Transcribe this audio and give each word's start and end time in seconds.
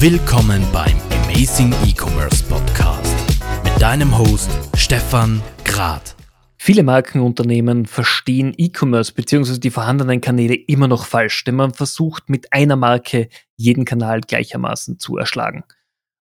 Willkommen 0.00 0.62
beim 0.72 0.96
Amazing 1.24 1.72
E-Commerce 1.86 2.44
Podcast 2.44 3.14
mit 3.62 3.80
deinem 3.80 4.18
Host 4.18 4.50
Stefan 4.76 5.40
Grad. 5.64 6.16
Viele 6.58 6.82
Markenunternehmen 6.82 7.86
verstehen 7.86 8.52
E-Commerce 8.56 9.12
bzw. 9.14 9.58
die 9.58 9.70
vorhandenen 9.70 10.20
Kanäle 10.20 10.54
immer 10.54 10.88
noch 10.88 11.06
falsch, 11.06 11.44
denn 11.44 11.54
man 11.54 11.72
versucht 11.72 12.28
mit 12.28 12.52
einer 12.52 12.76
Marke 12.76 13.28
jeden 13.56 13.84
Kanal 13.84 14.20
gleichermaßen 14.20 14.98
zu 14.98 15.16
erschlagen. 15.16 15.64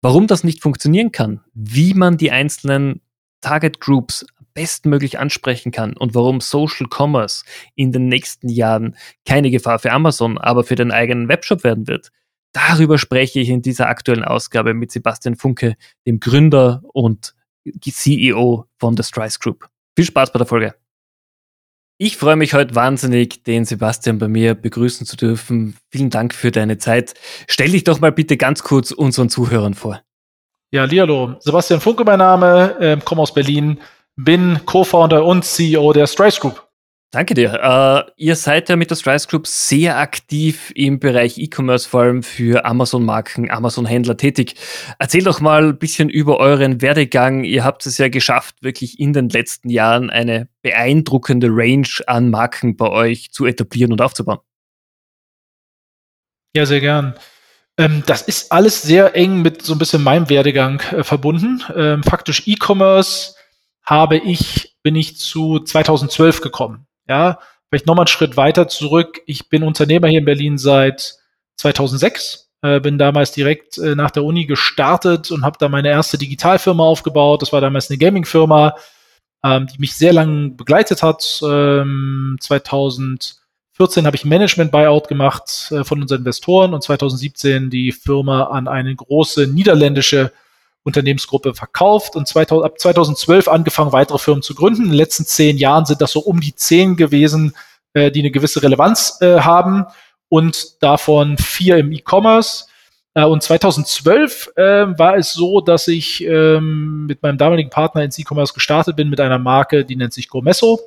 Warum 0.01 0.27
das 0.27 0.43
nicht 0.43 0.61
funktionieren 0.61 1.11
kann, 1.11 1.41
wie 1.54 1.93
man 1.93 2.17
die 2.17 2.31
einzelnen 2.31 3.01
Target 3.39 3.79
Groups 3.79 4.25
bestmöglich 4.54 5.20
ansprechen 5.20 5.71
kann 5.71 5.95
und 5.95 6.15
warum 6.15 6.41
Social 6.41 6.88
Commerce 6.89 7.45
in 7.75 7.91
den 7.91 8.07
nächsten 8.07 8.49
Jahren 8.49 8.95
keine 9.25 9.51
Gefahr 9.51 9.79
für 9.79 9.91
Amazon, 9.91 10.38
aber 10.38 10.63
für 10.63 10.75
den 10.75 10.91
eigenen 10.91 11.29
Webshop 11.29 11.63
werden 11.63 11.88
wird, 11.88 12.11
Darüber 12.54 12.97
spreche 12.97 13.39
ich 13.39 13.50
in 13.50 13.61
dieser 13.61 13.87
aktuellen 13.87 14.23
Ausgabe 14.23 14.73
mit 14.73 14.92
Sebastian 14.92 15.36
Funke, 15.36 15.75
dem 16.07 16.19
Gründer 16.19 16.82
und 16.93 17.36
CEO 17.79 18.65
von 18.78 18.97
The 18.97 19.04
Strice 19.04 19.39
Group. 19.39 19.69
Viel 19.96 20.06
Spaß 20.06 20.32
bei 20.32 20.39
der 20.39 20.47
Folge. 20.47 20.75
Ich 22.01 22.15
freue 22.15 22.37
mich 22.37 22.54
heute 22.54 22.75
wahnsinnig, 22.75 23.43
den 23.43 23.65
Sebastian 23.65 24.20
bei 24.20 24.29
mir 24.29 24.56
begrüßen 24.56 25.06
zu 25.06 25.18
dürfen. 25.18 25.75
Vielen 25.92 26.09
Dank 26.09 26.33
für 26.33 26.50
deine 26.50 26.78
Zeit. 26.78 27.14
Stell 27.47 27.71
dich 27.71 27.83
doch 27.83 28.00
mal 28.00 28.14
bitte 28.14 28.37
ganz 28.37 28.64
kurz 28.64 28.92
unseren 28.92 29.29
Zuhörern 29.29 29.73
vor. 29.73 30.01
Ja, 30.71 30.87
hallo. 30.87 31.36
Sebastian 31.39 31.81
Funke 31.81 32.06
mein 32.06 32.20
Name, 32.20 32.80
äh, 32.80 32.97
komme 33.03 33.22
aus 33.22 33.34
Berlin, 33.34 33.81
bin 34.16 34.59
Co-Founder 34.66 35.25
und 35.25 35.44
CEO 35.44 35.92
der 35.92 36.08
Strice 36.08 36.39
Group. 36.39 36.69
Danke 37.11 37.33
dir. 37.33 37.53
Äh, 37.53 38.11
ihr 38.17 38.36
seid 38.36 38.69
ja 38.69 38.75
mit 38.75 38.91
der 38.91 38.95
Strice 38.95 39.27
Group 39.27 39.47
sehr 39.47 39.97
aktiv 39.97 40.72
im 40.75 41.00
Bereich 41.00 41.39
E-Commerce, 41.39 41.89
vor 41.89 42.02
allem 42.02 42.22
für 42.22 42.66
Amazon-Marken, 42.66 43.50
Amazon-Händler 43.50 44.16
tätig. 44.16 44.53
Erzähl 45.00 45.23
doch 45.23 45.42
mal 45.42 45.69
ein 45.69 45.80
bisschen 45.80 46.09
über 46.09 46.38
euren 46.38 46.84
Werdegang. 46.84 47.44
Ihr 47.44 47.64
habt 47.64 47.84
es 47.88 47.97
ja 47.97 48.09
geschafft, 48.09 48.61
wirklich 48.61 49.00
in 49.00 49.14
den 49.14 49.30
letzten 49.30 49.69
Jahren 49.69 50.11
eine 50.11 50.50
beeindruckende 50.61 51.47
Range 51.50 51.88
an 52.06 52.30
Marken 52.30 52.78
bei 52.78 52.89
euch 52.89 53.31
zu 53.31 53.47
etablieren 53.47 53.91
und 53.91 54.02
aufzubauen. 54.02 54.39
Ja, 56.56 56.67
sehr 56.67 56.80
gern. 56.80 57.16
Ähm, 57.78 58.03
das 58.06 58.22
ist 58.22 58.52
alles 58.52 58.84
sehr 58.84 59.16
eng 59.16 59.41
mit 59.41 59.64
so 59.64 59.73
ein 59.73 59.80
bisschen 59.80 60.03
meinem 60.03 60.30
Werdegang 60.30 60.80
äh, 60.91 61.03
verbunden. 61.03 61.64
Ähm, 61.75 62.03
faktisch 62.03 62.44
E-Commerce 62.45 63.34
habe 63.84 64.17
ich, 64.17 64.78
bin 64.84 64.95
ich 64.95 65.17
zu 65.17 65.59
2012 65.59 66.41
gekommen. 66.41 66.86
Ja, 67.10 67.40
vielleicht 67.70 67.88
nochmal 67.88 68.04
einen 68.04 68.08
Schritt 68.08 68.38
weiter 68.38 68.68
zurück. 68.68 69.20
Ich 69.26 69.50
bin 69.50 69.64
Unternehmer 69.64 70.08
hier 70.08 70.20
in 70.20 70.26
Berlin 70.26 70.58
seit 70.60 71.16
2006. 71.58 72.52
Äh, 72.62 72.80
bin 72.80 72.98
damals 72.98 73.32
direkt 73.32 73.78
äh, 73.78 73.96
nach 73.96 74.12
der 74.12 74.24
Uni 74.24 74.46
gestartet 74.46 75.32
und 75.32 75.44
habe 75.44 75.58
da 75.60 75.70
meine 75.70 75.90
erste 75.90 76.18
Digitalfirma 76.18 76.84
aufgebaut. 76.84 77.42
Das 77.42 77.52
war 77.52 77.62
damals 77.62 77.90
eine 77.90 77.98
Gaming-Firma, 77.98 78.76
ähm, 79.44 79.68
die 79.68 79.80
mich 79.80 79.96
sehr 79.96 80.14
lange 80.14 80.50
begleitet 80.50 81.02
hat. 81.02 81.42
Ähm, 81.42 82.38
2014 82.42 84.06
habe 84.06 84.16
ich 84.16 84.26
Management-Buyout 84.26 85.08
gemacht 85.08 85.72
äh, 85.72 85.84
von 85.84 86.02
unseren 86.02 86.20
Investoren 86.20 86.74
und 86.74 86.84
2017 86.84 87.70
die 87.70 87.92
Firma 87.92 88.44
an 88.44 88.68
eine 88.68 88.94
große 88.94 89.48
niederländische 89.48 90.32
Unternehmensgruppe 90.83 91.53
verkauft 91.53 92.16
und 92.16 92.27
2000, 92.27 92.66
ab 92.66 92.80
2012 92.80 93.47
angefangen, 93.47 93.91
weitere 93.91 94.17
Firmen 94.17 94.41
zu 94.41 94.55
gründen. 94.55 94.83
In 94.83 94.89
den 94.89 94.97
letzten 94.97 95.25
zehn 95.25 95.58
Jahren 95.58 95.85
sind 95.85 96.02
das 96.02 96.11
so 96.11 96.19
um 96.22 96.39
die 96.39 96.55
zehn 96.55 96.95
gewesen, 96.95 97.55
äh, 97.94 98.11
die 98.11 98.19
eine 98.19 98.31
gewisse 98.31 98.63
Relevanz 98.63 99.17
äh, 99.22 99.39
haben 99.41 99.85
und 100.30 100.81
davon 100.81 101.38
vier 101.38 101.77
im 101.77 101.91
E-Commerce. 101.91 102.66
Äh, 103.13 103.25
und 103.25 103.44
2012 103.44 104.52
äh, 104.55 104.61
war 104.97 105.17
es 105.17 105.33
so, 105.33 105.61
dass 105.61 105.88
ich 105.88 106.23
ähm, 106.23 107.07
mit 107.07 107.22
meinem 107.22 107.38
damaligen 107.38 107.69
Partner 107.69 108.03
ins 108.03 108.17
E-Commerce 108.17 108.53
gestartet 108.53 108.95
bin 108.95 109.09
mit 109.09 109.19
einer 109.19 109.39
Marke, 109.39 109.84
die 109.84 109.95
nennt 109.95 110.13
sich 110.13 110.29
Gomesso. 110.29 110.79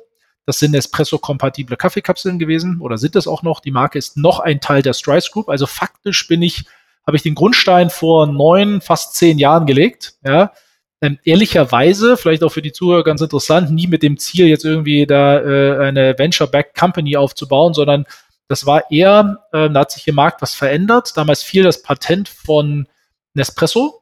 Das 0.45 0.59
sind 0.59 0.73
Espresso-kompatible 0.73 1.77
Kaffeekapseln 1.77 2.37
gewesen 2.37 2.81
oder 2.81 2.97
sind 2.97 3.15
es 3.15 3.27
auch 3.27 3.43
noch. 3.43 3.61
Die 3.61 3.71
Marke 3.71 3.97
ist 3.97 4.17
noch 4.17 4.39
ein 4.39 4.59
Teil 4.59 4.81
der 4.81 4.93
Strice 4.93 5.31
Group. 5.31 5.47
Also 5.49 5.67
faktisch 5.67 6.27
bin 6.27 6.41
ich 6.41 6.65
habe 7.05 7.17
ich 7.17 7.23
den 7.23 7.35
Grundstein 7.35 7.89
vor 7.89 8.27
neun, 8.27 8.81
fast 8.81 9.15
zehn 9.15 9.37
Jahren 9.37 9.65
gelegt. 9.65 10.13
Ja. 10.25 10.53
Ähm, 11.01 11.19
ehrlicherweise, 11.23 12.15
vielleicht 12.15 12.43
auch 12.43 12.51
für 12.51 12.61
die 12.61 12.71
Zuhörer 12.71 13.03
ganz 13.03 13.19
interessant, 13.19 13.71
nie 13.71 13.87
mit 13.87 14.03
dem 14.03 14.17
Ziel, 14.17 14.47
jetzt 14.47 14.63
irgendwie 14.63 15.05
da 15.05 15.39
äh, 15.39 15.87
eine 15.87 16.17
Venture-Backed 16.17 16.77
Company 16.77 17.17
aufzubauen, 17.17 17.73
sondern 17.73 18.05
das 18.47 18.65
war 18.65 18.89
eher, 18.89 19.43
äh, 19.51 19.69
da 19.69 19.81
hat 19.81 19.91
sich 19.91 20.07
im 20.07 20.15
Markt 20.15 20.41
was 20.41 20.55
verändert. 20.55 21.17
Damals 21.17 21.43
fiel 21.43 21.63
das 21.63 21.81
Patent 21.81 22.29
von 22.29 22.87
Nespresso. 23.33 24.01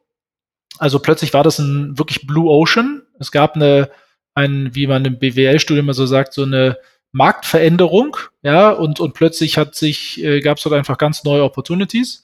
Also 0.77 0.99
plötzlich 0.99 1.33
war 1.33 1.43
das 1.43 1.59
ein 1.59 1.97
wirklich 1.97 2.27
Blue 2.27 2.49
Ocean. 2.49 3.03
Es 3.19 3.31
gab 3.31 3.55
eine, 3.55 3.89
ein, 4.35 4.69
wie 4.73 4.87
man 4.87 5.05
im 5.05 5.19
BWL-Studium 5.19 5.85
immer 5.85 5.93
so 5.93 6.05
sagt, 6.05 6.33
so 6.33 6.43
eine 6.43 6.77
Marktveränderung, 7.13 8.17
ja, 8.41 8.69
und, 8.69 8.99
und 8.99 9.13
plötzlich 9.13 9.57
hat 9.57 9.75
sich, 9.75 10.23
äh, 10.23 10.39
gab 10.39 10.57
es 10.57 10.63
dort 10.63 10.75
einfach 10.75 10.97
ganz 10.97 11.23
neue 11.23 11.43
Opportunities. 11.43 12.23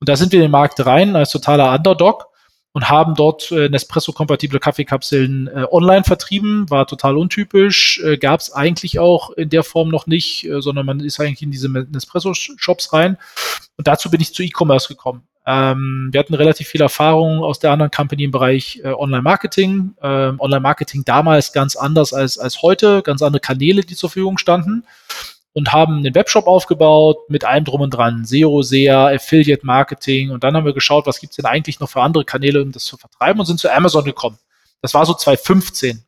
Und 0.00 0.08
da 0.08 0.16
sind 0.16 0.32
wir 0.32 0.38
in 0.40 0.46
den 0.46 0.50
Markt 0.50 0.84
rein 0.84 1.16
als 1.16 1.30
totaler 1.30 1.72
Underdog 1.72 2.26
und 2.74 2.90
haben 2.90 3.14
dort 3.14 3.52
äh, 3.52 3.68
Nespresso-kompatible 3.68 4.58
Kaffeekapseln 4.58 5.46
äh, 5.46 5.64
online 5.70 6.02
vertrieben. 6.02 6.68
War 6.70 6.86
total 6.86 7.16
untypisch. 7.16 8.02
Äh, 8.04 8.18
Gab 8.18 8.40
es 8.40 8.52
eigentlich 8.52 8.98
auch 8.98 9.30
in 9.30 9.48
der 9.48 9.62
Form 9.62 9.88
noch 9.88 10.08
nicht, 10.08 10.44
äh, 10.44 10.60
sondern 10.60 10.84
man 10.84 11.00
ist 11.00 11.20
eigentlich 11.20 11.42
in 11.42 11.52
diese 11.52 11.70
Nespresso-Shops 11.70 12.92
rein. 12.92 13.16
Und 13.76 13.86
dazu 13.86 14.10
bin 14.10 14.20
ich 14.20 14.34
zu 14.34 14.42
E-Commerce 14.42 14.88
gekommen. 14.88 15.22
Ähm, 15.46 16.08
wir 16.10 16.18
hatten 16.18 16.34
relativ 16.34 16.66
viel 16.66 16.80
Erfahrung 16.80 17.44
aus 17.44 17.60
der 17.60 17.70
anderen 17.70 17.92
Company 17.92 18.24
im 18.24 18.32
Bereich 18.32 18.80
äh, 18.82 18.88
Online-Marketing. 18.88 19.94
Ähm, 20.02 20.40
Online-Marketing 20.40 21.04
damals 21.04 21.52
ganz 21.52 21.76
anders 21.76 22.12
als, 22.12 22.38
als 22.38 22.62
heute, 22.62 23.02
ganz 23.02 23.22
andere 23.22 23.40
Kanäle, 23.40 23.82
die 23.82 23.94
zur 23.94 24.10
Verfügung 24.10 24.38
standen 24.38 24.84
und 25.54 25.72
haben 25.72 25.98
einen 25.98 26.14
Webshop 26.14 26.48
aufgebaut 26.48 27.30
mit 27.30 27.44
allem 27.44 27.64
drum 27.64 27.80
und 27.80 27.90
dran. 27.90 28.24
SEO, 28.24 28.62
SEA, 28.62 29.06
Affiliate 29.06 29.64
Marketing. 29.64 30.32
Und 30.32 30.42
dann 30.42 30.56
haben 30.56 30.66
wir 30.66 30.74
geschaut, 30.74 31.06
was 31.06 31.20
gibt's 31.20 31.36
denn 31.36 31.46
eigentlich 31.46 31.78
noch 31.78 31.88
für 31.88 32.02
andere 32.02 32.24
Kanäle, 32.24 32.60
um 32.60 32.72
das 32.72 32.84
zu 32.84 32.96
vertreiben 32.96 33.38
und 33.38 33.46
sind 33.46 33.60
zu 33.60 33.72
Amazon 33.72 34.04
gekommen. 34.04 34.38
Das 34.82 34.94
war 34.94 35.06
so 35.06 35.14
2015. 35.14 36.04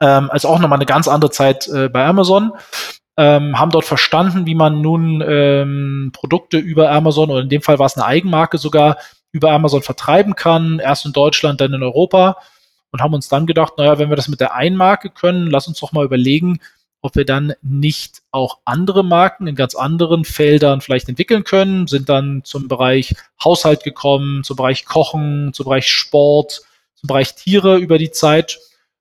Ähm, 0.00 0.30
also 0.30 0.48
auch 0.48 0.58
nochmal 0.58 0.78
eine 0.78 0.86
ganz 0.86 1.06
andere 1.06 1.30
Zeit 1.30 1.68
äh, 1.68 1.88
bei 1.88 2.04
Amazon. 2.04 2.52
Ähm, 3.16 3.56
haben 3.56 3.70
dort 3.70 3.84
verstanden, 3.84 4.46
wie 4.46 4.56
man 4.56 4.80
nun 4.80 5.22
ähm, 5.24 6.10
Produkte 6.12 6.58
über 6.58 6.90
Amazon 6.90 7.30
oder 7.30 7.42
in 7.42 7.48
dem 7.48 7.62
Fall 7.62 7.78
war 7.78 7.86
es 7.86 7.96
eine 7.96 8.06
Eigenmarke 8.06 8.58
sogar 8.58 8.96
über 9.30 9.52
Amazon 9.52 9.82
vertreiben 9.82 10.34
kann. 10.34 10.80
Erst 10.80 11.06
in 11.06 11.12
Deutschland, 11.12 11.60
dann 11.60 11.72
in 11.72 11.84
Europa. 11.84 12.38
Und 12.90 13.00
haben 13.00 13.14
uns 13.14 13.28
dann 13.28 13.46
gedacht, 13.46 13.74
naja, 13.78 14.00
wenn 14.00 14.08
wir 14.08 14.16
das 14.16 14.26
mit 14.26 14.40
der 14.40 14.54
Einmarke 14.54 15.10
können, 15.10 15.46
lass 15.46 15.68
uns 15.68 15.78
doch 15.78 15.92
mal 15.92 16.04
überlegen, 16.04 16.58
ob 17.02 17.16
wir 17.16 17.24
dann 17.24 17.54
nicht 17.62 18.22
auch 18.30 18.58
andere 18.64 19.02
Marken 19.02 19.46
in 19.46 19.54
ganz 19.54 19.74
anderen 19.74 20.24
Feldern 20.24 20.80
vielleicht 20.80 21.08
entwickeln 21.08 21.44
können, 21.44 21.86
sind 21.86 22.08
dann 22.08 22.42
zum 22.44 22.68
Bereich 22.68 23.14
Haushalt 23.42 23.84
gekommen, 23.84 24.44
zum 24.44 24.56
Bereich 24.56 24.84
Kochen, 24.84 25.52
zum 25.54 25.64
Bereich 25.64 25.88
Sport, 25.88 26.62
zum 26.94 27.06
Bereich 27.06 27.34
Tiere 27.34 27.78
über 27.78 27.96
die 27.96 28.10
Zeit, 28.10 28.58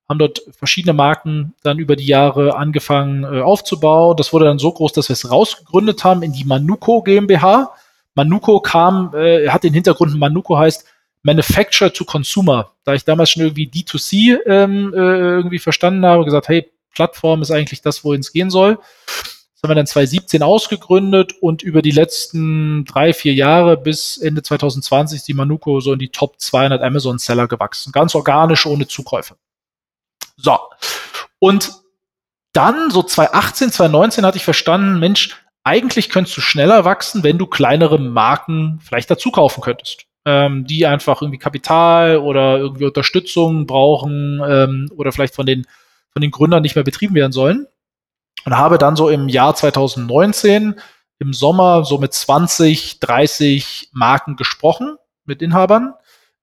haben 0.07 0.19
dort 0.19 0.41
verschiedene 0.51 0.93
Marken 0.93 1.53
dann 1.61 1.77
über 1.77 1.95
die 1.95 2.07
Jahre 2.07 2.55
angefangen 2.55 3.23
äh, 3.23 3.41
aufzubauen. 3.41 4.17
Das 4.17 4.33
wurde 4.33 4.45
dann 4.45 4.57
so 4.59 4.71
groß, 4.71 4.93
dass 4.93 5.09
wir 5.09 5.13
es 5.13 5.29
rausgegründet 5.29 6.03
haben 6.03 6.23
in 6.23 6.33
die 6.33 6.45
Manuko 6.45 7.03
GmbH. 7.03 7.73
Manuko 8.15 8.59
kam, 8.59 9.13
äh, 9.13 9.49
hat 9.49 9.63
den 9.63 9.73
Hintergrund, 9.73 10.17
Manuko 10.17 10.57
heißt 10.57 10.85
Manufacture 11.21 11.93
to 11.93 12.05
Consumer. 12.05 12.71
Da 12.85 12.95
ich 12.95 13.03
damals 13.03 13.29
schon 13.29 13.43
irgendwie 13.43 13.69
D2C 13.69 14.39
ähm, 14.47 14.93
äh, 14.95 14.97
irgendwie 14.97 15.59
verstanden 15.59 16.05
habe, 16.05 16.25
gesagt, 16.25 16.47
hey, 16.47 16.71
Plattform 16.99 17.41
ist 17.41 17.49
eigentlich 17.49 17.81
das, 17.81 18.03
wohin 18.03 18.19
es 18.19 18.33
gehen 18.33 18.49
soll. 18.49 18.75
Das 18.75 19.63
haben 19.63 19.71
wir 19.71 19.75
dann 19.75 19.87
2017 19.87 20.43
ausgegründet 20.43 21.33
und 21.39 21.63
über 21.63 21.81
die 21.81 21.91
letzten 21.91 22.83
drei, 22.83 23.13
vier 23.13 23.33
Jahre 23.33 23.77
bis 23.77 24.17
Ende 24.17 24.43
2020 24.43 25.15
ist 25.15 25.27
die 25.29 25.33
Manuko 25.33 25.79
so 25.79 25.93
in 25.93 25.99
die 25.99 26.09
Top 26.09 26.41
200 26.41 26.81
Amazon-Seller 26.81 27.47
gewachsen. 27.47 27.93
Ganz 27.93 28.15
organisch, 28.15 28.65
ohne 28.65 28.85
Zukäufe. 28.85 29.35
So. 30.35 30.59
Und 31.39 31.71
dann, 32.51 32.91
so 32.91 33.01
2018, 33.01 33.71
2019 33.71 34.25
hatte 34.25 34.37
ich 34.37 34.43
verstanden, 34.43 34.99
Mensch, 34.99 35.37
eigentlich 35.63 36.09
könntest 36.09 36.35
du 36.35 36.41
schneller 36.41 36.83
wachsen, 36.83 37.23
wenn 37.23 37.37
du 37.37 37.47
kleinere 37.47 37.97
Marken 37.97 38.81
vielleicht 38.83 39.09
dazu 39.09 39.31
kaufen 39.31 39.61
könntest. 39.61 40.05
Ähm, 40.25 40.67
die 40.67 40.85
einfach 40.85 41.21
irgendwie 41.21 41.39
Kapital 41.39 42.17
oder 42.17 42.57
irgendwie 42.57 42.85
Unterstützung 42.85 43.67
brauchen 43.67 44.41
ähm, 44.45 44.91
oder 44.97 45.13
vielleicht 45.13 45.33
von 45.33 45.45
den 45.45 45.65
von 46.13 46.21
den 46.21 46.31
Gründern 46.31 46.61
nicht 46.61 46.75
mehr 46.75 46.83
betrieben 46.83 47.15
werden 47.15 47.31
sollen. 47.31 47.67
Und 48.45 48.57
habe 48.57 48.77
dann 48.77 48.95
so 48.95 49.09
im 49.09 49.27
Jahr 49.27 49.55
2019 49.55 50.79
im 51.19 51.33
Sommer 51.33 51.83
so 51.83 51.97
mit 51.97 52.13
20, 52.13 52.99
30 52.99 53.89
Marken 53.91 54.35
gesprochen 54.37 54.97
mit 55.25 55.41
Inhabern. 55.41 55.93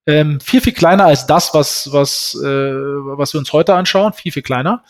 Ähm, 0.05 0.39
viel, 0.39 0.61
viel 0.61 0.73
kleiner 0.73 1.05
als 1.05 1.25
das, 1.25 1.53
was, 1.53 1.91
was, 1.91 2.35
äh, 2.35 2.45
was 2.47 3.33
wir 3.33 3.39
uns 3.39 3.51
heute 3.51 3.73
anschauen. 3.73 4.13
Viel, 4.13 4.31
viel 4.31 4.43
kleiner. 4.43 4.83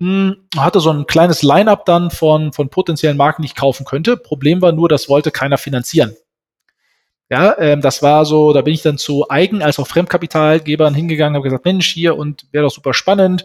Hm, 0.00 0.48
hatte 0.56 0.80
so 0.80 0.90
ein 0.90 1.06
kleines 1.06 1.42
Line-up 1.42 1.84
dann 1.84 2.10
von, 2.10 2.52
von 2.52 2.70
potenziellen 2.70 3.16
Marken, 3.16 3.42
die 3.42 3.46
ich 3.46 3.54
kaufen 3.54 3.84
könnte. 3.84 4.16
Problem 4.16 4.62
war 4.62 4.72
nur, 4.72 4.88
das 4.88 5.08
wollte 5.08 5.30
keiner 5.30 5.58
finanzieren. 5.58 6.16
Ja, 7.28 7.56
ähm, 7.58 7.80
das 7.80 8.02
war 8.02 8.24
so, 8.24 8.52
da 8.52 8.62
bin 8.62 8.74
ich 8.74 8.82
dann 8.82 8.98
zu 8.98 9.30
Eigen- 9.30 9.62
als 9.62 9.78
auch 9.78 9.86
Fremdkapitalgebern 9.86 10.94
hingegangen, 10.94 11.34
habe 11.34 11.44
gesagt, 11.44 11.64
Mensch, 11.64 11.86
hier 11.86 12.16
und 12.16 12.46
wäre 12.52 12.64
doch 12.64 12.72
super 12.72 12.94
spannend. 12.94 13.44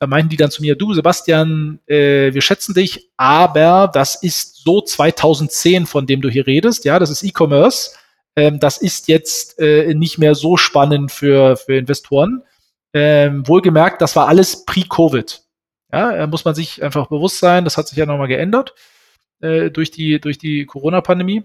Da 0.00 0.06
meinten 0.06 0.30
die 0.30 0.38
dann 0.38 0.50
zu 0.50 0.62
mir, 0.62 0.76
du 0.76 0.94
Sebastian, 0.94 1.78
äh, 1.86 2.32
wir 2.32 2.40
schätzen 2.40 2.74
dich, 2.74 3.10
aber 3.18 3.90
das 3.92 4.16
ist 4.22 4.64
so 4.64 4.80
2010, 4.80 5.84
von 5.86 6.06
dem 6.06 6.22
du 6.22 6.30
hier 6.30 6.46
redest, 6.46 6.86
ja, 6.86 6.98
das 6.98 7.10
ist 7.10 7.22
E-Commerce. 7.22 7.90
Ähm, 8.34 8.58
das 8.60 8.78
ist 8.78 9.08
jetzt 9.08 9.58
äh, 9.58 9.92
nicht 9.94 10.16
mehr 10.16 10.34
so 10.34 10.56
spannend 10.56 11.12
für, 11.12 11.56
für 11.56 11.76
Investoren. 11.76 12.42
Ähm, 12.94 13.46
wohlgemerkt, 13.46 14.00
das 14.00 14.16
war 14.16 14.26
alles 14.26 14.64
pre-Covid. 14.64 15.42
Ja, 15.92 16.12
äh, 16.12 16.26
muss 16.26 16.46
man 16.46 16.54
sich 16.54 16.82
einfach 16.82 17.08
bewusst 17.08 17.38
sein, 17.38 17.64
das 17.64 17.76
hat 17.76 17.88
sich 17.88 17.98
ja 17.98 18.06
nochmal 18.06 18.28
geändert 18.28 18.74
äh, 19.42 19.70
durch 19.70 19.90
die, 19.90 20.18
durch 20.18 20.38
die 20.38 20.64
Corona-Pandemie. 20.64 21.44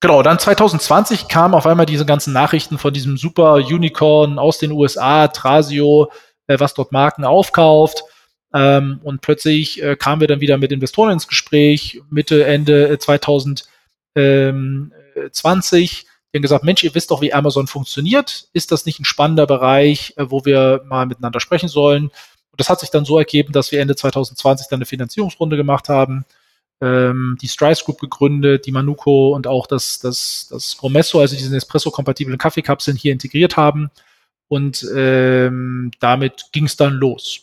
Genau, 0.00 0.22
dann 0.22 0.38
2020 0.38 1.28
kamen 1.28 1.54
auf 1.54 1.66
einmal 1.66 1.86
diese 1.86 2.06
ganzen 2.06 2.32
Nachrichten 2.32 2.78
von 2.78 2.92
diesem 2.92 3.16
super 3.16 3.54
Unicorn 3.54 4.38
aus 4.38 4.58
den 4.58 4.70
USA, 4.70 5.28
Trasio, 5.28 6.12
äh, 6.46 6.58
was 6.58 6.74
dort 6.74 6.92
Marken 6.92 7.24
aufkauft. 7.24 8.04
Ähm, 8.52 9.00
und 9.02 9.20
plötzlich 9.20 9.82
äh, 9.82 9.96
kamen 9.96 10.20
wir 10.20 10.28
dann 10.28 10.40
wieder 10.40 10.58
mit 10.58 10.72
Investoren 10.72 11.12
ins 11.12 11.28
Gespräch, 11.28 12.00
Mitte, 12.10 12.44
Ende 12.44 12.98
2020. 12.98 13.66
Die 16.32 16.38
haben 16.38 16.42
gesagt, 16.42 16.64
Mensch, 16.64 16.82
ihr 16.82 16.94
wisst 16.94 17.10
doch, 17.10 17.20
wie 17.20 17.32
Amazon 17.32 17.66
funktioniert. 17.66 18.48
Ist 18.52 18.72
das 18.72 18.86
nicht 18.86 19.00
ein 19.00 19.04
spannender 19.04 19.46
Bereich, 19.46 20.14
äh, 20.16 20.30
wo 20.30 20.44
wir 20.44 20.82
mal 20.86 21.06
miteinander 21.06 21.40
sprechen 21.40 21.68
sollen? 21.68 22.04
Und 22.04 22.60
das 22.60 22.68
hat 22.68 22.80
sich 22.80 22.90
dann 22.90 23.04
so 23.04 23.18
ergeben, 23.18 23.52
dass 23.52 23.72
wir 23.72 23.80
Ende 23.80 23.96
2020 23.96 24.68
dann 24.68 24.78
eine 24.78 24.86
Finanzierungsrunde 24.86 25.56
gemacht 25.56 25.88
haben 25.88 26.24
ähm, 26.80 27.36
die 27.40 27.48
Strice 27.48 27.84
Group 27.84 27.98
gegründet, 28.00 28.66
die 28.66 28.72
Manuko 28.72 29.34
und 29.34 29.46
auch 29.46 29.66
das, 29.66 29.98
das, 30.00 30.48
das 30.50 30.76
Gromesso, 30.76 31.20
also 31.20 31.36
diese 31.36 31.56
Espresso-kompatiblen 31.56 32.38
Kaffeekapseln 32.38 32.96
hier 32.96 33.12
integriert 33.12 33.56
haben. 33.56 33.90
Und 34.48 34.86
ähm, 34.94 35.90
damit 36.00 36.46
ging 36.52 36.66
es 36.66 36.76
dann 36.76 36.94
los. 36.94 37.40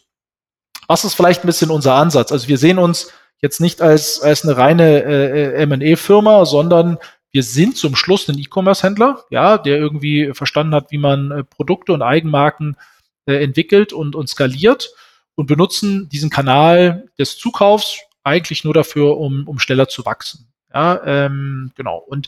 Was 0.88 1.06
ist 1.06 1.16
vielleicht 1.16 1.44
ein 1.44 1.48
bisschen 1.48 1.72
unser 1.72 1.96
Ansatz? 1.96 2.32
Also 2.32 2.48
wir 2.48 2.58
sehen 2.58 2.78
uns 2.78 3.12
jetzt 3.42 3.60
nicht 3.60 3.82
als, 3.82 4.22
als 4.22 4.44
eine 4.44 4.58
reine 4.58 5.04
äh, 5.04 5.54
M&E-Firma, 5.64 6.46
sondern 6.46 6.98
wir 7.32 7.44
sind 7.44 7.78
zum 7.78 7.96
Schluss 7.96 8.28
ein 8.28 8.38
E-Commerce-Händler, 8.38 9.24
ja, 9.30 9.58
der 9.58 9.78
irgendwie 9.78 10.34
verstanden 10.34 10.76
hat, 10.76 10.92
wie 10.92 10.98
man 10.98 11.32
äh, 11.32 11.44
Produkte 11.44 11.94
und 11.94 12.02
Eigenmarken 12.02 12.78
äh, 13.26 13.44
entwickelt 13.44 13.94
und, 13.94 14.16
und 14.16 14.28
skaliert 14.28 14.94
und 15.36 15.48
benutzen 15.48 16.10
diesen 16.10 16.30
Kanal 16.30 17.08
des 17.18 17.38
Zukaufs 17.38 18.00
eigentlich 18.24 18.64
nur 18.64 18.74
dafür, 18.74 19.18
um, 19.18 19.48
um 19.48 19.60
schneller 19.60 19.88
zu 19.88 20.06
wachsen. 20.06 20.52
Ja, 20.74 21.02
ähm, 21.06 21.72
genau. 21.76 21.98
Und 21.98 22.28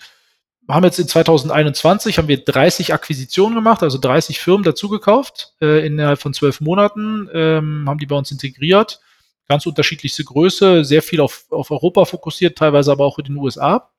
haben 0.70 0.86
jetzt 0.86 1.00
in 1.00 1.08
2021 1.08 2.18
haben 2.18 2.28
wir 2.28 2.44
30 2.44 2.94
Akquisitionen 2.94 3.56
gemacht, 3.56 3.84
also 3.84 3.98
30 3.98 4.40
Firmen 4.40 4.64
dazugekauft 4.64 5.54
äh, 5.62 5.86
innerhalb 5.86 6.20
von 6.20 6.34
zwölf 6.34 6.62
Monaten, 6.62 7.30
ähm, 7.34 7.86
haben 7.88 7.98
die 7.98 8.06
bei 8.06 8.16
uns 8.16 8.32
integriert. 8.32 9.00
Ganz 9.48 9.66
unterschiedlichste 9.66 10.24
Größe, 10.24 10.86
sehr 10.86 11.02
viel 11.02 11.20
auf, 11.20 11.46
auf 11.50 11.70
Europa 11.70 12.06
fokussiert, 12.06 12.58
teilweise 12.58 12.92
aber 12.92 13.06
auch 13.06 13.20
in 13.20 13.26
den 13.26 13.38
USA. 13.38 13.92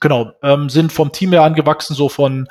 Genau, 0.00 0.32
ähm, 0.42 0.68
sind 0.68 0.92
vom 0.92 1.12
Team 1.12 1.30
her 1.30 1.42
angewachsen, 1.42 1.94
so 1.94 2.08
von 2.08 2.48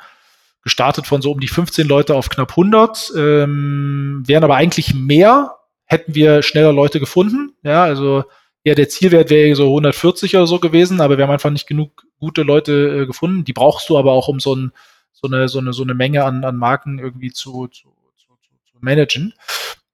gestartet 0.62 1.06
von 1.06 1.22
so 1.22 1.32
um 1.32 1.40
die 1.40 1.48
15 1.48 1.86
Leute 1.86 2.14
auf 2.14 2.28
knapp 2.28 2.50
100, 2.50 3.12
ähm, 3.16 4.22
wären 4.26 4.44
aber 4.44 4.56
eigentlich 4.56 4.94
mehr, 4.94 5.56
hätten 5.84 6.14
wir 6.14 6.42
schneller 6.42 6.72
Leute 6.72 7.00
gefunden. 7.00 7.54
Ja, 7.62 7.84
also 7.84 8.24
ja, 8.64 8.74
der 8.74 8.88
Zielwert 8.88 9.30
wäre 9.30 9.54
so 9.54 9.68
140 9.68 10.36
oder 10.36 10.46
so 10.46 10.58
gewesen, 10.58 11.00
aber 11.00 11.16
wir 11.16 11.24
haben 11.24 11.32
einfach 11.32 11.50
nicht 11.50 11.66
genug 11.66 12.04
gute 12.20 12.42
Leute 12.42 13.02
äh, 13.02 13.06
gefunden. 13.06 13.44
Die 13.44 13.52
brauchst 13.52 13.88
du 13.88 13.98
aber 13.98 14.12
auch, 14.12 14.28
um 14.28 14.38
so, 14.38 14.54
ein, 14.54 14.72
so, 15.12 15.26
eine, 15.26 15.48
so, 15.48 15.58
eine, 15.58 15.72
so 15.72 15.82
eine 15.82 15.94
Menge 15.94 16.24
an, 16.24 16.44
an 16.44 16.56
Marken 16.56 16.98
irgendwie 16.98 17.32
zu, 17.32 17.66
zu, 17.66 17.88
zu, 18.16 18.28
zu 18.46 18.76
managen. 18.80 19.34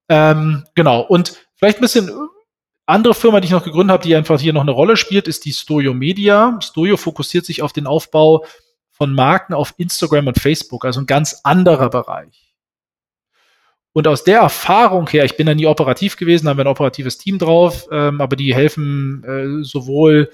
Ähm, 0.09 0.65
genau. 0.75 1.01
Und 1.01 1.37
vielleicht 1.55 1.79
ein 1.79 1.81
bisschen 1.81 2.11
andere 2.85 3.13
Firma, 3.13 3.39
die 3.39 3.47
ich 3.47 3.51
noch 3.51 3.63
gegründet 3.63 3.93
habe, 3.93 4.03
die 4.03 4.15
einfach 4.15 4.39
hier 4.39 4.53
noch 4.53 4.61
eine 4.61 4.71
Rolle 4.71 4.97
spielt, 4.97 5.27
ist 5.27 5.45
die 5.45 5.53
Stojo 5.53 5.93
Media. 5.93 6.57
Stojo 6.61 6.97
fokussiert 6.97 7.45
sich 7.45 7.61
auf 7.61 7.73
den 7.73 7.87
Aufbau 7.87 8.45
von 8.91 9.13
Marken 9.13 9.53
auf 9.53 9.73
Instagram 9.77 10.27
und 10.27 10.39
Facebook, 10.39 10.85
also 10.85 11.01
ein 11.01 11.05
ganz 11.05 11.41
anderer 11.43 11.89
Bereich. 11.89 12.55
Und 13.93 14.07
aus 14.07 14.23
der 14.23 14.39
Erfahrung 14.39 15.07
her, 15.09 15.25
ich 15.25 15.37
bin 15.37 15.47
da 15.47 15.55
nie 15.55 15.65
operativ 15.65 16.17
gewesen, 16.17 16.47
haben 16.47 16.57
wir 16.57 16.65
ein 16.65 16.71
operatives 16.71 17.17
Team 17.17 17.39
drauf, 17.39 17.87
ähm, 17.91 18.21
aber 18.21 18.35
die 18.35 18.53
helfen 18.53 19.23
äh, 19.23 19.63
sowohl 19.63 20.29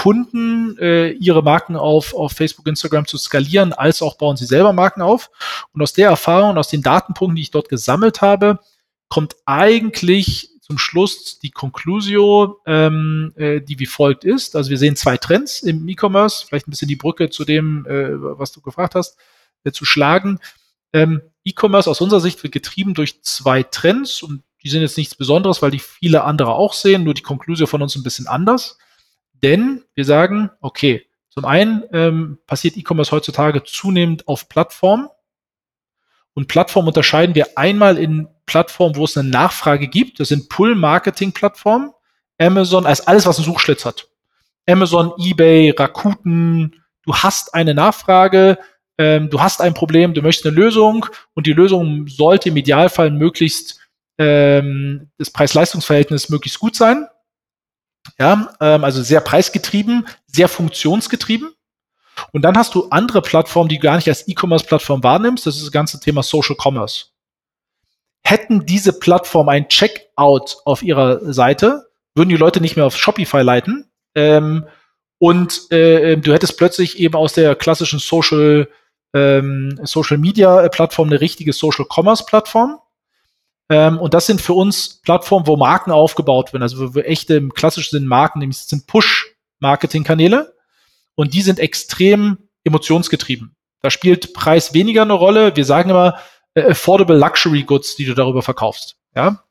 Kunden, 0.00 0.78
äh, 0.78 1.10
ihre 1.10 1.42
Marken 1.42 1.76
auf, 1.76 2.14
auf 2.14 2.32
Facebook, 2.32 2.66
Instagram 2.66 3.06
zu 3.06 3.18
skalieren, 3.18 3.74
als 3.74 4.00
auch 4.00 4.16
bauen 4.16 4.34
sie 4.34 4.46
selber 4.46 4.72
Marken 4.72 5.02
auf. 5.02 5.30
Und 5.74 5.82
aus 5.82 5.92
der 5.92 6.08
Erfahrung, 6.08 6.56
aus 6.56 6.68
den 6.68 6.80
Datenpunkten, 6.80 7.36
die 7.36 7.42
ich 7.42 7.50
dort 7.50 7.68
gesammelt 7.68 8.22
habe, 8.22 8.60
kommt 9.10 9.36
eigentlich 9.44 10.48
zum 10.62 10.78
Schluss 10.78 11.38
die 11.40 11.50
Conclusio, 11.50 12.62
ähm, 12.64 13.34
äh, 13.36 13.60
die 13.60 13.78
wie 13.78 13.84
folgt 13.84 14.24
ist. 14.24 14.56
Also 14.56 14.70
wir 14.70 14.78
sehen 14.78 14.96
zwei 14.96 15.18
Trends 15.18 15.62
im 15.62 15.86
E-Commerce, 15.86 16.46
vielleicht 16.46 16.66
ein 16.66 16.70
bisschen 16.70 16.88
die 16.88 16.96
Brücke 16.96 17.28
zu 17.28 17.44
dem, 17.44 17.84
äh, 17.84 18.38
was 18.38 18.52
du 18.52 18.62
gefragt 18.62 18.94
hast, 18.94 19.18
äh, 19.64 19.72
zu 19.72 19.84
schlagen. 19.84 20.38
Ähm, 20.94 21.20
E-Commerce 21.44 21.90
aus 21.90 22.00
unserer 22.00 22.20
Sicht 22.20 22.42
wird 22.42 22.54
getrieben 22.54 22.94
durch 22.94 23.22
zwei 23.22 23.64
Trends 23.64 24.22
und 24.22 24.44
die 24.62 24.70
sind 24.70 24.80
jetzt 24.80 24.96
nichts 24.96 25.14
Besonderes, 25.14 25.60
weil 25.60 25.72
die 25.72 25.78
viele 25.78 26.24
andere 26.24 26.54
auch 26.54 26.72
sehen, 26.72 27.04
nur 27.04 27.12
die 27.12 27.22
Konklusion 27.22 27.66
von 27.66 27.82
uns 27.82 27.96
ein 27.96 28.02
bisschen 28.02 28.28
anders. 28.28 28.78
Denn 29.42 29.84
wir 29.94 30.04
sagen, 30.04 30.50
okay, 30.60 31.06
zum 31.30 31.44
einen 31.44 31.84
ähm, 31.92 32.38
passiert 32.46 32.76
E-Commerce 32.76 33.12
heutzutage 33.12 33.62
zunehmend 33.64 34.26
auf 34.28 34.48
Plattformen. 34.48 35.08
Und 36.34 36.48
Plattformen 36.48 36.88
unterscheiden 36.88 37.34
wir 37.34 37.56
einmal 37.56 37.98
in 37.98 38.28
Plattformen, 38.46 38.96
wo 38.96 39.04
es 39.04 39.16
eine 39.16 39.28
Nachfrage 39.28 39.88
gibt. 39.88 40.20
Das 40.20 40.28
sind 40.28 40.48
Pull-Marketing-Plattformen. 40.48 41.92
Amazon 42.38 42.86
als 42.86 43.06
alles, 43.06 43.26
was 43.26 43.38
einen 43.38 43.44
Suchschlitz 43.44 43.84
hat. 43.84 44.08
Amazon, 44.66 45.12
eBay, 45.18 45.70
Rakuten. 45.70 46.82
Du 47.02 47.14
hast 47.14 47.54
eine 47.54 47.74
Nachfrage, 47.74 48.58
ähm, 48.98 49.30
du 49.30 49.40
hast 49.40 49.60
ein 49.60 49.74
Problem, 49.74 50.14
du 50.14 50.22
möchtest 50.22 50.46
eine 50.46 50.54
Lösung 50.54 51.06
und 51.34 51.46
die 51.46 51.52
Lösung 51.52 52.06
sollte 52.06 52.50
im 52.50 52.56
Idealfall 52.56 53.10
möglichst 53.10 53.80
ähm, 54.18 55.10
das 55.16 55.30
Preis-Leistungs-Verhältnis 55.30 56.28
möglichst 56.28 56.60
gut 56.60 56.76
sein. 56.76 57.06
Ja, 58.18 58.54
ähm, 58.60 58.84
also 58.84 59.02
sehr 59.02 59.20
preisgetrieben, 59.20 60.06
sehr 60.26 60.48
funktionsgetrieben. 60.48 61.54
Und 62.32 62.42
dann 62.42 62.56
hast 62.56 62.74
du 62.74 62.88
andere 62.90 63.22
Plattformen, 63.22 63.68
die 63.68 63.76
du 63.76 63.82
gar 63.82 63.96
nicht 63.96 64.08
als 64.08 64.28
E-Commerce-Plattform 64.28 65.02
wahrnimmst. 65.02 65.46
Das 65.46 65.56
ist 65.56 65.64
das 65.64 65.72
ganze 65.72 66.00
Thema 66.00 66.22
Social 66.22 66.56
Commerce. 66.60 67.06
Hätten 68.22 68.66
diese 68.66 68.98
Plattform 68.98 69.48
ein 69.48 69.68
Checkout 69.68 70.58
auf 70.64 70.82
ihrer 70.82 71.32
Seite, 71.32 71.88
würden 72.14 72.28
die 72.28 72.36
Leute 72.36 72.60
nicht 72.60 72.76
mehr 72.76 72.86
auf 72.86 72.96
Shopify 72.96 73.40
leiten. 73.40 73.90
Ähm, 74.14 74.66
und 75.18 75.70
äh, 75.72 76.16
du 76.16 76.32
hättest 76.32 76.58
plötzlich 76.58 76.98
eben 76.98 77.14
aus 77.14 77.32
der 77.32 77.54
klassischen 77.54 77.98
Social 77.98 78.68
ähm, 79.14 79.78
Social 79.82 80.18
Media 80.18 80.68
Plattform 80.68 81.08
eine 81.08 81.20
richtige 81.20 81.52
Social 81.52 81.86
Commerce 81.88 82.24
Plattform. 82.24 82.78
Ähm, 83.70 83.98
und 83.98 84.12
das 84.14 84.26
sind 84.26 84.40
für 84.40 84.52
uns 84.52 85.00
Plattformen, 85.00 85.46
wo 85.46 85.56
Marken 85.56 85.92
aufgebaut 85.92 86.52
werden, 86.52 86.64
also 86.64 86.90
wo 86.90 86.94
wir 86.96 87.06
echte 87.06 87.36
im 87.36 87.54
klassischen 87.54 87.98
Sinn 87.98 88.06
Marken, 88.06 88.40
nämlich 88.40 88.58
sind 88.58 88.86
Push-Marketing-Kanäle. 88.88 90.54
Und 91.14 91.34
die 91.34 91.42
sind 91.42 91.60
extrem 91.60 92.48
emotionsgetrieben. 92.64 93.54
Da 93.80 93.90
spielt 93.90 94.34
Preis 94.34 94.74
weniger 94.74 95.02
eine 95.02 95.12
Rolle. 95.12 95.54
Wir 95.54 95.64
sagen 95.64 95.90
immer 95.90 96.18
äh, 96.54 96.70
affordable 96.70 97.16
Luxury 97.16 97.62
Goods, 97.62 97.94
die 97.94 98.04
du 98.04 98.14
darüber 98.14 98.42
verkaufst. 98.42 98.96
Ja. 99.14 99.44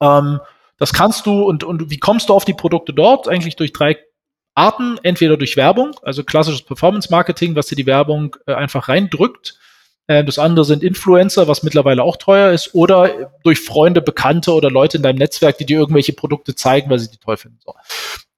Ähm, 0.00 0.40
das 0.78 0.92
kannst 0.92 1.26
du 1.26 1.42
und, 1.42 1.64
und 1.64 1.90
wie 1.90 1.98
kommst 1.98 2.28
du 2.28 2.34
auf 2.34 2.44
die 2.44 2.54
Produkte 2.54 2.94
dort? 2.94 3.28
Eigentlich 3.28 3.56
durch 3.56 3.72
drei 3.72 3.98
Arten, 4.54 4.98
entweder 5.02 5.36
durch 5.36 5.56
Werbung, 5.56 5.96
also 6.02 6.24
klassisches 6.24 6.62
Performance-Marketing, 6.62 7.54
was 7.54 7.66
dir 7.66 7.76
die 7.76 7.86
Werbung 7.86 8.36
äh, 8.46 8.54
einfach 8.54 8.88
reindrückt. 8.88 9.58
Äh, 10.08 10.24
das 10.24 10.40
andere 10.40 10.64
sind 10.64 10.82
Influencer, 10.82 11.46
was 11.46 11.62
mittlerweile 11.62 12.02
auch 12.02 12.16
teuer 12.16 12.52
ist, 12.52 12.74
oder 12.74 13.30
durch 13.44 13.60
Freunde, 13.60 14.02
Bekannte 14.02 14.52
oder 14.52 14.70
Leute 14.70 14.96
in 14.96 15.04
deinem 15.04 15.18
Netzwerk, 15.18 15.58
die 15.58 15.66
dir 15.66 15.78
irgendwelche 15.78 16.14
Produkte 16.14 16.56
zeigen, 16.56 16.90
weil 16.90 16.98
sie 16.98 17.10
die 17.10 17.18
toll 17.18 17.36
finden. 17.36 17.60
So. 17.64 17.74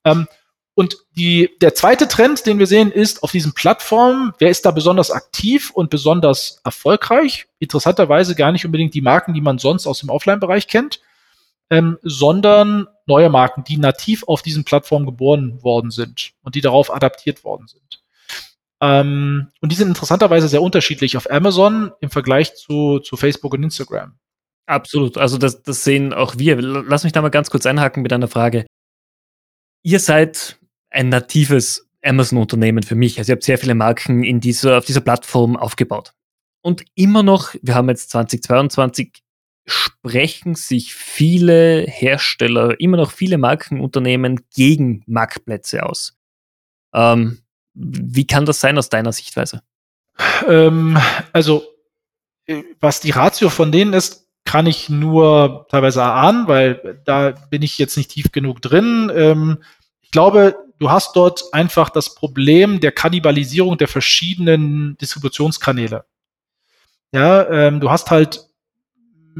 Ähm, 0.04 0.26
und 0.74 0.96
die, 1.16 1.50
der 1.60 1.74
zweite 1.74 2.08
Trend, 2.08 2.46
den 2.46 2.58
wir 2.58 2.66
sehen, 2.66 2.90
ist 2.90 3.22
auf 3.22 3.32
diesen 3.32 3.54
Plattformen, 3.54 4.32
wer 4.38 4.50
ist 4.50 4.64
da 4.64 4.70
besonders 4.70 5.10
aktiv 5.10 5.70
und 5.70 5.90
besonders 5.90 6.60
erfolgreich? 6.64 7.46
Interessanterweise 7.58 8.34
gar 8.34 8.52
nicht 8.52 8.64
unbedingt 8.64 8.94
die 8.94 9.02
Marken, 9.02 9.34
die 9.34 9.40
man 9.40 9.58
sonst 9.58 9.86
aus 9.86 10.00
dem 10.00 10.10
Offline-Bereich 10.10 10.68
kennt, 10.68 11.00
ähm, 11.70 11.98
sondern 12.02 12.86
neue 13.06 13.28
Marken, 13.28 13.62
die 13.64 13.76
nativ 13.76 14.24
auf 14.26 14.42
diesen 14.42 14.64
Plattformen 14.64 15.06
geboren 15.06 15.62
worden 15.62 15.90
sind 15.90 16.32
und 16.42 16.54
die 16.54 16.60
darauf 16.60 16.92
adaptiert 16.92 17.44
worden 17.44 17.66
sind. 17.66 17.99
Ähm, 18.82 19.48
und 19.60 19.72
die 19.72 19.76
sind 19.76 19.88
interessanterweise 19.88 20.48
sehr 20.48 20.62
unterschiedlich 20.62 21.16
auf 21.16 21.30
Amazon 21.30 21.92
im 22.00 22.10
Vergleich 22.10 22.54
zu, 22.54 22.98
zu 23.00 23.16
Facebook 23.16 23.54
und 23.54 23.62
Instagram. 23.62 24.18
Absolut. 24.66 25.18
Also 25.18 25.36
das, 25.36 25.62
das 25.62 25.84
sehen 25.84 26.12
auch 26.12 26.38
wir. 26.38 26.60
Lass 26.60 27.04
mich 27.04 27.12
da 27.12 27.22
mal 27.22 27.28
ganz 27.28 27.50
kurz 27.50 27.66
einhaken 27.66 28.02
mit 28.02 28.12
einer 28.12 28.28
Frage. 28.28 28.66
Ihr 29.82 29.98
seid 29.98 30.58
ein 30.90 31.08
natives 31.08 31.88
Amazon-Unternehmen 32.02 32.82
für 32.82 32.94
mich. 32.94 33.18
Also 33.18 33.30
ich 33.30 33.36
habe 33.36 33.44
sehr 33.44 33.58
viele 33.58 33.74
Marken 33.74 34.22
in 34.22 34.40
dieser, 34.40 34.78
auf 34.78 34.84
dieser 34.84 35.00
Plattform 35.00 35.56
aufgebaut. 35.56 36.12
Und 36.62 36.84
immer 36.94 37.22
noch, 37.22 37.54
wir 37.62 37.74
haben 37.74 37.88
jetzt 37.88 38.10
2022, 38.10 39.22
sprechen 39.66 40.54
sich 40.54 40.94
viele 40.94 41.84
Hersteller, 41.86 42.78
immer 42.80 42.96
noch 42.96 43.10
viele 43.10 43.38
Markenunternehmen 43.38 44.40
gegen 44.54 45.02
Marktplätze 45.06 45.84
aus. 45.84 46.16
Ähm, 46.94 47.38
wie 47.74 48.26
kann 48.26 48.46
das 48.46 48.60
sein 48.60 48.78
aus 48.78 48.88
deiner 48.88 49.12
Sichtweise? 49.12 49.62
Ähm, 50.46 50.98
also, 51.32 51.64
äh, 52.46 52.62
was 52.80 53.00
die 53.00 53.10
Ratio 53.10 53.48
von 53.48 53.72
denen 53.72 53.92
ist, 53.92 54.26
kann 54.44 54.66
ich 54.66 54.88
nur 54.88 55.66
teilweise 55.70 56.00
erahnen, 56.00 56.48
weil 56.48 57.00
da 57.04 57.30
bin 57.50 57.62
ich 57.62 57.78
jetzt 57.78 57.96
nicht 57.96 58.10
tief 58.10 58.32
genug 58.32 58.60
drin. 58.62 59.10
Ähm, 59.14 59.58
ich 60.00 60.10
glaube, 60.10 60.56
du 60.78 60.90
hast 60.90 61.14
dort 61.14 61.44
einfach 61.52 61.90
das 61.90 62.14
Problem 62.14 62.80
der 62.80 62.92
Kannibalisierung 62.92 63.78
der 63.78 63.88
verschiedenen 63.88 64.96
Distributionskanäle. 64.98 66.04
Ja, 67.12 67.48
ähm, 67.48 67.80
du 67.80 67.90
hast 67.90 68.10
halt 68.10 68.46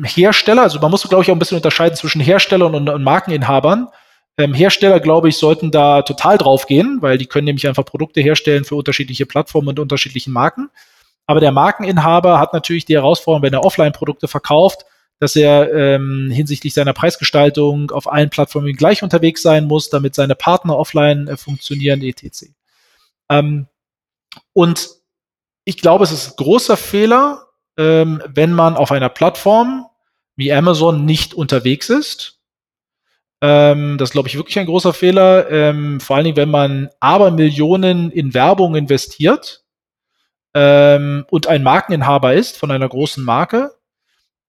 Hersteller, 0.04 0.62
also 0.62 0.78
man 0.78 0.90
muss, 0.90 1.08
glaube 1.08 1.24
ich, 1.24 1.30
auch 1.30 1.34
ein 1.34 1.38
bisschen 1.38 1.56
unterscheiden 1.56 1.96
zwischen 1.96 2.20
Herstellern 2.20 2.74
und, 2.74 2.88
und 2.88 3.02
Markeninhabern. 3.02 3.88
Ähm, 4.40 4.54
Hersteller, 4.54 5.00
glaube 5.00 5.28
ich, 5.28 5.36
sollten 5.36 5.70
da 5.70 6.00
total 6.00 6.38
drauf 6.38 6.66
gehen, 6.66 6.98
weil 7.02 7.18
die 7.18 7.26
können 7.26 7.44
nämlich 7.44 7.68
einfach 7.68 7.84
Produkte 7.84 8.22
herstellen 8.22 8.64
für 8.64 8.74
unterschiedliche 8.74 9.26
Plattformen 9.26 9.68
und 9.68 9.78
unterschiedlichen 9.78 10.32
Marken. 10.32 10.70
Aber 11.26 11.40
der 11.40 11.52
Markeninhaber 11.52 12.40
hat 12.40 12.54
natürlich 12.54 12.86
die 12.86 12.94
Herausforderung, 12.94 13.42
wenn 13.42 13.52
er 13.52 13.64
Offline-Produkte 13.64 14.28
verkauft, 14.28 14.86
dass 15.18 15.36
er 15.36 15.70
ähm, 15.74 16.30
hinsichtlich 16.32 16.72
seiner 16.72 16.94
Preisgestaltung 16.94 17.90
auf 17.90 18.10
allen 18.10 18.30
Plattformen 18.30 18.74
gleich 18.74 19.02
unterwegs 19.02 19.42
sein 19.42 19.66
muss, 19.66 19.90
damit 19.90 20.14
seine 20.14 20.34
Partner 20.34 20.78
offline 20.78 21.28
äh, 21.28 21.36
funktionieren, 21.36 22.00
etc. 22.00 22.46
Ähm, 23.28 23.66
und 24.54 24.88
ich 25.66 25.76
glaube, 25.76 26.04
es 26.04 26.12
ist 26.12 26.30
ein 26.30 26.36
großer 26.36 26.78
Fehler, 26.78 27.48
ähm, 27.76 28.22
wenn 28.26 28.54
man 28.54 28.76
auf 28.76 28.90
einer 28.90 29.10
Plattform 29.10 29.86
wie 30.36 30.50
Amazon 30.50 31.04
nicht 31.04 31.34
unterwegs 31.34 31.90
ist. 31.90 32.39
Ähm, 33.42 33.96
das 33.98 34.10
glaube 34.10 34.28
ich, 34.28 34.36
wirklich 34.36 34.58
ein 34.58 34.66
großer 34.66 34.92
Fehler. 34.92 35.50
Ähm, 35.50 36.00
vor 36.00 36.16
allen 36.16 36.24
Dingen, 36.24 36.36
wenn 36.36 36.50
man 36.50 36.90
aber 37.00 37.30
Millionen 37.30 38.10
in 38.10 38.34
Werbung 38.34 38.74
investiert 38.74 39.64
ähm, 40.54 41.24
und 41.30 41.46
ein 41.46 41.62
Markeninhaber 41.62 42.34
ist 42.34 42.58
von 42.58 42.70
einer 42.70 42.88
großen 42.88 43.24
Marke, 43.24 43.72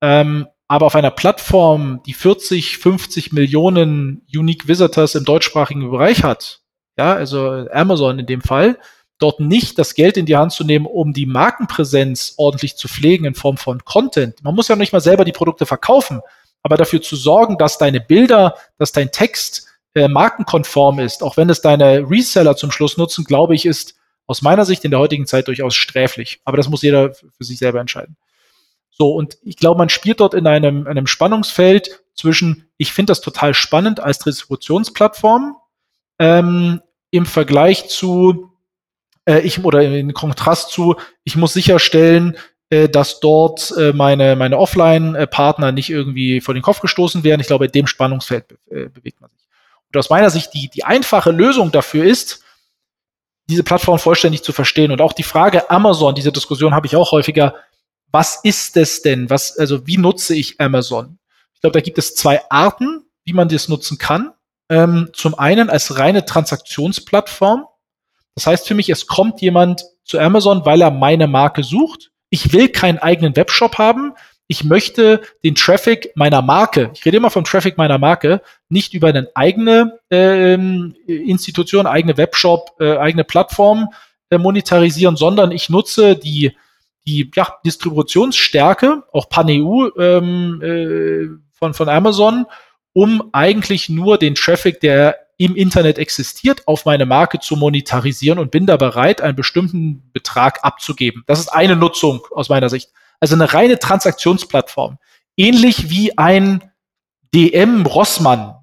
ähm, 0.01 0.47
aber 0.67 0.85
auf 0.85 0.95
einer 0.95 1.11
Plattform, 1.11 2.01
die 2.05 2.13
40, 2.13 2.77
50 2.77 3.33
Millionen 3.33 4.25
Unique 4.33 4.67
Visitors 4.67 5.15
im 5.15 5.25
deutschsprachigen 5.25 5.89
Bereich 5.89 6.23
hat, 6.23 6.61
ja, 6.97 7.13
also 7.13 7.67
Amazon 7.71 8.19
in 8.19 8.25
dem 8.25 8.41
Fall, 8.41 8.77
dort 9.19 9.39
nicht 9.39 9.77
das 9.77 9.93
Geld 9.93 10.17
in 10.17 10.25
die 10.25 10.35
Hand 10.35 10.51
zu 10.51 10.63
nehmen, 10.63 10.85
um 10.85 11.13
die 11.13 11.25
Markenpräsenz 11.25 12.33
ordentlich 12.37 12.75
zu 12.75 12.87
pflegen 12.87 13.25
in 13.25 13.35
Form 13.35 13.57
von 13.57 13.83
Content. 13.85 14.43
Man 14.43 14.55
muss 14.55 14.67
ja 14.67 14.75
nicht 14.75 14.93
mal 14.93 15.01
selber 15.01 15.25
die 15.25 15.31
Produkte 15.31 15.65
verkaufen, 15.65 16.21
aber 16.63 16.77
dafür 16.77 17.01
zu 17.01 17.15
sorgen, 17.15 17.57
dass 17.57 17.77
deine 17.77 17.99
Bilder, 17.99 18.55
dass 18.77 18.91
dein 18.91 19.11
Text 19.11 19.67
äh, 19.93 20.07
markenkonform 20.07 20.99
ist, 20.99 21.23
auch 21.23 21.37
wenn 21.37 21.49
es 21.49 21.61
deine 21.61 22.09
Reseller 22.09 22.55
zum 22.55 22.71
Schluss 22.71 22.97
nutzen, 22.97 23.25
glaube 23.25 23.55
ich, 23.55 23.65
ist 23.65 23.95
aus 24.27 24.41
meiner 24.41 24.65
Sicht 24.65 24.85
in 24.85 24.91
der 24.91 24.99
heutigen 24.99 25.25
Zeit 25.25 25.47
durchaus 25.47 25.75
sträflich. 25.75 26.39
Aber 26.45 26.57
das 26.57 26.69
muss 26.69 26.81
jeder 26.81 27.13
für 27.13 27.43
sich 27.43 27.57
selber 27.57 27.81
entscheiden. 27.81 28.15
So, 28.91 29.11
und 29.13 29.37
ich 29.43 29.57
glaube, 29.57 29.77
man 29.77 29.89
spielt 29.89 30.19
dort 30.19 30.33
in 30.33 30.47
einem, 30.47 30.85
einem 30.87 31.07
Spannungsfeld 31.07 32.03
zwischen, 32.13 32.69
ich 32.77 32.93
finde 32.93 33.11
das 33.11 33.21
total 33.21 33.53
spannend 33.53 33.99
als 33.99 34.19
Distributionsplattform, 34.19 35.57
ähm, 36.19 36.81
im 37.09 37.25
Vergleich 37.25 37.89
zu, 37.89 38.53
äh, 39.25 39.39
ich, 39.39 39.63
oder 39.63 39.81
in 39.81 40.13
Kontrast 40.13 40.69
zu, 40.69 40.95
ich 41.23 41.35
muss 41.35 41.53
sicherstellen, 41.53 42.37
äh, 42.71 42.87
dass 42.89 43.19
dort 43.19 43.73
äh, 43.77 43.91
meine, 43.91 44.35
meine 44.35 44.57
Offline-Partner 44.57 45.71
nicht 45.71 45.89
irgendwie 45.89 46.39
vor 46.39 46.53
den 46.53 46.63
Kopf 46.63 46.79
gestoßen 46.79 47.23
werden. 47.23 47.41
Ich 47.41 47.47
glaube, 47.47 47.65
in 47.65 47.71
dem 47.71 47.85
Spannungsfeld 47.85 48.45
äh, 48.69 48.87
bewegt 48.87 49.19
man 49.19 49.29
sich. 49.29 49.45
Und 49.87 49.99
aus 49.99 50.09
meiner 50.09 50.29
Sicht, 50.29 50.53
die, 50.53 50.69
die 50.69 50.85
einfache 50.85 51.31
Lösung 51.31 51.71
dafür 51.71 52.05
ist, 52.05 52.43
diese 53.49 53.63
Plattform 53.63 53.99
vollständig 53.99 54.43
zu 54.43 54.53
verstehen. 54.53 54.91
Und 54.91 55.01
auch 55.01 55.11
die 55.11 55.23
Frage 55.23 55.69
Amazon, 55.69 56.15
diese 56.15 56.31
Diskussion 56.31 56.73
habe 56.73 56.87
ich 56.87 56.95
auch 56.95 57.11
häufiger, 57.11 57.55
was 58.09 58.39
ist 58.43 58.77
es 58.77 59.01
denn? 59.01 59.29
Was, 59.29 59.57
also 59.57 59.85
wie 59.85 59.97
nutze 59.97 60.33
ich 60.33 60.59
Amazon? 60.61 61.19
Ich 61.53 61.59
glaube, 61.59 61.73
da 61.73 61.81
gibt 61.81 61.97
es 61.97 62.15
zwei 62.15 62.41
Arten, 62.49 63.03
wie 63.25 63.33
man 63.33 63.49
das 63.49 63.67
nutzen 63.67 63.97
kann. 63.97 64.31
Ähm, 64.69 65.09
zum 65.11 65.37
einen 65.37 65.69
als 65.69 65.99
reine 65.99 66.23
Transaktionsplattform. 66.23 67.65
Das 68.35 68.47
heißt 68.47 68.65
für 68.65 68.75
mich, 68.75 68.89
es 68.89 69.07
kommt 69.07 69.41
jemand 69.41 69.83
zu 70.05 70.19
Amazon, 70.19 70.65
weil 70.65 70.81
er 70.81 70.91
meine 70.91 71.27
Marke 71.27 71.63
sucht. 71.63 72.10
Ich 72.31 72.53
will 72.53 72.69
keinen 72.69 72.97
eigenen 72.97 73.35
Webshop 73.35 73.77
haben. 73.77 74.13
Ich 74.47 74.63
möchte 74.63 75.21
den 75.43 75.53
Traffic 75.53 76.11
meiner 76.15 76.41
Marke, 76.41 76.89
ich 76.93 77.05
rede 77.05 77.17
immer 77.17 77.29
vom 77.29 77.43
Traffic 77.43 77.77
meiner 77.77 77.99
Marke, 77.99 78.41
nicht 78.67 78.93
über 78.95 79.09
eine 79.09 79.29
eigene 79.35 79.99
äh, 80.11 80.55
Institution, 81.05 81.85
eigene 81.85 82.17
Webshop, 82.17 82.71
äh, 82.79 82.97
eigene 82.97 83.23
Plattform 83.23 83.89
äh, 84.29 84.39
monetarisieren, 84.39 85.15
sondern 85.15 85.51
ich 85.51 85.69
nutze 85.69 86.15
die 86.15 86.55
die 87.05 87.31
ja, 87.35 87.55
Distributionsstärke, 87.65 89.03
auch 89.11 89.29
Pan-EU 89.29 89.89
ähm, 89.97 90.61
äh, 90.61 91.27
von, 91.53 91.73
von 91.73 91.89
Amazon, 91.89 92.45
um 92.93 93.29
eigentlich 93.31 93.89
nur 93.89 94.17
den 94.17 94.35
Traffic, 94.35 94.79
der 94.81 95.20
im 95.43 95.55
Internet 95.55 95.97
existiert, 95.97 96.67
auf 96.67 96.85
meine 96.85 97.05
Marke 97.05 97.39
zu 97.39 97.55
monetarisieren 97.55 98.37
und 98.37 98.51
bin 98.51 98.65
da 98.67 98.77
bereit, 98.77 99.21
einen 99.21 99.35
bestimmten 99.35 100.11
Betrag 100.13 100.63
abzugeben. 100.63 101.23
Das 101.25 101.39
ist 101.39 101.49
eine 101.49 101.75
Nutzung 101.75 102.21
aus 102.31 102.49
meiner 102.49 102.69
Sicht. 102.69 102.91
Also 103.19 103.35
eine 103.35 103.51
reine 103.53 103.79
Transaktionsplattform. 103.79 104.97
Ähnlich 105.37 105.89
wie 105.89 106.17
ein 106.17 106.71
DM 107.33 107.85
Rossmann. 107.85 108.55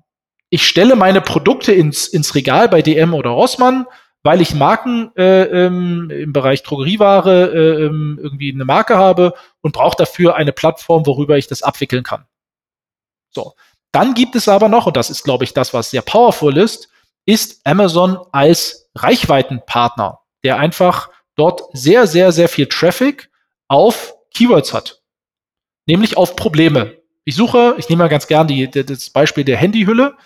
Ich 0.51 0.67
stelle 0.67 0.95
meine 0.95 1.21
Produkte 1.21 1.73
ins, 1.73 2.07
ins 2.07 2.35
Regal 2.35 2.69
bei 2.69 2.83
DM 2.83 3.15
oder 3.15 3.31
Rossmann, 3.31 3.87
weil 4.23 4.41
ich 4.41 4.55
Marken 4.55 5.11
äh, 5.17 5.45
ähm, 5.45 6.11
im 6.11 6.33
Bereich 6.33 6.63
Drogerieware 6.63 7.53
äh, 7.53 7.85
ähm, 7.85 8.19
irgendwie 8.23 8.53
eine 8.53 8.65
Marke 8.65 8.97
habe 8.97 9.35
und 9.63 9.73
brauche 9.73 9.97
dafür 9.97 10.37
eine 10.37 10.53
Plattform, 10.53 11.07
worüber 11.07 11.39
ich 11.39 11.47
das 11.47 11.63
abwickeln 11.63 12.03
kann. 12.03 12.25
So. 13.31 13.55
Dann 13.99 14.15
gibt 14.15 14.37
es 14.37 14.47
aber 14.47 14.69
noch, 14.69 14.87
und 14.87 14.97
das 14.97 15.11
ist, 15.11 15.25
glaube 15.25 15.43
ich, 15.43 15.55
das, 15.55 15.75
was 15.75 15.91
sehr 15.91 16.03
powerful 16.03 16.57
ist, 16.57 16.89
ist 17.27 17.61
Amazon 17.65 18.17
als 18.31 18.93
Reichweitenpartner, 18.95 20.21
der 20.45 20.57
einfach 20.57 21.11
dort 21.35 21.65
sehr, 21.73 22.07
sehr, 22.07 22.31
sehr 22.31 22.49
viel 22.49 22.67
Traffic 22.67 23.29
auf 23.67 24.15
Keywords 24.33 24.73
hat. 24.73 25.03
Nämlich 25.87 26.17
auf 26.17 26.37
Probleme. 26.37 26.99
Ich 27.25 27.35
suche, 27.35 27.75
ich 27.77 27.89
nehme 27.89 28.05
mal 28.05 28.09
ganz 28.09 28.29
gern 28.29 28.47
die, 28.47 28.71
das 28.71 29.11
Beispiel 29.11 29.43
der 29.43 29.57
Handyhülle, 29.57 30.17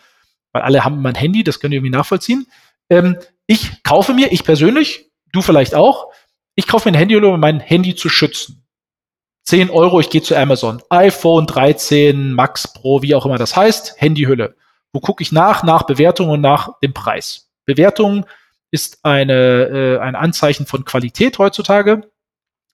weil 0.52 0.61
alle 0.61 0.85
haben 0.85 1.00
mein 1.00 1.14
Handy, 1.14 1.43
das 1.43 1.59
können 1.59 1.73
ihr 1.73 1.79
irgendwie 1.79 1.97
nachvollziehen. 1.97 2.47
Ähm, 2.91 3.17
ich 3.47 3.83
kaufe 3.85 4.12
mir, 4.12 4.33
ich 4.33 4.45
persönlich, 4.45 5.11
du 5.33 5.41
vielleicht 5.41 5.75
auch, 5.75 6.12
ich 6.57 6.67
kaufe 6.67 6.91
mir 6.91 6.95
ein 6.95 6.99
Handy, 6.99 7.17
um 7.17 7.41
mein 7.41 7.59
Handy 7.59 7.95
zu 7.95 8.11
schützen. 8.11 8.62
10 9.45 9.71
Euro, 9.71 10.01
ich 10.01 10.11
gehe 10.11 10.23
zu 10.23 10.37
Amazon. 10.37 10.83
iPhone 10.89 11.47
13 11.47 12.33
Max 12.33 12.73
Pro, 12.73 13.03
wie 13.03 13.15
auch 13.15 13.27
immer 13.27 13.39
das 13.39 13.57
heißt, 13.57 13.95
Handyhülle. 13.99 14.55
Wo 14.93 15.01
gucke 15.01 15.23
ich 15.23 15.33
nach? 15.33 15.63
Nach 15.63 15.83
Bewertung 15.83 16.29
und 16.29 16.41
nach 16.41 16.79
dem 16.81 16.93
Preis. 16.93 17.51
Bewertung 17.65 18.27
ist 18.71 18.99
eine, 19.05 19.35
äh, 19.35 19.99
ein 19.99 20.15
Anzeichen 20.15 20.67
von 20.67 20.85
Qualität 20.85 21.39
heutzutage. 21.39 22.11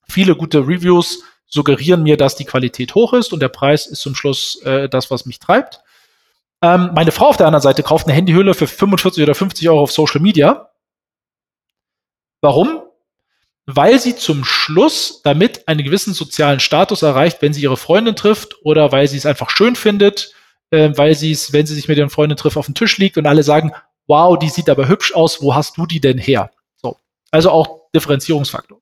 Viele 0.09 0.37
gute 0.37 0.61
Reviews 0.61 1.23
suggerieren 1.47 2.03
mir, 2.03 2.17
dass 2.17 2.37
die 2.37 2.45
Qualität 2.45 2.95
hoch 2.95 3.13
ist 3.13 3.33
und 3.33 3.41
der 3.41 3.49
Preis 3.49 3.87
ist 3.87 4.01
zum 4.01 4.15
Schluss 4.15 4.61
äh, 4.63 4.89
das, 4.89 5.11
was 5.11 5.27
mich 5.27 5.39
treibt. 5.39 5.81
Ähm, 6.61 6.91
meine 6.95 7.13
Frau 7.13 7.29
auf 7.29 7.37
der 7.37 7.47
anderen 7.47 7.63
Seite 7.63 7.83
kauft 7.83 8.07
eine 8.07 8.15
Handyhülle 8.15 8.55
für 8.55 8.67
45 8.67 9.23
oder 9.23 9.35
50 9.35 9.69
Euro 9.69 9.83
auf 9.83 9.93
Social 9.93 10.21
Media. 10.21 10.71
Warum? 12.41 12.83
Weil 13.71 13.99
sie 13.99 14.17
zum 14.17 14.45
Schluss 14.45 15.21
damit 15.23 15.69
einen 15.69 15.85
gewissen 15.85 16.15
sozialen 16.15 16.59
Status 16.59 17.03
erreicht, 17.03 17.43
wenn 17.43 17.53
sie 17.53 17.61
ihre 17.61 17.77
Freundin 17.77 18.17
trifft 18.17 18.57
oder 18.65 18.93
weil 18.93 19.07
sie 19.09 19.19
es 19.19 19.27
einfach 19.27 19.51
schön 19.51 19.77
findet, 19.77 20.33
äh, 20.71 20.91
weil 20.95 21.15
sie 21.15 21.33
es, 21.33 21.53
wenn 21.53 21.67
sie 21.67 21.75
sich 21.75 21.87
mit 21.87 21.99
ihren 21.99 22.09
Freunden 22.09 22.39
trifft, 22.39 22.57
auf 22.57 22.65
den 22.65 22.75
Tisch 22.75 22.97
liegt 22.97 23.19
und 23.19 23.27
alle 23.27 23.43
sagen, 23.43 23.73
wow, 24.07 24.39
die 24.39 24.49
sieht 24.49 24.71
aber 24.71 24.89
hübsch 24.89 25.15
aus, 25.15 25.43
wo 25.43 25.55
hast 25.55 25.77
du 25.77 25.85
die 25.85 26.01
denn 26.01 26.17
her? 26.17 26.51
So. 26.77 26.97
Also 27.31 27.51
auch 27.51 27.91
Differenzierungsfaktor. 27.95 28.81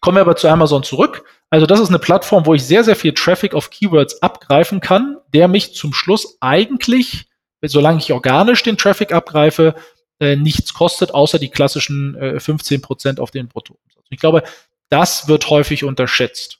Kommen 0.00 0.16
wir 0.16 0.22
aber 0.22 0.36
zu 0.36 0.48
Amazon 0.48 0.82
zurück. 0.82 1.24
Also 1.50 1.66
das 1.66 1.80
ist 1.80 1.90
eine 1.90 1.98
Plattform, 1.98 2.46
wo 2.46 2.54
ich 2.54 2.64
sehr, 2.64 2.82
sehr 2.82 2.96
viel 2.96 3.12
Traffic 3.12 3.52
auf 3.52 3.68
Keywords 3.68 4.22
abgreifen 4.22 4.80
kann, 4.80 5.18
der 5.34 5.48
mich 5.48 5.74
zum 5.74 5.92
Schluss 5.92 6.38
eigentlich, 6.40 7.26
solange 7.60 7.98
ich 7.98 8.10
organisch 8.10 8.62
den 8.62 8.78
Traffic 8.78 9.12
abgreife, 9.12 9.74
äh, 10.20 10.36
nichts 10.36 10.74
kostet, 10.74 11.12
außer 11.12 11.38
die 11.38 11.48
klassischen 11.48 12.14
äh, 12.16 12.38
15 12.38 12.82
Prozent 12.82 13.20
auf 13.20 13.30
den 13.30 13.48
Bruttoumsatz. 13.48 14.04
Ich 14.10 14.20
glaube, 14.20 14.42
das 14.90 15.28
wird 15.28 15.48
häufig 15.50 15.84
unterschätzt. 15.84 16.58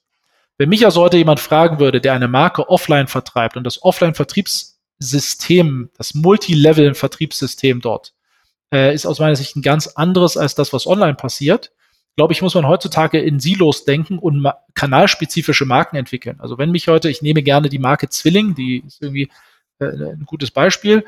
Wenn 0.58 0.68
mich 0.68 0.84
also 0.84 1.00
heute 1.00 1.16
jemand 1.16 1.40
fragen 1.40 1.78
würde, 1.78 2.00
der 2.00 2.14
eine 2.14 2.28
Marke 2.28 2.68
offline 2.68 3.06
vertreibt 3.06 3.56
und 3.56 3.64
das 3.64 3.82
Offline-Vertriebssystem, 3.82 5.90
das 5.96 6.14
Multilevel-Vertriebssystem 6.14 7.80
dort 7.80 8.12
äh, 8.72 8.94
ist 8.94 9.06
aus 9.06 9.18
meiner 9.18 9.36
Sicht 9.36 9.56
ein 9.56 9.62
ganz 9.62 9.88
anderes 9.88 10.36
als 10.36 10.54
das, 10.54 10.72
was 10.72 10.86
online 10.86 11.14
passiert. 11.14 11.72
Glaube 12.16 12.32
ich, 12.32 12.42
muss 12.42 12.54
man 12.54 12.66
heutzutage 12.66 13.20
in 13.20 13.40
Silos 13.40 13.84
denken 13.84 14.18
und 14.18 14.40
ma 14.40 14.58
kanalspezifische 14.74 15.64
Marken 15.64 15.96
entwickeln. 15.96 16.38
Also 16.40 16.58
wenn 16.58 16.70
mich 16.70 16.88
heute, 16.88 17.08
ich 17.08 17.22
nehme 17.22 17.42
gerne 17.42 17.68
die 17.68 17.78
Marke 17.78 18.08
Zwilling, 18.08 18.54
die 18.54 18.82
ist 18.86 19.02
irgendwie 19.02 19.30
äh, 19.78 19.86
ein 19.86 20.24
gutes 20.26 20.50
Beispiel, 20.50 21.04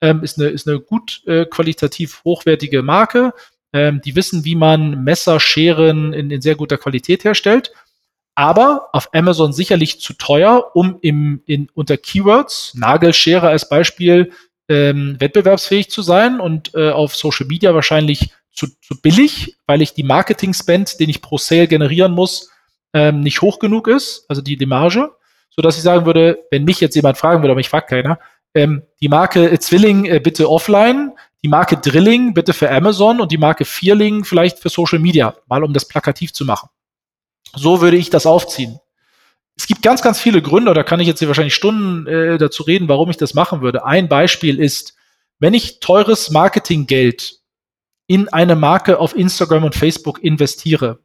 ähm, 0.00 0.22
ist, 0.22 0.38
eine, 0.38 0.48
ist 0.48 0.68
eine 0.68 0.80
gut 0.80 1.22
äh, 1.26 1.46
qualitativ 1.46 2.22
hochwertige 2.24 2.82
Marke. 2.82 3.32
Ähm, 3.72 4.00
die 4.04 4.16
wissen, 4.16 4.44
wie 4.44 4.56
man 4.56 5.04
Messer, 5.04 5.40
Scheren 5.40 6.12
in, 6.12 6.30
in 6.30 6.40
sehr 6.40 6.54
guter 6.54 6.78
Qualität 6.78 7.24
herstellt 7.24 7.72
aber 8.36 8.90
auf 8.92 9.08
Amazon 9.14 9.52
sicherlich 9.52 9.98
zu 9.98 10.12
teuer, 10.12 10.70
um 10.74 10.98
im, 11.00 11.42
in, 11.46 11.68
unter 11.72 11.96
Keywords, 11.96 12.74
Nagelschere 12.74 13.48
als 13.48 13.68
Beispiel, 13.68 14.30
ähm, 14.68 15.16
wettbewerbsfähig 15.18 15.90
zu 15.90 16.02
sein 16.02 16.38
und 16.38 16.74
äh, 16.74 16.90
auf 16.90 17.16
Social 17.16 17.46
Media 17.46 17.74
wahrscheinlich 17.74 18.30
zu, 18.52 18.66
zu 18.82 19.00
billig, 19.00 19.56
weil 19.66 19.80
ich 19.80 19.94
die 19.94 20.02
Marketing-Spend, 20.02 21.00
den 21.00 21.08
ich 21.08 21.22
pro 21.22 21.38
Sale 21.38 21.66
generieren 21.66 22.12
muss, 22.12 22.50
ähm, 22.92 23.20
nicht 23.20 23.40
hoch 23.40 23.58
genug 23.58 23.88
ist, 23.88 24.26
also 24.28 24.42
die, 24.42 24.56
die 24.56 24.66
Marge, 24.66 25.12
so 25.48 25.62
dass 25.62 25.78
ich 25.78 25.82
sagen 25.82 26.04
würde, 26.04 26.38
wenn 26.50 26.64
mich 26.64 26.80
jetzt 26.80 26.94
jemand 26.94 27.16
fragen 27.16 27.42
würde, 27.42 27.52
aber 27.52 27.58
mich 27.58 27.70
fragt 27.70 27.88
keiner, 27.88 28.18
ähm, 28.56 28.82
die 29.00 29.08
Marke 29.08 29.58
Zwilling 29.60 30.06
äh, 30.06 30.18
bitte 30.18 30.50
offline, 30.50 31.12
die 31.42 31.48
Marke 31.48 31.76
Drilling 31.76 32.34
bitte 32.34 32.52
für 32.52 32.70
Amazon 32.70 33.20
und 33.20 33.30
die 33.30 33.38
Marke 33.38 33.64
Vierling 33.64 34.24
vielleicht 34.24 34.58
für 34.58 34.68
Social 34.68 34.98
Media, 34.98 35.36
mal 35.46 35.62
um 35.62 35.72
das 35.72 35.86
plakativ 35.86 36.32
zu 36.32 36.44
machen. 36.44 36.68
So 37.54 37.80
würde 37.80 37.96
ich 37.96 38.10
das 38.10 38.26
aufziehen. 38.26 38.80
Es 39.56 39.66
gibt 39.66 39.82
ganz, 39.82 40.02
ganz 40.02 40.20
viele 40.20 40.42
Gründe, 40.42 40.74
da 40.74 40.82
kann 40.82 41.00
ich 41.00 41.06
jetzt 41.06 41.18
hier 41.20 41.28
wahrscheinlich 41.28 41.54
Stunden 41.54 42.06
äh, 42.06 42.36
dazu 42.38 42.62
reden, 42.62 42.88
warum 42.88 43.10
ich 43.10 43.16
das 43.16 43.34
machen 43.34 43.60
würde. 43.60 43.84
Ein 43.84 44.08
Beispiel 44.08 44.58
ist, 44.58 44.96
wenn 45.38 45.54
ich 45.54 45.80
teures 45.80 46.30
Marketinggeld 46.30 47.40
in 48.06 48.28
eine 48.28 48.56
Marke 48.56 48.98
auf 48.98 49.16
Instagram 49.16 49.64
und 49.64 49.74
Facebook 49.74 50.22
investiere, 50.22 50.98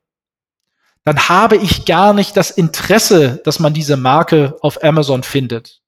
dann 1.04 1.30
habe 1.30 1.58
ich 1.58 1.86
gar 1.86 2.14
nicht 2.14 2.38
das 2.38 2.52
Interesse, 2.52 3.42
dass 3.44 3.60
man 3.60 3.74
diese 3.74 3.98
Marke 3.98 4.56
auf 4.62 4.84
Amazon 4.84 5.24
findet, 5.24 5.81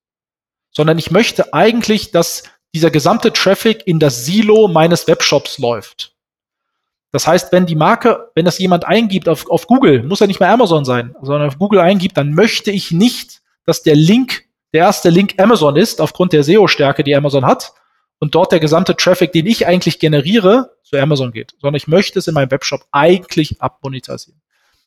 sondern 0.75 0.97
ich 0.97 1.11
möchte 1.11 1.53
eigentlich, 1.53 2.11
dass 2.11 2.43
dieser 2.73 2.91
gesamte 2.91 3.31
Traffic 3.31 3.85
in 3.85 3.99
das 3.99 4.25
Silo 4.25 4.67
meines 4.67 5.07
Webshops 5.07 5.59
läuft. 5.59 6.13
Das 7.11 7.27
heißt, 7.27 7.51
wenn 7.51 7.67
die 7.67 7.75
Marke, 7.75 8.31
wenn 8.33 8.45
das 8.45 8.57
jemand 8.57 8.85
eingibt 8.85 9.29
auf, 9.29 9.49
auf 9.49 9.67
Google, 9.67 10.01
muss 10.01 10.19
ja 10.19 10.27
nicht 10.27 10.39
mehr 10.39 10.49
Amazon 10.49 10.83
sein, 10.83 11.15
sondern 11.21 11.47
auf 11.47 11.59
Google 11.59 11.79
eingibt, 11.79 12.17
dann 12.17 12.33
möchte 12.33 12.71
ich 12.71 12.91
nicht, 12.91 13.41
dass 13.65 13.83
der 13.83 13.95
Link, 13.95 14.45
der 14.73 14.81
erste 14.81 15.09
Link 15.09 15.35
Amazon 15.37 15.75
ist, 15.75 16.01
aufgrund 16.01 16.33
der 16.33 16.43
SEO-Stärke, 16.43 17.03
die 17.03 17.15
Amazon 17.15 17.45
hat, 17.45 17.73
und 18.19 18.33
dort 18.33 18.51
der 18.51 18.59
gesamte 18.59 18.95
Traffic, 18.95 19.31
den 19.31 19.45
ich 19.45 19.67
eigentlich 19.67 19.99
generiere, 19.99 20.77
zu 20.83 20.97
Amazon 20.97 21.31
geht, 21.31 21.53
sondern 21.59 21.75
ich 21.75 21.87
möchte 21.87 22.17
es 22.17 22.27
in 22.27 22.33
meinem 22.33 22.49
Webshop 22.49 22.85
eigentlich 22.91 23.61
abmonetarisieren. 23.61 24.41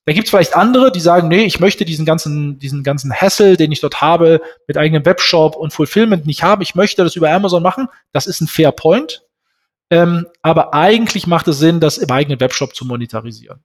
Da 0.07 0.13
gibt 0.13 0.27
es 0.27 0.31
vielleicht 0.31 0.55
andere, 0.55 0.93
die 0.93 1.01
sagen, 1.01 1.27
nee, 1.27 1.45
ich 1.45 1.59
möchte 1.59 1.85
diesen 1.85 2.07
ganzen, 2.07 2.61
diesen 2.61 2.85
ganzen 2.85 3.13
Hassel, 3.13 3.57
den 3.57 3.73
ich 3.73 3.81
dort 3.81 4.01
habe, 4.01 4.41
mit 4.69 4.79
eigenem 4.79 5.05
Webshop 5.05 5.57
und 5.57 5.73
Fulfillment 5.73 6.27
nicht 6.27 6.45
haben. 6.45 6.63
Ich 6.63 6.77
möchte 6.77 7.03
das 7.03 7.17
über 7.17 7.31
Amazon 7.31 7.63
machen. 7.63 7.89
Das 8.13 8.29
ist 8.29 8.41
ein 8.41 8.47
fair 8.47 8.71
Point. 8.71 9.25
Ähm, 9.91 10.29
aber 10.43 10.75
eigentlich 10.75 11.27
macht 11.27 11.49
es 11.49 11.59
Sinn, 11.59 11.81
das 11.81 11.99
im 11.99 12.09
eigenen 12.11 12.39
Webshop 12.39 12.77
zu 12.77 12.85
monetarisieren. 12.85 13.65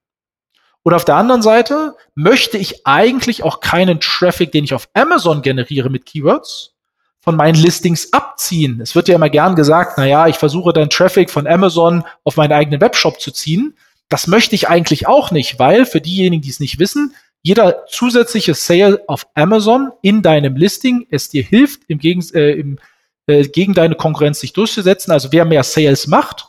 Und 0.82 0.96
auf 0.96 1.06
der 1.06 1.16
anderen 1.16 1.44
Seite 1.44 1.96
möchte 2.16 2.58
ich 2.58 2.88
eigentlich 2.88 3.44
auch 3.44 3.60
keinen 3.60 4.00
Traffic, 4.00 4.52
den 4.52 4.64
ich 4.64 4.74
auf 4.74 4.90
Amazon 4.96 5.44
generiere 5.44 5.92
mit 5.92 6.08
Keywords, 6.08 6.74
von 7.20 7.36
meinen 7.36 7.54
Listings 7.54 8.14
abziehen. 8.14 8.82
Es 8.82 8.96
wird 8.96 9.08
ja 9.08 9.16
immer 9.16 9.30
gern 9.30 9.56
gesagt, 9.56 9.94
na 9.98 10.08
ja, 10.08 10.28
ich 10.28 10.38
versuche 10.38 10.74
dann 10.74 10.90
Traffic 10.90 11.30
von 11.30 11.46
Amazon 11.46 12.04
auf 12.24 12.36
meinen 12.36 12.52
eigenen 12.52 12.82
Webshop 12.82 13.22
zu 13.22 13.30
ziehen. 13.30 13.76
Das 14.12 14.28
möchte 14.28 14.56
ich 14.56 14.68
eigentlich 14.68 15.08
auch 15.08 15.32
nicht, 15.32 15.58
weil 15.58 15.86
für 15.86 16.02
diejenigen, 16.02 16.42
die 16.42 16.50
es 16.50 16.60
nicht 16.60 16.80
wissen, 16.80 17.16
jeder 17.44 17.86
zusätzliche 17.88 18.54
Sale 18.54 19.02
auf 19.08 19.26
Amazon 19.36 19.92
in 20.02 20.22
deinem 20.22 20.58
Listing 20.58 21.08
es 21.10 21.30
dir 21.30 21.44
hilft, 21.44 21.84
im, 21.88 21.98
Gegens 21.98 22.32
äh, 22.32 22.52
im 22.52 22.78
äh, 23.26 23.48
gegen 23.48 23.74
deine 23.74 23.96
Konkurrenz 23.96 24.42
sich 24.42 24.52
durchzusetzen. 24.52 25.12
Also 25.12 25.32
wer 25.32 25.46
mehr 25.46 25.64
Sales 25.64 26.08
macht, 26.08 26.48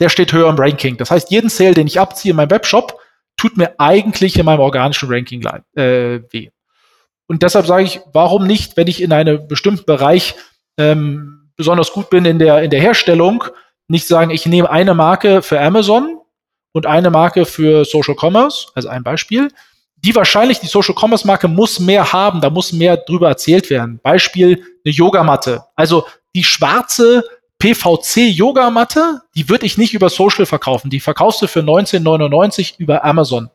der 0.00 0.08
steht 0.08 0.32
höher 0.32 0.48
im 0.48 0.56
Ranking. 0.58 0.96
Das 0.96 1.12
heißt, 1.12 1.30
jeden 1.30 1.48
Sale, 1.48 1.74
den 1.74 1.86
ich 1.86 2.00
abziehe 2.00 2.32
in 2.32 2.36
meinem 2.36 2.50
Webshop, 2.50 2.98
tut 3.36 3.56
mir 3.56 3.78
eigentlich 3.78 4.36
in 4.36 4.44
meinem 4.44 4.60
organischen 4.60 5.08
Ranking 5.08 5.42
äh, 5.76 6.20
weh. 6.32 6.50
Und 7.28 7.42
deshalb 7.44 7.66
sage 7.66 7.84
ich, 7.84 8.00
warum 8.12 8.46
nicht, 8.46 8.76
wenn 8.76 8.88
ich 8.88 9.00
in 9.00 9.12
einem 9.12 9.46
bestimmten 9.46 9.86
Bereich 9.86 10.34
ähm, 10.78 11.52
besonders 11.56 11.92
gut 11.92 12.10
bin 12.10 12.24
in 12.24 12.40
der, 12.40 12.62
in 12.62 12.70
der 12.70 12.80
Herstellung, 12.80 13.44
nicht 13.86 14.08
sagen, 14.08 14.32
ich 14.32 14.46
nehme 14.46 14.68
eine 14.68 14.94
Marke 14.94 15.42
für 15.42 15.60
Amazon 15.60 16.18
und 16.72 16.86
eine 16.86 17.10
Marke 17.10 17.44
für 17.44 17.84
Social 17.84 18.16
Commerce, 18.18 18.68
also 18.74 18.88
ein 18.88 19.04
Beispiel, 19.04 19.48
die 20.04 20.14
wahrscheinlich, 20.14 20.58
die 20.58 20.66
Social 20.66 20.94
Commerce 20.98 21.26
Marke 21.26 21.46
muss 21.46 21.78
mehr 21.78 22.12
haben, 22.12 22.40
da 22.40 22.50
muss 22.50 22.72
mehr 22.72 22.96
drüber 22.96 23.28
erzählt 23.28 23.70
werden. 23.70 24.00
Beispiel 24.02 24.64
eine 24.84 24.92
Yogamatte. 24.92 25.64
Also 25.76 26.06
die 26.34 26.44
schwarze 26.44 27.22
PVC 27.58 28.28
Yogamatte, 28.28 29.22
die 29.36 29.48
würde 29.48 29.66
ich 29.66 29.78
nicht 29.78 29.94
über 29.94 30.10
Social 30.10 30.46
verkaufen. 30.46 30.90
Die 30.90 30.98
verkaufst 30.98 31.40
du 31.42 31.46
für 31.46 31.60
19,99 31.60 32.74
über 32.78 33.04
Amazon. 33.04 33.50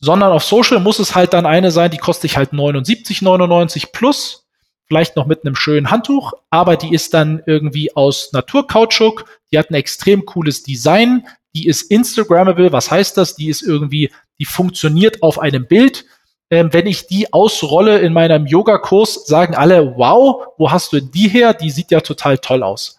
Sondern 0.00 0.32
auf 0.32 0.42
Social 0.42 0.80
muss 0.80 0.98
es 0.98 1.14
halt 1.14 1.32
dann 1.32 1.46
eine 1.46 1.70
sein, 1.70 1.92
die 1.92 1.98
kostet 1.98 2.32
ich 2.32 2.36
halt 2.36 2.52
79,99 2.52 3.92
plus, 3.92 4.48
vielleicht 4.88 5.14
noch 5.14 5.26
mit 5.26 5.44
einem 5.44 5.54
schönen 5.54 5.90
Handtuch, 5.90 6.32
aber 6.50 6.76
die 6.76 6.92
ist 6.92 7.14
dann 7.14 7.40
irgendwie 7.46 7.94
aus 7.94 8.32
Naturkautschuk, 8.32 9.24
die 9.52 9.58
hat 9.58 9.70
ein 9.70 9.74
extrem 9.74 10.26
cooles 10.26 10.64
Design, 10.64 11.26
die 11.56 11.66
ist 11.66 11.90
Instagrammable. 11.90 12.70
Was 12.70 12.90
heißt 12.90 13.16
das? 13.16 13.34
Die 13.34 13.48
ist 13.48 13.62
irgendwie, 13.62 14.12
die 14.38 14.44
funktioniert 14.44 15.22
auf 15.22 15.38
einem 15.38 15.66
Bild. 15.66 16.04
Ähm, 16.50 16.72
wenn 16.72 16.86
ich 16.86 17.06
die 17.06 17.32
ausrolle 17.32 17.98
in 18.00 18.12
meinem 18.12 18.46
Yoga-Kurs, 18.46 19.26
sagen 19.26 19.54
alle, 19.54 19.96
wow, 19.96 20.46
wo 20.58 20.70
hast 20.70 20.92
du 20.92 21.00
die 21.00 21.28
her? 21.28 21.54
Die 21.54 21.70
sieht 21.70 21.90
ja 21.90 22.00
total 22.00 22.38
toll 22.38 22.62
aus. 22.62 22.98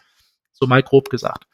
So 0.54 0.65
mal 0.65 0.82
grob 0.82 1.10
gesagt. 1.10 1.46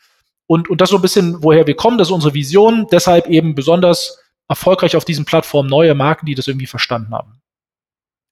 Und, 0.47 0.69
und 0.69 0.79
das 0.79 0.89
so 0.91 0.95
ein 0.95 1.01
bisschen, 1.01 1.43
woher 1.43 1.67
wir 1.67 1.75
kommen, 1.75 1.97
das 1.97 2.07
ist 2.07 2.13
unsere 2.13 2.33
Vision. 2.33 2.87
Deshalb 2.89 3.27
eben 3.27 3.53
besonders 3.53 4.17
erfolgreich 4.47 4.95
auf 4.95 5.05
diesen 5.05 5.25
Plattformen 5.25 5.69
neue 5.69 5.93
Marken, 5.93 6.25
die 6.25 6.35
das 6.35 6.47
irgendwie 6.47 6.67
verstanden 6.67 7.13
haben. 7.13 7.41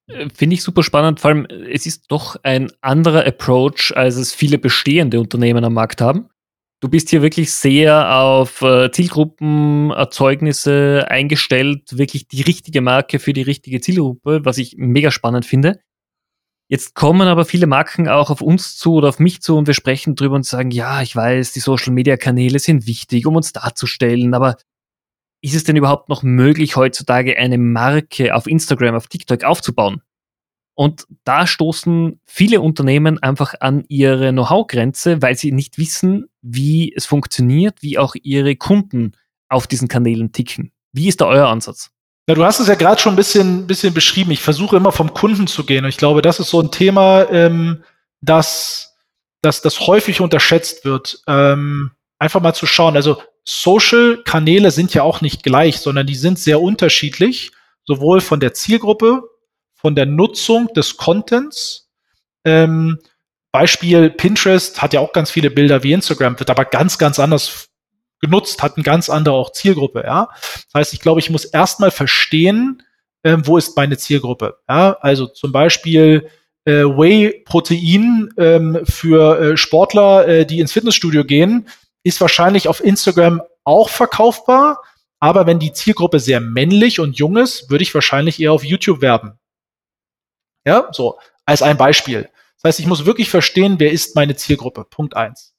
Äh, 0.08 0.28
finde 0.34 0.54
ich 0.54 0.62
super 0.62 0.82
spannend. 0.82 1.20
Vor 1.20 1.30
allem, 1.30 1.46
es 1.46 1.84
ist 1.84 2.06
doch 2.08 2.36
ein 2.42 2.72
anderer 2.80 3.26
Approach, 3.26 3.92
als 3.94 4.16
es 4.16 4.34
viele 4.34 4.56
bestehende 4.56 5.20
Unternehmen 5.20 5.64
am 5.64 5.74
Markt 5.74 6.00
haben. 6.00 6.30
Du 6.82 6.88
bist 6.88 7.10
hier 7.10 7.22
wirklich 7.22 7.52
sehr 7.52 8.18
auf 8.18 8.60
äh, 8.60 8.90
Zielgruppenerzeugnisse 8.90 11.06
eingestellt, 11.08 11.96
wirklich 11.96 12.26
die 12.26 12.42
richtige 12.42 12.80
Marke 12.80 13.20
für 13.20 13.32
die 13.32 13.42
richtige 13.42 13.80
Zielgruppe, 13.80 14.44
was 14.44 14.58
ich 14.58 14.74
mega 14.78 15.12
spannend 15.12 15.46
finde. 15.46 15.78
Jetzt 16.68 16.96
kommen 16.96 17.28
aber 17.28 17.44
viele 17.44 17.68
Marken 17.68 18.08
auch 18.08 18.30
auf 18.30 18.40
uns 18.40 18.76
zu 18.76 18.94
oder 18.94 19.10
auf 19.10 19.20
mich 19.20 19.42
zu 19.42 19.56
und 19.56 19.68
wir 19.68 19.74
sprechen 19.74 20.16
drüber 20.16 20.34
und 20.34 20.44
sagen, 20.44 20.72
ja, 20.72 21.02
ich 21.02 21.14
weiß, 21.14 21.52
die 21.52 21.60
Social 21.60 21.92
Media 21.92 22.16
Kanäle 22.16 22.58
sind 22.58 22.88
wichtig, 22.88 23.26
um 23.26 23.36
uns 23.36 23.52
darzustellen, 23.52 24.34
aber 24.34 24.56
ist 25.40 25.54
es 25.54 25.62
denn 25.62 25.76
überhaupt 25.76 26.08
noch 26.08 26.24
möglich, 26.24 26.74
heutzutage 26.74 27.38
eine 27.38 27.58
Marke 27.58 28.34
auf 28.34 28.48
Instagram, 28.48 28.96
auf 28.96 29.06
TikTok 29.06 29.44
aufzubauen? 29.44 30.02
Und 30.74 31.06
da 31.24 31.46
stoßen 31.46 32.20
viele 32.24 32.60
Unternehmen 32.60 33.22
einfach 33.22 33.54
an 33.60 33.84
ihre 33.88 34.32
Know-how-Grenze, 34.32 35.20
weil 35.20 35.36
sie 35.36 35.52
nicht 35.52 35.78
wissen, 35.78 36.28
wie 36.40 36.92
es 36.94 37.06
funktioniert, 37.06 37.82
wie 37.82 37.98
auch 37.98 38.14
ihre 38.22 38.56
Kunden 38.56 39.12
auf 39.48 39.66
diesen 39.66 39.88
Kanälen 39.88 40.32
ticken. 40.32 40.72
Wie 40.92 41.08
ist 41.08 41.20
da 41.20 41.26
euer 41.26 41.48
Ansatz? 41.48 41.90
Ja, 42.28 42.34
du 42.34 42.44
hast 42.44 42.60
es 42.60 42.68
ja 42.68 42.74
gerade 42.74 43.00
schon 43.00 43.14
ein 43.14 43.16
bisschen, 43.16 43.66
bisschen 43.66 43.92
beschrieben. 43.92 44.30
Ich 44.30 44.40
versuche 44.40 44.76
immer 44.76 44.92
vom 44.92 45.12
Kunden 45.12 45.46
zu 45.46 45.64
gehen. 45.64 45.84
Und 45.84 45.90
ich 45.90 45.96
glaube, 45.96 46.22
das 46.22 46.40
ist 46.40 46.50
so 46.50 46.60
ein 46.60 46.70
Thema, 46.70 47.28
ähm, 47.30 47.82
das, 48.20 48.96
das, 49.42 49.60
das 49.60 49.80
häufig 49.80 50.20
unterschätzt 50.20 50.84
wird. 50.84 51.22
Ähm, 51.26 51.90
einfach 52.18 52.40
mal 52.40 52.54
zu 52.54 52.66
schauen. 52.66 52.96
Also 52.96 53.20
Social-Kanäle 53.44 54.70
sind 54.70 54.94
ja 54.94 55.02
auch 55.02 55.20
nicht 55.20 55.42
gleich, 55.42 55.80
sondern 55.80 56.06
die 56.06 56.14
sind 56.14 56.38
sehr 56.38 56.60
unterschiedlich, 56.60 57.50
sowohl 57.84 58.20
von 58.20 58.38
der 58.38 58.54
Zielgruppe 58.54 59.22
von 59.82 59.94
der 59.94 60.06
Nutzung 60.06 60.68
des 60.74 60.96
Contents. 60.96 61.90
Ähm, 62.44 62.98
Beispiel 63.50 64.08
Pinterest 64.08 64.80
hat 64.80 64.94
ja 64.94 65.00
auch 65.00 65.12
ganz 65.12 65.30
viele 65.30 65.50
Bilder 65.50 65.82
wie 65.82 65.92
Instagram, 65.92 66.38
wird 66.38 66.48
aber 66.48 66.64
ganz, 66.64 66.96
ganz 66.96 67.18
anders 67.18 67.68
genutzt, 68.20 68.62
hat 68.62 68.76
eine 68.76 68.84
ganz 68.84 69.10
andere 69.10 69.34
auch 69.34 69.52
Zielgruppe. 69.52 70.04
Ja? 70.06 70.28
Das 70.72 70.74
heißt, 70.74 70.94
ich 70.94 71.00
glaube, 71.00 71.20
ich 71.20 71.28
muss 71.28 71.44
erstmal 71.44 71.90
verstehen, 71.90 72.82
ähm, 73.24 73.46
wo 73.46 73.58
ist 73.58 73.76
meine 73.76 73.98
Zielgruppe. 73.98 74.56
Ja? 74.68 74.96
Also 75.00 75.26
zum 75.26 75.52
Beispiel 75.52 76.28
äh, 76.64 76.84
Whey-Protein 76.84 78.30
ähm, 78.38 78.80
für 78.84 79.40
äh, 79.40 79.56
Sportler, 79.56 80.28
äh, 80.28 80.46
die 80.46 80.60
ins 80.60 80.72
Fitnessstudio 80.72 81.24
gehen, 81.24 81.68
ist 82.04 82.20
wahrscheinlich 82.20 82.68
auf 82.68 82.82
Instagram 82.82 83.42
auch 83.64 83.88
verkaufbar. 83.88 84.80
Aber 85.18 85.46
wenn 85.46 85.58
die 85.58 85.72
Zielgruppe 85.72 86.20
sehr 86.20 86.40
männlich 86.40 87.00
und 87.00 87.18
jung 87.18 87.36
ist, 87.36 87.70
würde 87.70 87.82
ich 87.82 87.94
wahrscheinlich 87.94 88.40
eher 88.40 88.52
auf 88.52 88.64
YouTube 88.64 89.02
werben. 89.02 89.38
Ja, 90.64 90.88
so, 90.92 91.18
als 91.44 91.62
ein 91.62 91.76
Beispiel. 91.76 92.28
Das 92.62 92.68
heißt, 92.70 92.80
ich 92.80 92.86
muss 92.86 93.04
wirklich 93.04 93.28
verstehen, 93.30 93.76
wer 93.78 93.90
ist 93.90 94.14
meine 94.14 94.36
Zielgruppe. 94.36 94.84
Punkt 94.84 95.16
eins. 95.16 95.54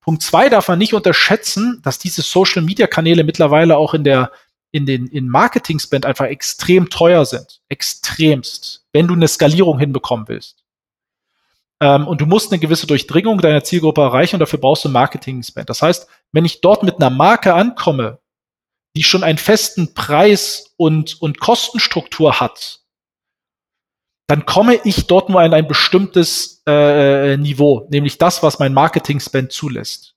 Punkt 0.00 0.22
zwei 0.22 0.48
darf 0.48 0.68
man 0.68 0.78
nicht 0.78 0.94
unterschätzen, 0.94 1.80
dass 1.82 1.98
diese 1.98 2.22
Social 2.22 2.62
Media 2.62 2.86
Kanäle 2.86 3.24
mittlerweile 3.24 3.76
auch 3.76 3.94
in 3.94 4.04
der 4.04 4.32
in 4.72 4.86
den 4.86 5.06
in 5.06 5.28
Marketing 5.28 5.78
Spend 5.78 6.06
einfach 6.06 6.26
extrem 6.26 6.90
teuer 6.90 7.24
sind, 7.24 7.60
extremst, 7.68 8.86
wenn 8.92 9.06
du 9.06 9.14
eine 9.14 9.28
Skalierung 9.28 9.78
hinbekommen 9.78 10.28
willst. 10.28 10.64
Ähm, 11.80 12.06
und 12.08 12.20
du 12.20 12.26
musst 12.26 12.50
eine 12.50 12.58
gewisse 12.58 12.86
Durchdringung 12.86 13.38
deiner 13.40 13.64
Zielgruppe 13.64 14.00
erreichen 14.00 14.36
und 14.36 14.40
dafür 14.40 14.58
brauchst 14.58 14.84
du 14.84 14.88
Marketing 14.88 15.42
Spend. 15.42 15.68
Das 15.70 15.82
heißt, 15.82 16.08
wenn 16.32 16.44
ich 16.44 16.60
dort 16.60 16.82
mit 16.82 16.96
einer 16.96 17.10
Marke 17.10 17.54
ankomme, 17.54 18.18
die 18.96 19.02
schon 19.02 19.24
einen 19.24 19.38
festen 19.38 19.94
Preis 19.94 20.74
und 20.76 21.20
und 21.22 21.38
Kostenstruktur 21.38 22.40
hat, 22.40 22.81
dann 24.32 24.46
komme 24.46 24.80
ich 24.84 25.06
dort 25.08 25.28
nur 25.28 25.42
an 25.42 25.52
ein 25.52 25.68
bestimmtes 25.68 26.62
äh, 26.66 27.36
Niveau, 27.36 27.86
nämlich 27.90 28.16
das, 28.16 28.42
was 28.42 28.58
mein 28.58 28.72
Marketing-Spend 28.72 29.52
zulässt. 29.52 30.14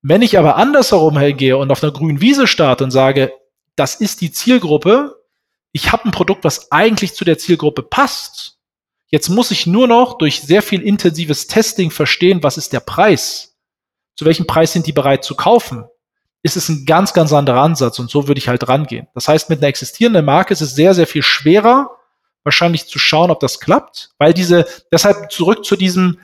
Wenn 0.00 0.22
ich 0.22 0.38
aber 0.38 0.56
andersherum 0.56 1.18
hergehe 1.18 1.58
und 1.58 1.70
auf 1.70 1.82
einer 1.82 1.92
grünen 1.92 2.22
Wiese 2.22 2.46
starte 2.46 2.84
und 2.84 2.90
sage, 2.90 3.34
das 3.74 3.96
ist 3.96 4.22
die 4.22 4.32
Zielgruppe, 4.32 5.14
ich 5.72 5.92
habe 5.92 6.06
ein 6.06 6.10
Produkt, 6.10 6.42
was 6.44 6.72
eigentlich 6.72 7.14
zu 7.14 7.26
der 7.26 7.36
Zielgruppe 7.36 7.82
passt, 7.82 8.56
jetzt 9.08 9.28
muss 9.28 9.50
ich 9.50 9.66
nur 9.66 9.86
noch 9.86 10.16
durch 10.16 10.40
sehr 10.40 10.62
viel 10.62 10.80
intensives 10.80 11.48
Testing 11.48 11.90
verstehen, 11.90 12.42
was 12.42 12.56
ist 12.56 12.72
der 12.72 12.80
Preis, 12.80 13.58
zu 14.14 14.24
welchem 14.24 14.46
Preis 14.46 14.72
sind 14.72 14.86
die 14.86 14.92
bereit 14.92 15.22
zu 15.22 15.34
kaufen, 15.34 15.84
ist 16.42 16.56
es 16.56 16.70
ein 16.70 16.86
ganz, 16.86 17.12
ganz 17.12 17.30
anderer 17.34 17.60
Ansatz 17.60 17.98
und 17.98 18.08
so 18.08 18.26
würde 18.26 18.38
ich 18.38 18.48
halt 18.48 18.66
rangehen. 18.66 19.06
Das 19.12 19.28
heißt, 19.28 19.50
mit 19.50 19.58
einer 19.58 19.68
existierenden 19.68 20.24
Marke 20.24 20.54
ist 20.54 20.62
es 20.62 20.74
sehr, 20.74 20.94
sehr 20.94 21.06
viel 21.06 21.22
schwerer, 21.22 21.90
wahrscheinlich 22.46 22.86
zu 22.86 22.98
schauen, 22.98 23.30
ob 23.30 23.40
das 23.40 23.60
klappt, 23.60 24.10
weil 24.18 24.32
diese, 24.32 24.66
deshalb 24.90 25.30
zurück 25.30 25.64
zu 25.64 25.76
diesem, 25.76 26.20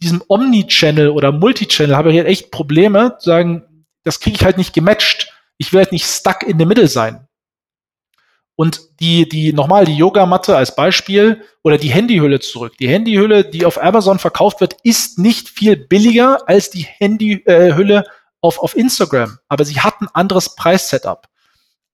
diesem 0.00 0.22
Omni-Channel 0.28 1.10
oder 1.10 1.32
Multi-Channel 1.32 1.96
habe 1.96 2.10
ich 2.10 2.16
halt 2.16 2.28
echt 2.28 2.50
Probleme, 2.50 3.16
zu 3.18 3.28
sagen, 3.28 3.84
das 4.04 4.20
kriege 4.20 4.36
ich 4.36 4.44
halt 4.44 4.56
nicht 4.56 4.72
gematcht. 4.72 5.34
Ich 5.58 5.72
will 5.72 5.80
halt 5.80 5.92
nicht 5.92 6.06
stuck 6.06 6.44
in 6.44 6.58
the 6.58 6.64
middle 6.64 6.86
sein. 6.86 7.26
Und 8.54 9.00
die, 9.00 9.28
die, 9.28 9.52
nochmal, 9.52 9.84
die 9.84 9.96
Yogamatte 9.96 10.56
als 10.56 10.74
Beispiel 10.74 11.42
oder 11.62 11.76
die 11.76 11.90
Handyhülle 11.90 12.40
zurück. 12.40 12.76
Die 12.78 12.88
Handyhülle, 12.88 13.44
die 13.44 13.64
auf 13.64 13.82
Amazon 13.82 14.18
verkauft 14.18 14.60
wird, 14.60 14.76
ist 14.84 15.18
nicht 15.18 15.48
viel 15.48 15.76
billiger 15.76 16.48
als 16.48 16.70
die 16.70 16.82
Handyhülle 16.82 18.04
auf, 18.40 18.60
auf 18.60 18.76
Instagram. 18.76 19.38
Aber 19.48 19.64
sie 19.64 19.80
hat 19.80 20.00
ein 20.00 20.08
anderes 20.12 20.54
Preissetup. 20.54 21.28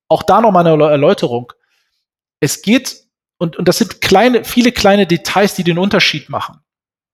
Auch 0.09 0.23
da 0.23 0.41
nochmal 0.43 0.67
eine 0.67 0.85
Erläuterung. 0.85 1.53
Es 2.41 2.61
geht 2.61 3.04
und, 3.45 3.57
und 3.57 3.69
das 3.69 3.77
sind 3.77 4.01
kleine, 4.01 4.43
viele 4.43 4.73
kleine 4.73 5.07
Details, 5.07 5.55
die 5.55 5.65
den 5.65 5.79
Unterschied 5.79 6.31
machen. 6.31 6.61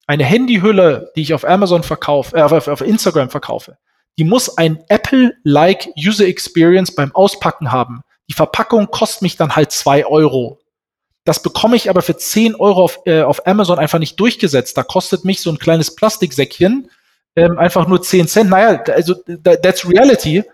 Eine 0.07 0.25
Handyhülle, 0.25 1.11
die 1.17 1.23
ich 1.23 1.35
auf 1.35 1.45
Amazon 1.45 1.83
verkaufe, 1.83 2.37
äh, 2.37 2.43
auf, 2.43 2.69
auf 2.69 2.81
Instagram 2.81 3.31
verkaufe, 3.31 3.79
die 4.17 4.23
muss 4.23 4.57
ein 4.57 4.79
Apple-like 4.89 5.89
User 5.99 6.27
Experience 6.27 6.95
beim 6.95 7.13
Auspacken 7.15 7.73
haben. 7.73 8.03
Die 8.29 8.35
Verpackung 8.35 8.93
kostet 8.93 9.23
mich 9.23 9.37
dann 9.37 9.57
halt 9.57 9.73
zwei 9.73 10.07
Euro. 10.07 10.61
Das 11.25 11.43
bekomme 11.43 11.75
ich 11.75 11.91
aber 11.91 12.01
für 12.01 12.17
zehn 12.17 12.55
Euro 12.55 12.85
auf, 12.85 13.01
äh, 13.07 13.23
auf 13.23 13.45
Amazon 13.47 13.81
einfach 13.81 13.99
nicht 13.99 14.19
durchgesetzt. 14.21 14.77
Da 14.77 14.85
kostet 14.85 15.25
mich 15.25 15.41
so 15.41 15.51
ein 15.51 15.59
kleines 15.59 15.97
Plastiksäckchen 15.97 16.91
ähm, 17.35 17.59
einfach 17.59 17.89
nur 17.89 18.03
zehn 18.03 18.29
Cent. 18.29 18.51
Naja, 18.51 18.81
also 18.87 19.15
that's 19.15 19.89
reality. 19.89 20.45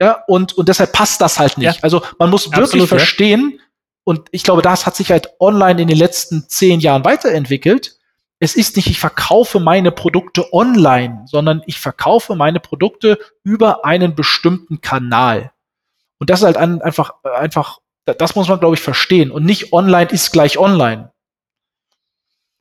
Ja, 0.00 0.22
und, 0.26 0.52
und 0.58 0.68
deshalb 0.68 0.92
passt 0.92 1.22
das 1.22 1.38
halt 1.38 1.56
nicht. 1.56 1.76
Ja. 1.76 1.82
Also 1.82 2.02
man 2.18 2.28
muss 2.28 2.46
wirklich 2.46 2.82
Absolut, 2.82 2.88
verstehen, 2.88 3.54
ja 3.56 3.64
und 4.04 4.28
ich 4.32 4.42
glaube, 4.42 4.62
das 4.62 4.86
hat 4.86 4.96
sich 4.96 5.10
halt 5.10 5.30
online 5.38 5.82
in 5.82 5.88
den 5.88 5.96
letzten 5.96 6.48
zehn 6.48 6.80
Jahren 6.80 7.04
weiterentwickelt. 7.04 7.98
Es 8.40 8.56
ist 8.56 8.76
nicht, 8.76 8.88
ich 8.88 8.98
verkaufe 8.98 9.60
meine 9.60 9.92
Produkte 9.92 10.52
online, 10.52 11.24
sondern 11.26 11.62
ich 11.66 11.78
verkaufe 11.78 12.34
meine 12.34 12.58
Produkte 12.58 13.18
über 13.44 13.84
einen 13.84 14.16
bestimmten 14.16 14.80
Kanal. 14.80 15.52
Und 16.18 16.30
das 16.30 16.40
ist 16.40 16.46
halt 16.46 16.56
ein, 16.56 16.82
einfach, 16.82 17.14
einfach, 17.22 17.78
das 18.04 18.34
muss 18.34 18.48
man, 18.48 18.58
glaube 18.58 18.74
ich, 18.74 18.80
verstehen. 18.80 19.30
Und 19.30 19.44
nicht 19.44 19.72
online 19.72 20.10
ist 20.10 20.32
gleich 20.32 20.58
online. 20.58 21.12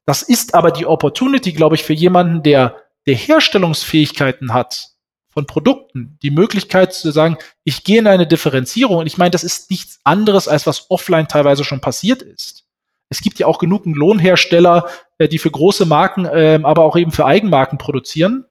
Das 0.05 0.21
ist 0.21 0.53
aber 0.53 0.71
die 0.71 0.85
Opportunity, 0.85 1.53
glaube 1.53 1.75
ich, 1.75 1.83
für 1.83 1.93
jemanden, 1.93 2.43
der, 2.43 2.75
der 3.07 3.15
Herstellungsfähigkeiten 3.15 4.53
hat, 4.53 4.90
von 5.31 5.45
Produkten, 5.45 6.17
die 6.21 6.31
Möglichkeit 6.31 6.93
zu 6.93 7.11
sagen, 7.11 7.37
ich 7.63 7.83
gehe 7.83 7.99
in 7.99 8.07
eine 8.07 8.27
Differenzierung. 8.27 8.97
Und 8.97 9.07
ich 9.07 9.17
meine, 9.17 9.31
das 9.31 9.43
ist 9.43 9.71
nichts 9.71 9.99
anderes, 10.03 10.47
als 10.47 10.67
was 10.67 10.91
offline 10.91 11.27
teilweise 11.27 11.63
schon 11.63 11.81
passiert 11.81 12.21
ist. 12.21 12.65
Es 13.09 13.21
gibt 13.21 13.39
ja 13.39 13.47
auch 13.47 13.59
genug 13.59 13.85
Lohnhersteller, 13.85 14.87
äh, 15.17 15.27
die 15.27 15.37
für 15.37 15.51
große 15.51 15.85
Marken, 15.85 16.25
äh, 16.25 16.59
aber 16.63 16.83
auch 16.83 16.97
eben 16.97 17.11
für 17.11 17.25
Eigenmarken 17.25 17.77
produzieren. 17.77 18.45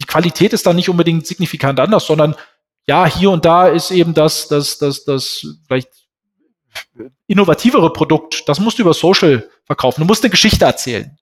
Die 0.00 0.06
Qualität 0.06 0.52
ist 0.52 0.66
dann 0.66 0.76
nicht 0.76 0.88
unbedingt 0.88 1.26
signifikant 1.26 1.78
anders, 1.78 2.06
sondern 2.06 2.34
ja, 2.86 3.06
hier 3.06 3.30
und 3.30 3.44
da 3.44 3.68
ist 3.68 3.90
eben 3.90 4.14
das, 4.14 4.48
das, 4.48 4.78
das, 4.78 5.04
das 5.04 5.46
vielleicht 5.66 5.88
innovativere 7.26 7.92
Produkt, 7.92 8.48
das 8.48 8.60
musst 8.60 8.78
du 8.78 8.82
über 8.82 8.94
Social 8.94 9.48
verkaufen. 9.64 10.00
Du 10.00 10.06
musst 10.06 10.22
eine 10.22 10.30
Geschichte 10.30 10.64
erzählen. 10.64 11.16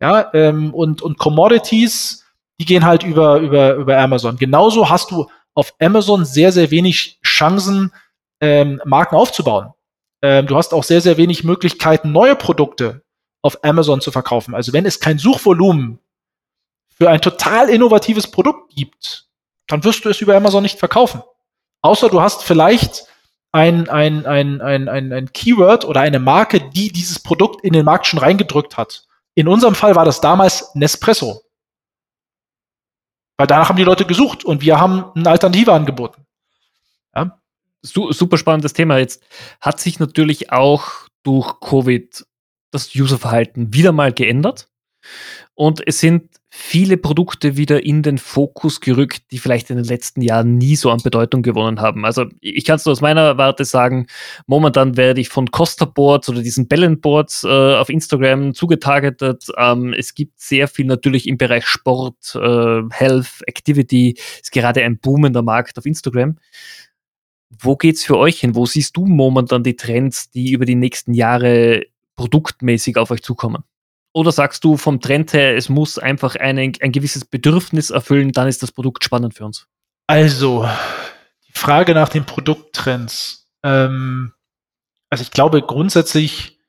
Ja, 0.00 0.30
ähm, 0.34 0.74
und, 0.74 1.02
und 1.02 1.18
Commodities, 1.18 2.23
die 2.60 2.64
gehen 2.64 2.84
halt 2.84 3.02
über, 3.02 3.38
über, 3.38 3.74
über 3.74 3.98
Amazon. 3.98 4.36
Genauso 4.36 4.88
hast 4.88 5.10
du 5.10 5.28
auf 5.54 5.74
Amazon 5.80 6.24
sehr, 6.24 6.52
sehr 6.52 6.70
wenig 6.70 7.20
Chancen, 7.24 7.92
ähm, 8.40 8.80
Marken 8.84 9.16
aufzubauen. 9.16 9.72
Ähm, 10.22 10.46
du 10.46 10.56
hast 10.56 10.72
auch 10.72 10.84
sehr, 10.84 11.00
sehr 11.00 11.16
wenig 11.16 11.44
Möglichkeiten, 11.44 12.12
neue 12.12 12.36
Produkte 12.36 13.02
auf 13.42 13.62
Amazon 13.62 14.00
zu 14.00 14.10
verkaufen. 14.10 14.54
Also 14.54 14.72
wenn 14.72 14.86
es 14.86 15.00
kein 15.00 15.18
Suchvolumen 15.18 15.98
für 16.88 17.10
ein 17.10 17.20
total 17.20 17.68
innovatives 17.68 18.30
Produkt 18.30 18.74
gibt, 18.74 19.28
dann 19.66 19.84
wirst 19.84 20.04
du 20.04 20.08
es 20.08 20.20
über 20.20 20.36
Amazon 20.36 20.62
nicht 20.62 20.78
verkaufen. 20.78 21.22
Außer 21.82 22.08
du 22.08 22.20
hast 22.20 22.42
vielleicht 22.42 23.06
ein, 23.52 23.88
ein, 23.88 24.26
ein, 24.26 24.60
ein, 24.60 24.88
ein, 24.88 25.12
ein 25.12 25.32
Keyword 25.32 25.84
oder 25.84 26.00
eine 26.00 26.18
Marke, 26.18 26.60
die 26.60 26.90
dieses 26.90 27.18
Produkt 27.18 27.62
in 27.62 27.72
den 27.72 27.84
Markt 27.84 28.06
schon 28.06 28.18
reingedrückt 28.18 28.76
hat. 28.76 29.06
In 29.34 29.46
unserem 29.46 29.74
Fall 29.74 29.94
war 29.94 30.04
das 30.04 30.20
damals 30.20 30.74
Nespresso. 30.74 31.43
Weil 33.36 33.46
danach 33.46 33.68
haben 33.68 33.76
die 33.76 33.84
Leute 33.84 34.04
gesucht 34.04 34.44
und 34.44 34.62
wir 34.62 34.78
haben 34.80 35.04
eine 35.14 35.30
Alternative 35.30 35.72
angeboten. 35.72 36.24
Ja. 37.14 37.40
Super 37.82 38.38
spannendes 38.38 38.72
Thema. 38.72 38.98
Jetzt 38.98 39.22
hat 39.60 39.80
sich 39.80 39.98
natürlich 39.98 40.52
auch 40.52 41.08
durch 41.22 41.60
Covid 41.60 42.24
das 42.70 42.94
Userverhalten 42.94 43.74
wieder 43.74 43.92
mal 43.92 44.12
geändert. 44.12 44.68
Und 45.54 45.86
es 45.86 46.00
sind 46.00 46.30
viele 46.56 46.96
Produkte 46.96 47.56
wieder 47.56 47.84
in 47.84 48.04
den 48.04 48.16
Fokus 48.16 48.80
gerückt, 48.80 49.32
die 49.32 49.38
vielleicht 49.38 49.70
in 49.70 49.76
den 49.76 49.86
letzten 49.86 50.22
Jahren 50.22 50.56
nie 50.56 50.76
so 50.76 50.88
an 50.88 51.00
Bedeutung 51.02 51.42
gewonnen 51.42 51.80
haben. 51.80 52.04
Also 52.06 52.26
ich 52.40 52.64
kann 52.64 52.76
es 52.76 52.84
nur 52.84 52.92
aus 52.92 53.00
meiner 53.00 53.36
Warte 53.36 53.64
sagen, 53.64 54.06
momentan 54.46 54.96
werde 54.96 55.20
ich 55.20 55.30
von 55.30 55.50
Costa 55.50 55.84
Boards 55.84 56.28
oder 56.28 56.42
diesen 56.42 56.68
Balance 56.68 57.00
Boards 57.00 57.42
äh, 57.42 57.48
auf 57.48 57.88
Instagram 57.88 58.54
zugetargetet. 58.54 59.46
Ähm, 59.58 59.94
es 59.94 60.14
gibt 60.14 60.40
sehr 60.40 60.68
viel 60.68 60.86
natürlich 60.86 61.26
im 61.26 61.38
Bereich 61.38 61.66
Sport, 61.66 62.36
äh, 62.36 62.82
Health, 62.90 63.42
Activity, 63.48 64.16
ist 64.40 64.52
gerade 64.52 64.84
ein 64.84 64.98
boomender 65.00 65.42
Markt 65.42 65.76
auf 65.76 65.86
Instagram. 65.86 66.38
Wo 67.50 67.74
geht's 67.74 68.04
für 68.04 68.16
euch 68.16 68.38
hin? 68.38 68.54
Wo 68.54 68.64
siehst 68.64 68.96
du 68.96 69.06
momentan 69.06 69.64
die 69.64 69.74
Trends, 69.74 70.30
die 70.30 70.52
über 70.52 70.66
die 70.66 70.76
nächsten 70.76 71.14
Jahre 71.14 71.82
produktmäßig 72.14 72.96
auf 72.96 73.10
euch 73.10 73.24
zukommen? 73.24 73.64
Oder 74.14 74.30
sagst 74.30 74.62
du 74.62 74.76
vom 74.76 75.00
Trend 75.00 75.32
her, 75.32 75.56
es 75.56 75.68
muss 75.68 75.98
einfach 75.98 76.36
eine, 76.36 76.72
ein 76.80 76.92
gewisses 76.92 77.24
Bedürfnis 77.24 77.90
erfüllen, 77.90 78.30
dann 78.30 78.46
ist 78.46 78.62
das 78.62 78.70
Produkt 78.70 79.02
spannend 79.02 79.34
für 79.34 79.44
uns? 79.44 79.66
Also, 80.06 80.68
die 81.48 81.52
Frage 81.52 81.94
nach 81.94 82.08
den 82.08 82.24
Produkttrends. 82.24 83.50
Ähm, 83.64 84.32
also 85.10 85.22
ich 85.22 85.32
glaube, 85.32 85.62
grundsätzlich 85.62 86.60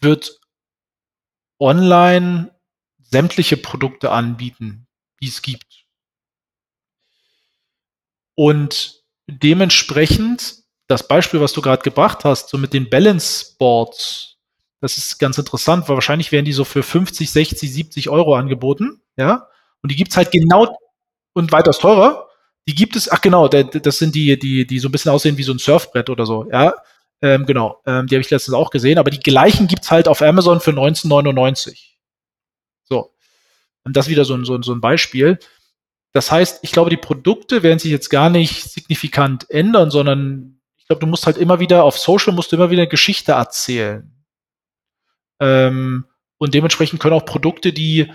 wird 0.00 0.40
online 1.58 2.54
sämtliche 2.98 3.56
Produkte 3.56 4.12
anbieten, 4.12 4.86
die 5.20 5.28
es 5.28 5.42
gibt. 5.42 5.86
Und 8.36 9.02
dementsprechend, 9.26 10.62
das 10.86 11.08
Beispiel, 11.08 11.40
was 11.40 11.52
du 11.52 11.62
gerade 11.62 11.82
gebracht 11.82 12.24
hast, 12.24 12.48
so 12.48 12.58
mit 12.58 12.72
den 12.72 12.88
Balance 12.90 13.56
Boards, 13.58 14.35
das 14.86 14.98
ist 14.98 15.18
ganz 15.18 15.36
interessant, 15.36 15.88
weil 15.88 15.96
wahrscheinlich 15.96 16.30
werden 16.30 16.44
die 16.44 16.52
so 16.52 16.64
für 16.64 16.84
50, 16.84 17.28
60, 17.28 17.72
70 17.72 18.08
Euro 18.08 18.36
angeboten. 18.36 19.00
Ja. 19.16 19.48
Und 19.82 19.90
die 19.90 19.96
gibt's 19.96 20.16
halt 20.16 20.30
genau 20.30 20.78
und 21.32 21.50
weitaus 21.50 21.78
teurer. 21.78 22.28
Die 22.68 22.74
gibt 22.74 22.94
es, 22.94 23.10
ach 23.10 23.20
genau, 23.20 23.48
das 23.48 23.98
sind 23.98 24.14
die, 24.14 24.38
die, 24.38 24.64
die 24.64 24.78
so 24.78 24.88
ein 24.88 24.92
bisschen 24.92 25.10
aussehen 25.10 25.36
wie 25.38 25.42
so 25.42 25.52
ein 25.52 25.58
Surfbrett 25.58 26.08
oder 26.08 26.24
so. 26.24 26.48
Ja. 26.52 26.74
Ähm, 27.20 27.46
genau. 27.46 27.82
Ähm, 27.84 28.06
die 28.06 28.14
habe 28.14 28.20
ich 28.20 28.30
letztens 28.30 28.54
auch 28.54 28.70
gesehen. 28.70 28.98
Aber 28.98 29.10
die 29.10 29.18
gleichen 29.18 29.66
gibt's 29.66 29.90
halt 29.90 30.06
auf 30.06 30.22
Amazon 30.22 30.60
für 30.60 30.70
19,99. 30.70 31.96
So. 32.84 33.12
Und 33.82 33.96
das 33.96 34.08
wieder 34.08 34.24
so 34.24 34.34
ein, 34.34 34.44
so, 34.44 34.54
ein, 34.54 34.62
so 34.62 34.72
ein 34.72 34.80
Beispiel. 34.80 35.40
Das 36.12 36.30
heißt, 36.30 36.60
ich 36.62 36.70
glaube, 36.70 36.90
die 36.90 36.96
Produkte 36.96 37.64
werden 37.64 37.80
sich 37.80 37.90
jetzt 37.90 38.08
gar 38.08 38.30
nicht 38.30 38.70
signifikant 38.70 39.50
ändern, 39.50 39.90
sondern 39.90 40.60
ich 40.76 40.86
glaube, 40.86 41.00
du 41.00 41.06
musst 41.08 41.26
halt 41.26 41.38
immer 41.38 41.58
wieder 41.58 41.82
auf 41.82 41.98
Social 41.98 42.32
musst 42.32 42.52
du 42.52 42.56
immer 42.56 42.70
wieder 42.70 42.86
Geschichte 42.86 43.32
erzählen. 43.32 44.15
Ähm, 45.40 46.04
und 46.38 46.54
dementsprechend 46.54 47.00
können 47.00 47.14
auch 47.14 47.24
Produkte, 47.24 47.72
die 47.72 48.10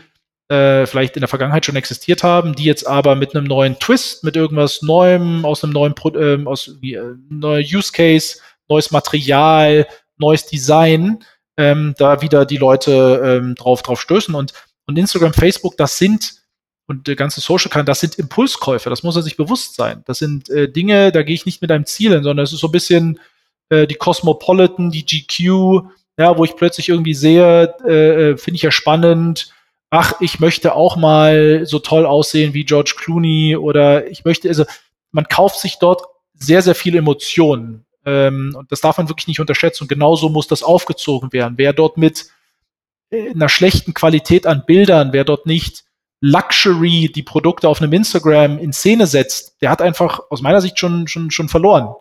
äh, 0.49 0.85
vielleicht 0.85 1.15
in 1.15 1.21
der 1.21 1.27
Vergangenheit 1.27 1.65
schon 1.65 1.75
existiert 1.75 2.23
haben, 2.23 2.55
die 2.55 2.65
jetzt 2.65 2.85
aber 2.85 3.15
mit 3.15 3.35
einem 3.35 3.45
neuen 3.45 3.79
Twist, 3.79 4.23
mit 4.23 4.35
irgendwas 4.35 4.81
Neuem, 4.81 5.45
aus 5.45 5.63
einem 5.63 5.73
neuen 5.73 5.95
Pro 5.95 6.13
ähm, 6.15 6.47
aus 6.47 6.77
äh, 6.83 6.99
neuer 7.29 7.61
Use 7.61 7.91
Case, 7.91 8.37
neues 8.67 8.91
Material, 8.91 9.87
neues 10.17 10.45
Design, 10.45 11.23
ähm, 11.57 11.95
da 11.97 12.21
wieder 12.21 12.45
die 12.45 12.57
Leute 12.57 13.39
ähm, 13.41 13.55
drauf 13.55 13.81
drauf 13.81 14.01
stößen 14.01 14.35
und 14.35 14.53
und 14.87 14.97
Instagram, 14.97 15.33
Facebook, 15.33 15.77
das 15.77 15.97
sind 15.97 16.41
und 16.87 17.07
der 17.07 17.15
ganze 17.15 17.39
Social 17.39 17.69
Kanal, 17.69 17.85
das 17.85 18.01
sind 18.01 18.15
Impulskäufe, 18.15 18.89
das 18.89 19.03
muss 19.03 19.15
er 19.15 19.21
sich 19.21 19.37
bewusst 19.37 19.75
sein. 19.75 20.03
Das 20.05 20.19
sind 20.19 20.49
äh, 20.49 20.69
Dinge, 20.69 21.11
da 21.13 21.23
gehe 21.23 21.35
ich 21.35 21.45
nicht 21.45 21.61
mit 21.61 21.71
einem 21.71 21.85
Ziel 21.85 22.11
hin, 22.11 22.23
sondern 22.23 22.43
es 22.43 22.51
ist 22.51 22.59
so 22.59 22.67
ein 22.67 22.73
bisschen 22.73 23.19
äh, 23.69 23.87
die 23.87 23.95
Cosmopolitan, 23.95 24.91
die 24.91 25.05
GQ, 25.05 25.87
ja, 26.17 26.37
wo 26.37 26.43
ich 26.43 26.55
plötzlich 26.55 26.89
irgendwie 26.89 27.13
sehe, 27.13 27.73
äh, 27.85 28.31
äh, 28.31 28.37
finde 28.37 28.55
ich 28.55 28.61
ja 28.61 28.71
spannend, 28.71 29.53
ach, 29.89 30.13
ich 30.21 30.39
möchte 30.39 30.73
auch 30.75 30.95
mal 30.95 31.65
so 31.65 31.79
toll 31.79 32.05
aussehen 32.05 32.53
wie 32.53 32.65
George 32.65 32.95
Clooney 32.97 33.55
oder 33.57 34.07
ich 34.07 34.25
möchte, 34.25 34.47
also 34.47 34.65
man 35.11 35.27
kauft 35.27 35.59
sich 35.59 35.79
dort 35.79 36.03
sehr, 36.33 36.61
sehr 36.61 36.75
viele 36.75 36.99
Emotionen. 36.99 37.85
Ähm, 38.05 38.55
und 38.57 38.71
das 38.71 38.81
darf 38.81 38.97
man 38.97 39.09
wirklich 39.09 39.27
nicht 39.27 39.39
unterschätzen. 39.39 39.83
Und 39.83 39.89
genauso 39.89 40.29
muss 40.29 40.47
das 40.47 40.63
aufgezogen 40.63 41.33
werden. 41.33 41.53
Wer 41.57 41.73
dort 41.73 41.97
mit 41.97 42.27
äh, 43.11 43.29
einer 43.31 43.49
schlechten 43.49 43.93
Qualität 43.93 44.47
an 44.47 44.63
Bildern, 44.65 45.13
wer 45.13 45.23
dort 45.23 45.45
nicht 45.45 45.83
Luxury 46.21 47.11
die 47.13 47.23
Produkte 47.23 47.67
auf 47.67 47.81
einem 47.81 47.93
Instagram 47.93 48.59
in 48.59 48.73
Szene 48.73 49.07
setzt, 49.07 49.61
der 49.61 49.69
hat 49.69 49.81
einfach 49.81 50.21
aus 50.29 50.41
meiner 50.41 50.61
Sicht 50.61 50.79
schon, 50.79 51.07
schon, 51.07 51.31
schon 51.31 51.49
verloren. 51.49 51.93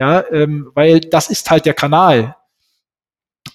Ja, 0.00 0.24
ähm, 0.30 0.70
weil 0.74 1.00
das 1.00 1.30
ist 1.30 1.50
halt 1.50 1.64
der 1.66 1.74
Kanal. 1.74 2.36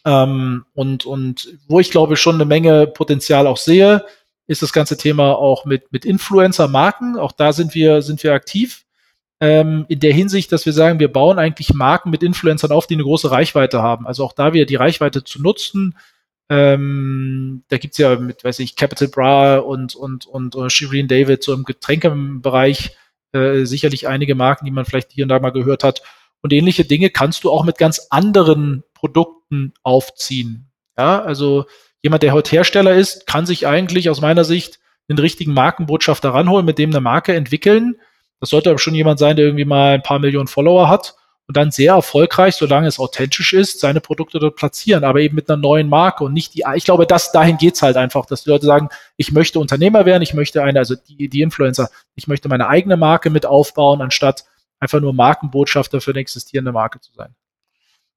Ähm, 0.06 0.65
und, 0.73 1.06
und 1.06 1.58
wo 1.67 1.79
ich 1.79 1.91
glaube 1.91 2.15
schon 2.15 2.36
eine 2.36 2.45
Menge 2.45 2.88
Potenzial 2.88 3.47
auch 3.47 3.58
sehe, 3.58 4.06
ist 4.47 4.62
das 4.62 4.73
ganze 4.73 4.97
Thema 4.97 5.36
auch 5.38 5.65
mit, 5.65 5.91
mit 5.91 6.06
Influencer-Marken. 6.06 7.17
Auch 7.17 7.32
da 7.32 7.53
sind 7.53 7.75
wir, 7.75 8.01
sind 8.01 8.23
wir 8.23 8.34
aktiv. 8.34 8.86
Ähm, 9.39 9.86
in 9.89 9.99
der 9.99 10.13
Hinsicht, 10.13 10.51
dass 10.51 10.65
wir 10.65 10.73
sagen, 10.73 10.99
wir 10.99 11.12
bauen 11.12 11.39
eigentlich 11.39 11.73
Marken 11.73 12.10
mit 12.10 12.23
Influencern 12.23 12.71
auf, 12.71 12.88
die 12.88 12.93
eine 12.93 13.03
große 13.03 13.32
Reichweite 13.32 13.82
haben. 13.82 14.08
Also 14.08 14.23
auch 14.23 14.34
da 14.34 14.53
wieder 14.53 14.65
die 14.65 14.75
Reichweite 14.75 15.23
zu 15.23 15.41
nutzen. 15.41 15.97
Ähm, 16.49 17.63
da 17.69 17.77
gibt's 17.77 17.97
ja 17.97 18.15
mit, 18.17 18.43
weiß 18.43 18.60
ich, 18.60 18.75
Capital 18.75 19.08
Bra 19.08 19.58
und, 19.58 19.95
und, 19.95 20.25
und, 20.25 20.56
und 20.56 20.71
Shireen 20.71 21.08
David 21.08 21.43
so 21.43 21.53
im 21.53 21.63
Getränkebereich 21.63 22.97
äh, 23.32 23.65
sicherlich 23.65 24.08
einige 24.08 24.36
Marken, 24.36 24.65
die 24.65 24.71
man 24.71 24.86
vielleicht 24.86 25.12
hier 25.12 25.25
und 25.25 25.29
da 25.29 25.39
mal 25.39 25.51
gehört 25.51 25.84
hat. 25.84 26.03
Und 26.43 26.53
ähnliche 26.53 26.86
Dinge 26.86 27.10
kannst 27.10 27.43
du 27.43 27.51
auch 27.51 27.63
mit 27.63 27.77
ganz 27.77 28.08
anderen 28.10 28.84
Produkten 28.93 29.73
aufziehen. 29.82 30.69
Ja, 30.97 31.23
also 31.23 31.65
jemand, 32.01 32.21
der 32.21 32.34
heute 32.34 32.51
Hersteller 32.51 32.93
ist, 32.93 33.25
kann 33.25 33.45
sich 33.45 33.65
eigentlich 33.65 34.10
aus 34.10 34.21
meiner 34.21 34.43
Sicht 34.43 34.79
den 35.10 35.17
richtigen 35.17 35.53
Markenbotschafter 35.53 36.34
ranholen, 36.34 36.65
mit 36.65 36.77
dem 36.77 36.91
eine 36.91 37.01
Marke 37.01 37.34
entwickeln. 37.34 37.95
Das 38.39 38.49
sollte 38.49 38.69
aber 38.69 38.79
schon 38.79 38.93
jemand 38.93 39.19
sein, 39.19 39.38
der 39.38 39.45
irgendwie 39.45 39.65
mal 39.65 39.95
ein 39.95 40.03
paar 40.03 40.19
Millionen 40.19 40.47
Follower 40.47 40.89
hat 40.89 41.15
und 41.47 41.58
dann 41.58 41.71
sehr 41.71 41.93
erfolgreich, 41.93 42.56
solange 42.56 42.88
es 42.88 42.99
authentisch 42.99 43.53
ist, 43.53 43.79
seine 43.79 44.01
Produkte 44.01 44.39
dort 44.39 44.56
platzieren, 44.56 45.03
aber 45.03 45.19
eben 45.19 45.36
mit 45.36 45.49
einer 45.49 45.62
neuen 45.62 45.89
Marke 45.89 46.23
und 46.23 46.34
nicht 46.34 46.53
die, 46.56 46.63
ich 46.75 46.86
glaube, 46.86 47.06
das, 47.06 47.32
dahin 47.32 47.58
geht's 47.58 47.82
halt 47.82 47.97
einfach, 47.97 48.25
dass 48.25 48.43
die 48.43 48.49
Leute 48.49 48.65
sagen, 48.65 48.89
ich 49.17 49.32
möchte 49.32 49.60
Unternehmer 49.60 50.06
werden, 50.06 50.23
ich 50.23 50.34
möchte 50.34 50.63
eine, 50.63 50.79
also 50.79 50.95
die, 50.95 51.29
die 51.29 51.41
Influencer, 51.41 51.89
ich 52.15 52.27
möchte 52.27 52.49
meine 52.49 52.67
eigene 52.67 52.97
Marke 52.97 53.29
mit 53.29 53.45
aufbauen, 53.45 54.01
anstatt 54.01 54.45
einfach 54.84 55.00
nur 55.00 55.13
Markenbotschafter 55.13 56.02
für 56.02 56.12
eine 56.12 56.19
existierende 56.19 56.72
Marke 56.72 57.00
zu 57.00 57.13
sein. 57.13 57.34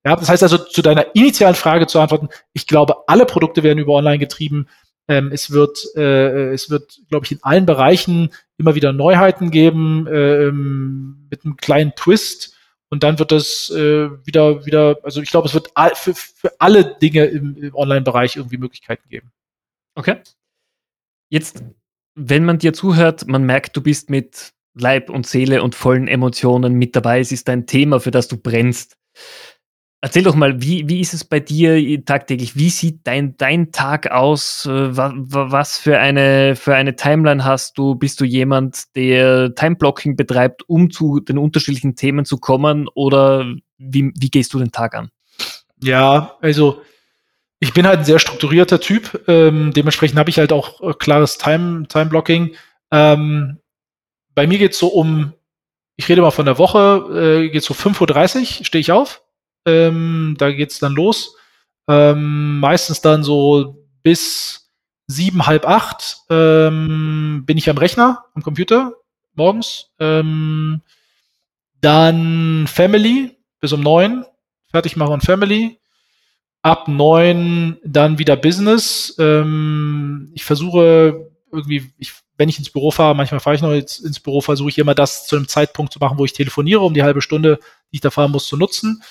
Ja, 0.04 0.14
das 0.16 0.28
heißt 0.28 0.42
also, 0.42 0.58
zu 0.58 0.82
deiner 0.82 1.14
initialen 1.14 1.54
Frage 1.54 1.86
zu 1.86 1.98
antworten, 1.98 2.28
ich 2.52 2.66
glaube, 2.66 3.08
alle 3.08 3.24
Produkte 3.24 3.62
werden 3.62 3.78
über 3.78 3.94
online 3.94 4.18
getrieben. 4.18 4.68
Ähm, 5.08 5.30
es 5.32 5.50
wird, 5.50 5.78
äh, 5.96 6.52
es 6.52 6.70
wird, 6.70 7.00
glaube 7.08 7.24
ich, 7.24 7.32
in 7.32 7.38
allen 7.42 7.66
Bereichen 7.66 8.32
immer 8.58 8.74
wieder 8.74 8.92
Neuheiten 8.92 9.50
geben, 9.50 10.06
äh, 10.06 10.50
mit 10.50 11.44
einem 11.44 11.56
kleinen 11.56 11.94
Twist. 11.94 12.56
Und 12.88 13.02
dann 13.02 13.18
wird 13.18 13.32
es 13.32 13.70
äh, 13.70 14.08
wieder, 14.24 14.64
wieder, 14.64 14.98
also 15.02 15.20
ich 15.20 15.30
glaube, 15.30 15.48
es 15.48 15.54
wird 15.54 15.70
all, 15.74 15.94
für, 15.94 16.14
für 16.14 16.52
alle 16.60 16.96
Dinge 16.98 17.24
im, 17.24 17.56
im 17.56 17.74
Online-Bereich 17.74 18.36
irgendwie 18.36 18.58
Möglichkeiten 18.58 19.08
geben. 19.08 19.32
Okay. 19.96 20.18
Jetzt, 21.30 21.64
wenn 22.14 22.44
man 22.44 22.58
dir 22.58 22.72
zuhört, 22.72 23.26
man 23.26 23.42
merkt, 23.44 23.76
du 23.76 23.80
bist 23.80 24.08
mit 24.08 24.52
Leib 24.78 25.10
und 25.10 25.26
Seele 25.26 25.62
und 25.62 25.74
vollen 25.74 26.06
Emotionen 26.06 26.74
mit 26.74 26.94
dabei. 26.94 27.20
Es 27.20 27.32
ist 27.32 27.48
ein 27.48 27.66
Thema, 27.66 28.00
für 28.00 28.10
das 28.10 28.28
du 28.28 28.36
brennst. 28.36 28.96
Erzähl 30.02 30.22
doch 30.22 30.34
mal, 30.34 30.60
wie, 30.60 30.88
wie 30.88 31.00
ist 31.00 31.14
es 31.14 31.24
bei 31.24 31.40
dir 31.40 32.04
tagtäglich? 32.04 32.54
Wie 32.54 32.68
sieht 32.68 33.00
dein, 33.04 33.36
dein 33.38 33.72
Tag 33.72 34.10
aus? 34.10 34.66
Äh, 34.66 34.96
was 34.96 35.78
für 35.78 35.98
eine, 35.98 36.54
für 36.54 36.76
eine 36.76 36.94
Timeline 36.94 37.44
hast 37.44 37.78
du? 37.78 37.94
Bist 37.94 38.20
du 38.20 38.24
jemand, 38.24 38.94
der 38.94 39.54
Timeblocking 39.54 40.14
betreibt, 40.14 40.68
um 40.68 40.90
zu 40.90 41.20
den 41.20 41.38
unterschiedlichen 41.38 41.96
Themen 41.96 42.26
zu 42.26 42.36
kommen? 42.36 42.88
Oder 42.94 43.52
wie, 43.78 44.12
wie 44.16 44.30
gehst 44.30 44.52
du 44.52 44.58
den 44.58 44.70
Tag 44.70 44.94
an? 44.94 45.10
Ja, 45.82 46.36
also 46.40 46.82
ich 47.58 47.72
bin 47.72 47.86
halt 47.86 48.00
ein 48.00 48.04
sehr 48.04 48.18
strukturierter 48.18 48.80
Typ. 48.80 49.24
Ähm, 49.26 49.72
dementsprechend 49.74 50.18
habe 50.18 50.30
ich 50.30 50.38
halt 50.38 50.52
auch 50.52 50.82
äh, 50.82 50.92
klares 50.92 51.38
Time, 51.38 51.88
Time 51.88 52.10
Ähm, 52.92 53.58
bei 54.36 54.46
mir 54.46 54.58
geht 54.58 54.72
es 54.72 54.78
so 54.78 54.86
um, 54.86 55.32
ich 55.96 56.08
rede 56.08 56.22
mal 56.22 56.30
von 56.30 56.46
der 56.46 56.58
Woche, 56.58 57.42
äh, 57.44 57.48
geht 57.48 57.64
so 57.64 57.74
5.30 57.74 58.60
Uhr, 58.60 58.64
stehe 58.64 58.80
ich 58.80 58.92
auf 58.92 59.22
ähm, 59.66 60.36
da 60.38 60.50
geht's 60.52 60.78
dann 60.78 60.94
los. 60.94 61.36
Ähm, 61.88 62.60
meistens 62.60 63.00
dann 63.00 63.22
so 63.22 63.84
bis 64.02 64.70
sieben, 65.08 65.46
halb 65.46 65.66
acht 65.66 66.18
ähm, 66.30 67.42
bin 67.44 67.58
ich 67.58 67.68
am 67.68 67.78
Rechner, 67.78 68.24
am 68.34 68.42
Computer, 68.42 68.94
morgens. 69.34 69.90
Ähm, 69.98 70.80
dann 71.80 72.66
Family 72.66 73.36
bis 73.60 73.72
um 73.72 73.80
neun, 73.80 74.24
fertig 74.70 74.96
machen 74.96 75.20
Family. 75.20 75.78
Ab 76.62 76.88
neun 76.88 77.78
dann 77.84 78.18
wieder 78.18 78.36
Business. 78.36 79.14
Ähm, 79.18 80.30
ich 80.34 80.44
versuche 80.44 81.30
irgendwie, 81.52 81.92
ich, 81.98 82.12
wenn 82.36 82.48
ich 82.48 82.58
ins 82.58 82.70
Büro 82.70 82.90
fahre, 82.90 83.14
manchmal 83.14 83.40
fahre 83.40 83.56
ich 83.56 83.62
noch 83.62 83.72
ins 83.72 84.20
Büro, 84.20 84.40
versuche 84.40 84.68
ich 84.68 84.78
immer 84.78 84.94
das 84.94 85.26
zu 85.26 85.36
einem 85.36 85.48
Zeitpunkt 85.48 85.92
zu 85.92 85.98
machen, 85.98 86.18
wo 86.18 86.24
ich 86.24 86.32
telefoniere, 86.32 86.80
um 86.80 86.94
die 86.94 87.02
halbe 87.02 87.22
Stunde, 87.22 87.58
die 87.90 87.96
ich 87.96 88.00
da 88.00 88.10
fahren 88.10 88.32
muss, 88.32 88.48
zu 88.48 88.56
nutzen. 88.56 89.02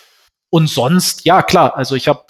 Und 0.49 0.69
sonst, 0.69 1.25
ja 1.25 1.41
klar, 1.41 1.75
also 1.75 1.95
ich 1.95 2.07
habe, 2.07 2.23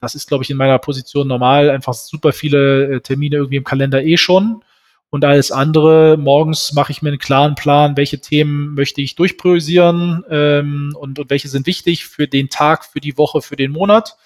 das 0.00 0.14
ist, 0.14 0.28
glaube 0.28 0.44
ich, 0.44 0.50
in 0.50 0.56
meiner 0.56 0.78
Position 0.78 1.26
normal, 1.26 1.70
einfach 1.70 1.94
super 1.94 2.32
viele 2.32 2.96
äh, 2.96 3.00
Termine 3.00 3.36
irgendwie 3.36 3.56
im 3.56 3.64
Kalender 3.64 4.02
eh 4.02 4.16
schon. 4.16 4.62
Und 5.08 5.24
alles 5.24 5.50
andere, 5.50 6.16
morgens 6.16 6.72
mache 6.72 6.92
ich 6.92 7.02
mir 7.02 7.08
einen 7.08 7.18
klaren 7.18 7.56
Plan, 7.56 7.96
welche 7.96 8.20
Themen 8.20 8.74
möchte 8.74 9.00
ich 9.00 9.16
durchpriorisieren 9.16 10.24
ähm, 10.30 10.96
und, 10.98 11.18
und 11.18 11.30
welche 11.30 11.48
sind 11.48 11.66
wichtig 11.66 12.04
für 12.04 12.28
den 12.28 12.48
Tag, 12.48 12.84
für 12.84 13.00
die 13.00 13.18
Woche, 13.18 13.42
für 13.42 13.56
den 13.56 13.72
Monat. 13.72 14.16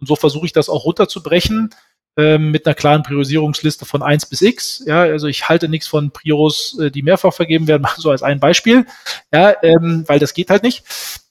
Und 0.00 0.08
so 0.08 0.16
versuche 0.16 0.46
ich 0.46 0.52
das 0.52 0.68
auch 0.68 0.84
runterzubrechen 0.84 1.70
mit 2.16 2.64
einer 2.64 2.74
klaren 2.74 3.02
Priorisierungsliste 3.02 3.84
von 3.84 4.02
1 4.02 4.26
bis 4.26 4.40
X. 4.40 4.84
Ja, 4.86 5.02
also 5.02 5.26
ich 5.26 5.48
halte 5.48 5.68
nichts 5.68 5.88
von 5.88 6.12
Prioros, 6.12 6.78
äh, 6.78 6.90
die 6.90 7.02
mehrfach 7.02 7.32
vergeben 7.32 7.66
werden, 7.66 7.86
so 7.96 8.10
als 8.10 8.22
ein 8.22 8.38
Beispiel. 8.38 8.86
Ja, 9.32 9.54
ähm, 9.62 10.04
weil 10.06 10.20
das 10.20 10.34
geht 10.34 10.50
halt 10.50 10.62
nicht. 10.62 10.84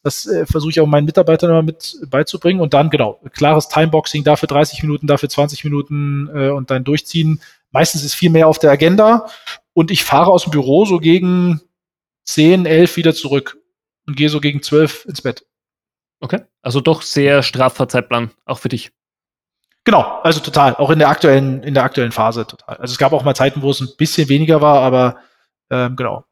Das 0.03 0.25
äh, 0.25 0.45
versuche 0.45 0.71
ich 0.71 0.79
auch 0.81 0.87
meinen 0.87 1.05
Mitarbeitern 1.05 1.49
immer 1.49 1.61
mit 1.61 1.97
beizubringen. 2.07 2.59
Und 2.59 2.73
dann, 2.73 2.89
genau, 2.89 3.21
klares 3.31 3.69
Timeboxing, 3.69 4.25
dafür 4.25 4.47
30 4.47 4.83
Minuten, 4.83 5.07
dafür 5.07 5.29
20 5.29 5.63
Minuten 5.63 6.29
äh, 6.33 6.49
und 6.49 6.69
dann 6.69 6.83
durchziehen. 6.83 7.41
Meistens 7.71 8.03
ist 8.03 8.15
viel 8.15 8.29
mehr 8.29 8.47
auf 8.47 8.59
der 8.59 8.71
Agenda. 8.71 9.27
Und 9.73 9.89
ich 9.89 10.03
fahre 10.03 10.31
aus 10.31 10.43
dem 10.43 10.51
Büro 10.51 10.85
so 10.85 10.99
gegen 10.99 11.61
10, 12.25 12.65
11 12.65 12.97
wieder 12.97 13.13
zurück 13.13 13.57
und 14.05 14.17
gehe 14.17 14.29
so 14.29 14.41
gegen 14.41 14.61
12 14.61 15.05
ins 15.05 15.21
Bett. 15.21 15.45
Okay. 16.19 16.41
Also 16.61 16.81
doch 16.81 17.01
sehr 17.01 17.41
straffer 17.41 17.87
Zeitplan, 17.87 18.31
auch 18.45 18.59
für 18.59 18.69
dich. 18.69 18.91
Genau, 19.85 20.19
also 20.23 20.39
total. 20.39 20.75
Auch 20.75 20.89
in 20.89 20.99
der 20.99 21.09
aktuellen, 21.09 21.61
in 21.63 21.73
der 21.73 21.83
aktuellen 21.83 22.11
Phase 22.11 22.47
total. 22.47 22.77
Also 22.77 22.93
es 22.93 22.97
gab 22.97 23.11
auch 23.11 23.23
mal 23.23 23.35
Zeiten, 23.35 23.61
wo 23.61 23.71
es 23.71 23.81
ein 23.81 23.89
bisschen 23.97 24.29
weniger 24.29 24.61
war, 24.61 24.79
aber 24.79 25.17
ähm, 25.69 25.95
genau. 25.95 26.25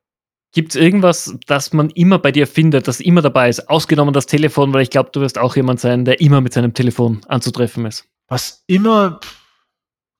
Gibt 0.54 0.72
es 0.72 0.76
irgendwas, 0.76 1.38
das 1.48 1.72
man 1.72 1.90
immer 1.92 2.20
bei 2.20 2.32
dir 2.32 2.46
findet, 2.46 2.88
das 2.88 3.00
immer 3.00 3.22
dabei 3.22 3.50
ist, 3.50 3.70
ausgenommen 3.70 4.14
das 4.14 4.26
Telefon, 4.26 4.74
weil 4.74 4.82
ich 4.82 4.90
glaube, 4.90 5.10
du 5.14 5.22
wirst 5.22 5.38
auch 5.38 5.56
jemand 5.56 5.80
sein, 5.80 6.04
der 6.04 6.20
immer 6.20 6.42
mit 6.42 6.54
seinem 6.54 6.74
Telefon 6.74 7.22
anzutreffen 7.28 7.86
ist. 7.86 8.06
Was 8.28 8.64
immer, 8.68 9.22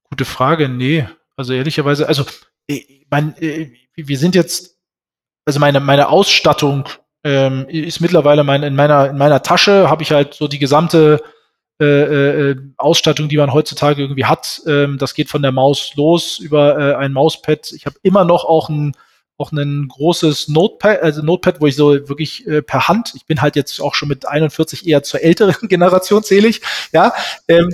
gute 0.10 0.26
Frage, 0.26 0.70
nee. 0.70 1.08
Also 1.36 1.54
ehrlicherweise, 1.54 2.08
also 2.08 2.26
ich 2.68 3.02
mein, 3.10 3.36
wir 3.96 4.18
sind 4.18 4.36
jetzt, 4.36 4.78
also 5.46 5.60
meine, 5.60 5.80
meine 5.80 6.08
Ausstattung 6.10 6.88
ähm, 7.24 7.68
ist 7.68 8.00
mittlerweile 8.00 8.44
mein, 8.44 8.64
in 8.64 8.76
meiner, 8.76 9.10
in 9.10 9.18
meiner 9.18 9.44
Tasche 9.44 9.90
habe 9.90 10.04
ich 10.04 10.12
halt 10.12 10.34
so 10.34 10.48
die 10.48 10.60
gesamte 10.60 11.22
äh, 11.82 12.52
äh, 12.52 12.56
Ausstattung, 12.78 13.28
die 13.28 13.38
man 13.38 13.54
heutzutage 13.54 14.02
irgendwie 14.04 14.26
hat. 14.26 14.62
Ähm, 14.68 14.98
das 14.98 15.14
geht 15.14 15.30
von 15.30 15.42
der 15.42 15.52
Maus 15.52 15.96
los 15.96 16.38
über 16.40 16.78
äh, 16.78 16.96
ein 16.96 17.12
Mauspad. 17.12 17.72
Ich 17.72 17.86
habe 17.86 17.96
immer 18.04 18.24
noch 18.24 18.46
auch 18.46 18.70
ein 18.70 18.94
auch 19.42 19.52
ein 19.52 19.88
großes 19.88 20.50
Notepad, 20.50 21.02
also 21.02 21.24
Notepad, 21.24 21.60
wo 21.60 21.66
ich 21.66 21.76
so 21.76 22.08
wirklich 22.08 22.46
äh, 22.48 22.62
per 22.62 22.88
Hand, 22.88 23.14
ich 23.16 23.26
bin 23.26 23.42
halt 23.42 23.56
jetzt 23.56 23.82
auch 23.82 23.96
schon 23.96 24.08
mit 24.08 24.28
41 24.28 24.88
eher 24.88 25.02
zur 25.02 25.22
älteren 25.22 25.56
Generation 25.68 26.24
zählig, 26.24 26.62
ja, 26.94 27.12
ähm, 27.48 27.74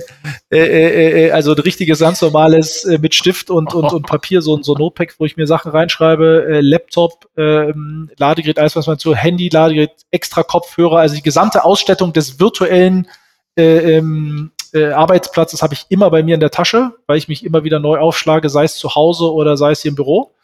äh, 0.50 0.58
äh, 0.58 1.26
äh, 1.26 1.30
also 1.32 1.52
ein 1.52 1.58
richtiges 1.58 1.98
ganz 1.98 2.22
normales 2.22 2.84
äh, 2.84 2.98
mit 2.98 3.14
Stift 3.14 3.50
und, 3.50 3.74
und, 3.74 3.92
und 3.92 4.06
Papier, 4.06 4.40
so, 4.40 4.60
so 4.62 4.74
ein 4.74 4.78
Notepad, 4.78 5.16
wo 5.18 5.26
ich 5.26 5.36
mir 5.36 5.46
Sachen 5.46 5.70
reinschreibe, 5.70 6.46
äh, 6.48 6.60
Laptop, 6.62 7.28
äh, 7.36 7.72
Ladegerät, 8.16 8.58
alles 8.58 8.74
was 8.74 8.86
man 8.86 8.98
zu, 8.98 9.14
Handy, 9.14 9.50
Ladegerät, 9.50 9.90
extra 10.10 10.42
Kopfhörer, 10.42 11.00
also 11.00 11.14
die 11.16 11.22
gesamte 11.22 11.64
Ausstattung 11.64 12.14
des 12.14 12.40
virtuellen 12.40 13.06
äh, 13.58 13.96
ähm, 13.96 14.52
äh, 14.72 14.92
Arbeitsplatzes 14.92 15.62
habe 15.62 15.74
ich 15.74 15.86
immer 15.88 16.10
bei 16.10 16.22
mir 16.22 16.34
in 16.34 16.40
der 16.40 16.50
Tasche, 16.50 16.94
weil 17.06 17.18
ich 17.18 17.28
mich 17.28 17.44
immer 17.44 17.64
wieder 17.64 17.80
neu 17.80 17.98
aufschlage, 17.98 18.48
sei 18.48 18.64
es 18.64 18.76
zu 18.76 18.94
Hause 18.94 19.32
oder 19.32 19.56
sei 19.56 19.72
es 19.72 19.82
hier 19.82 19.90
im 19.90 19.96
Büro. 19.96 20.34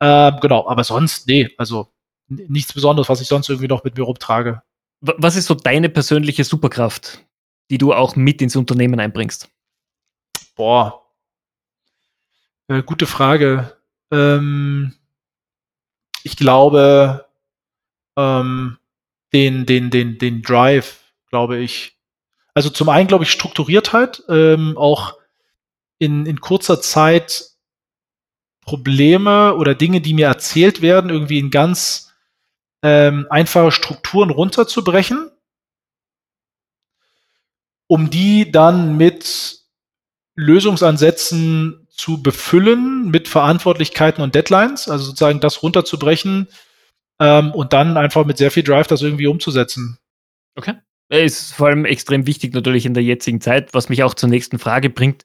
Ähm, 0.00 0.38
genau, 0.40 0.68
aber 0.68 0.84
sonst, 0.84 1.26
nee, 1.26 1.50
also 1.58 1.88
nichts 2.28 2.72
Besonderes, 2.72 3.08
was 3.08 3.20
ich 3.20 3.28
sonst 3.28 3.48
irgendwie 3.48 3.68
noch 3.68 3.82
mit 3.82 3.96
mir 3.96 4.04
rumtrage. 4.04 4.62
Was 5.00 5.36
ist 5.36 5.46
so 5.46 5.54
deine 5.54 5.88
persönliche 5.88 6.44
Superkraft, 6.44 7.24
die 7.70 7.78
du 7.78 7.92
auch 7.92 8.16
mit 8.16 8.40
ins 8.42 8.56
Unternehmen 8.56 9.00
einbringst? 9.00 9.48
Boah. 10.54 11.02
Äh, 12.68 12.82
gute 12.82 13.06
Frage. 13.06 13.76
Ähm, 14.10 14.94
ich 16.22 16.36
glaube, 16.36 17.26
ähm, 18.16 18.78
den, 19.32 19.66
den, 19.66 19.90
den, 19.90 20.18
den 20.18 20.42
Drive, 20.42 21.12
glaube 21.30 21.58
ich, 21.58 21.95
also 22.56 22.70
zum 22.70 22.88
einen, 22.88 23.06
glaube 23.06 23.24
ich, 23.24 23.30
Strukturiertheit, 23.30 24.22
ähm, 24.30 24.78
auch 24.78 25.18
in, 25.98 26.24
in 26.24 26.40
kurzer 26.40 26.80
Zeit 26.80 27.50
Probleme 28.62 29.54
oder 29.56 29.74
Dinge, 29.74 30.00
die 30.00 30.14
mir 30.14 30.28
erzählt 30.28 30.80
werden, 30.80 31.10
irgendwie 31.10 31.38
in 31.38 31.50
ganz 31.50 32.14
ähm, 32.82 33.26
einfache 33.28 33.72
Strukturen 33.72 34.30
runterzubrechen, 34.30 35.30
um 37.88 38.08
die 38.08 38.50
dann 38.50 38.96
mit 38.96 39.60
Lösungsansätzen 40.34 41.86
zu 41.90 42.22
befüllen, 42.22 43.10
mit 43.10 43.28
Verantwortlichkeiten 43.28 44.24
und 44.24 44.34
Deadlines, 44.34 44.88
also 44.88 45.04
sozusagen 45.04 45.40
das 45.40 45.62
runterzubrechen 45.62 46.48
ähm, 47.20 47.52
und 47.52 47.74
dann 47.74 47.98
einfach 47.98 48.24
mit 48.24 48.38
sehr 48.38 48.50
viel 48.50 48.62
Drive 48.62 48.86
das 48.86 49.02
irgendwie 49.02 49.26
umzusetzen. 49.26 49.98
Okay. 50.54 50.76
Ist 51.08 51.52
vor 51.54 51.68
allem 51.68 51.84
extrem 51.84 52.26
wichtig 52.26 52.52
natürlich 52.52 52.84
in 52.84 52.94
der 52.94 53.02
jetzigen 53.02 53.40
Zeit, 53.40 53.74
was 53.74 53.88
mich 53.88 54.02
auch 54.02 54.14
zur 54.14 54.28
nächsten 54.28 54.58
Frage 54.58 54.90
bringt. 54.90 55.24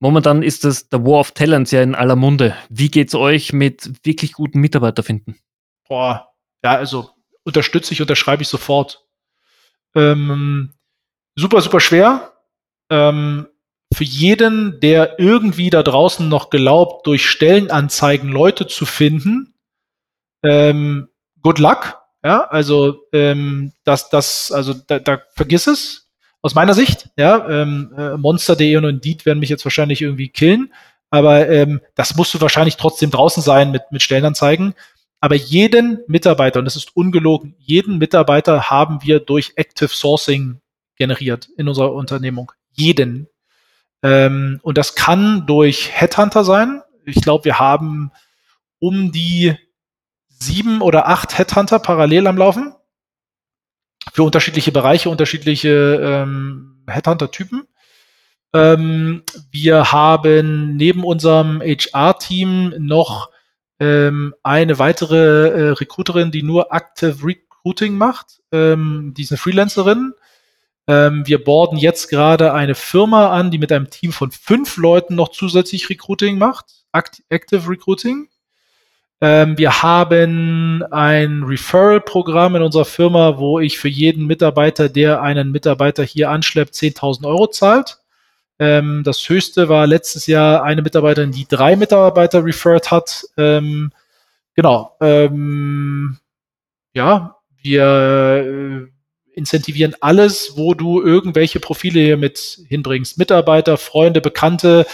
Momentan 0.00 0.42
ist 0.42 0.64
das 0.64 0.88
der 0.88 1.04
War 1.04 1.20
of 1.20 1.30
Talents 1.30 1.70
ja 1.70 1.80
in 1.80 1.94
aller 1.94 2.16
Munde. 2.16 2.56
Wie 2.68 2.90
geht's 2.90 3.14
euch 3.14 3.52
mit 3.52 4.04
wirklich 4.04 4.32
guten 4.32 4.60
Mitarbeiter 4.60 5.04
finden? 5.04 5.38
Boah, 5.88 6.32
ja, 6.64 6.74
also 6.74 7.10
unterstütze 7.44 7.94
ich, 7.94 8.00
unterschreibe 8.00 8.42
ich 8.42 8.48
sofort. 8.48 9.06
Ähm, 9.94 10.74
super, 11.36 11.60
super 11.60 11.78
schwer. 11.78 12.32
Ähm, 12.90 13.46
für 13.94 14.04
jeden, 14.04 14.80
der 14.80 15.20
irgendwie 15.20 15.70
da 15.70 15.82
draußen 15.82 16.28
noch 16.28 16.50
glaubt, 16.50 17.06
durch 17.06 17.28
Stellenanzeigen 17.28 18.30
Leute 18.30 18.66
zu 18.66 18.86
finden, 18.86 19.54
ähm, 20.42 21.08
good 21.42 21.58
luck. 21.58 22.01
Ja, 22.24 22.44
also 22.44 23.06
ähm, 23.12 23.72
das, 23.84 24.10
das, 24.10 24.52
also 24.52 24.74
da, 24.74 24.98
da 24.98 25.20
vergiss 25.34 25.66
es. 25.66 26.08
Aus 26.40 26.54
meiner 26.54 26.74
Sicht, 26.74 27.08
ja, 27.16 27.48
ähm, 27.48 27.92
äh, 27.96 28.16
Monster.de 28.16 28.76
und 28.76 28.84
Indeed 28.84 29.26
werden 29.26 29.38
mich 29.38 29.48
jetzt 29.48 29.64
wahrscheinlich 29.64 30.02
irgendwie 30.02 30.28
killen, 30.28 30.72
aber 31.08 31.48
ähm, 31.48 31.80
das 31.94 32.16
musst 32.16 32.34
du 32.34 32.40
wahrscheinlich 32.40 32.76
trotzdem 32.76 33.10
draußen 33.10 33.42
sein 33.42 33.70
mit, 33.70 33.82
mit 33.90 34.02
Stellenanzeigen. 34.02 34.74
Aber 35.20 35.36
jeden 35.36 36.00
Mitarbeiter, 36.08 36.58
und 36.58 36.64
das 36.64 36.74
ist 36.74 36.96
ungelogen, 36.96 37.54
jeden 37.58 37.98
Mitarbeiter 37.98 38.70
haben 38.70 39.04
wir 39.04 39.20
durch 39.20 39.52
Active 39.54 39.90
Sourcing 39.90 40.60
generiert 40.96 41.48
in 41.56 41.68
unserer 41.68 41.92
Unternehmung. 41.92 42.50
Jeden. 42.72 43.28
Ähm, 44.02 44.58
und 44.62 44.78
das 44.78 44.96
kann 44.96 45.46
durch 45.46 45.90
Headhunter 45.92 46.42
sein. 46.42 46.82
Ich 47.04 47.20
glaube, 47.20 47.44
wir 47.44 47.60
haben 47.60 48.10
um 48.80 49.12
die 49.12 49.56
sieben 50.44 50.80
oder 50.80 51.08
acht 51.08 51.38
Headhunter 51.38 51.78
parallel 51.78 52.26
am 52.26 52.36
Laufen. 52.36 52.74
Für 54.12 54.24
unterschiedliche 54.24 54.72
Bereiche, 54.72 55.10
unterschiedliche 55.10 56.00
ähm, 56.02 56.82
Headhunter-Typen. 56.88 57.66
Ähm, 58.52 59.22
wir 59.50 59.92
haben 59.92 60.76
neben 60.76 61.04
unserem 61.04 61.60
HR-Team 61.60 62.74
noch 62.78 63.30
ähm, 63.80 64.34
eine 64.42 64.78
weitere 64.78 65.48
äh, 65.48 65.68
Recruiterin, 65.70 66.30
die 66.30 66.42
nur 66.42 66.72
Active 66.72 67.24
Recruiting 67.24 67.96
macht. 67.96 68.40
Ähm, 68.52 69.14
die 69.16 69.22
ist 69.22 69.32
eine 69.32 69.38
Freelancerin. 69.38 70.14
Ähm, 70.86 71.26
wir 71.26 71.42
borden 71.42 71.78
jetzt 71.78 72.08
gerade 72.08 72.52
eine 72.52 72.74
Firma 72.74 73.30
an, 73.30 73.50
die 73.50 73.58
mit 73.58 73.72
einem 73.72 73.88
Team 73.88 74.12
von 74.12 74.30
fünf 74.30 74.76
Leuten 74.76 75.14
noch 75.14 75.30
zusätzlich 75.30 75.88
Recruiting 75.88 76.38
macht. 76.38 76.84
Act 76.92 77.22
Active 77.28 77.68
Recruiting. 77.68 78.28
Ähm, 79.22 79.56
wir 79.56 79.84
haben 79.84 80.82
ein 80.90 81.44
Referral-Programm 81.44 82.56
in 82.56 82.62
unserer 82.62 82.84
Firma, 82.84 83.38
wo 83.38 83.60
ich 83.60 83.78
für 83.78 83.88
jeden 83.88 84.26
Mitarbeiter, 84.26 84.88
der 84.88 85.22
einen 85.22 85.52
Mitarbeiter 85.52 86.02
hier 86.02 86.28
anschleppt, 86.28 86.74
10.000 86.74 87.24
Euro 87.28 87.46
zahlt. 87.46 87.98
Ähm, 88.58 89.02
das 89.04 89.28
höchste 89.28 89.68
war 89.68 89.86
letztes 89.86 90.26
Jahr 90.26 90.64
eine 90.64 90.82
Mitarbeiterin, 90.82 91.30
die 91.30 91.46
drei 91.46 91.76
Mitarbeiter 91.76 92.44
referred 92.44 92.90
hat. 92.90 93.24
Ähm, 93.36 93.92
genau. 94.54 94.96
Ja, 96.94 97.36
wir 97.62 97.84
äh, 97.84 99.38
incentivieren 99.38 99.94
alles, 100.00 100.56
wo 100.56 100.74
du 100.74 101.00
irgendwelche 101.00 101.60
Profile 101.60 102.00
hier 102.00 102.16
mit 102.16 102.60
hinbringst. 102.68 103.18
Mitarbeiter, 103.18 103.78
Freunde, 103.78 104.20
Bekannte, 104.20 104.84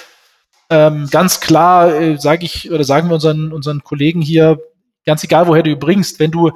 ähm, 0.70 1.08
ganz 1.10 1.40
klar 1.40 1.94
äh, 1.94 2.18
sage 2.18 2.44
ich 2.44 2.70
oder 2.70 2.84
sagen 2.84 3.08
wir 3.08 3.14
unseren, 3.14 3.52
unseren 3.52 3.82
Kollegen 3.82 4.20
hier, 4.20 4.58
ganz 5.06 5.24
egal 5.24 5.46
woher 5.46 5.62
du 5.62 5.76
bringst, 5.76 6.20
wenn 6.20 6.30
du 6.30 6.52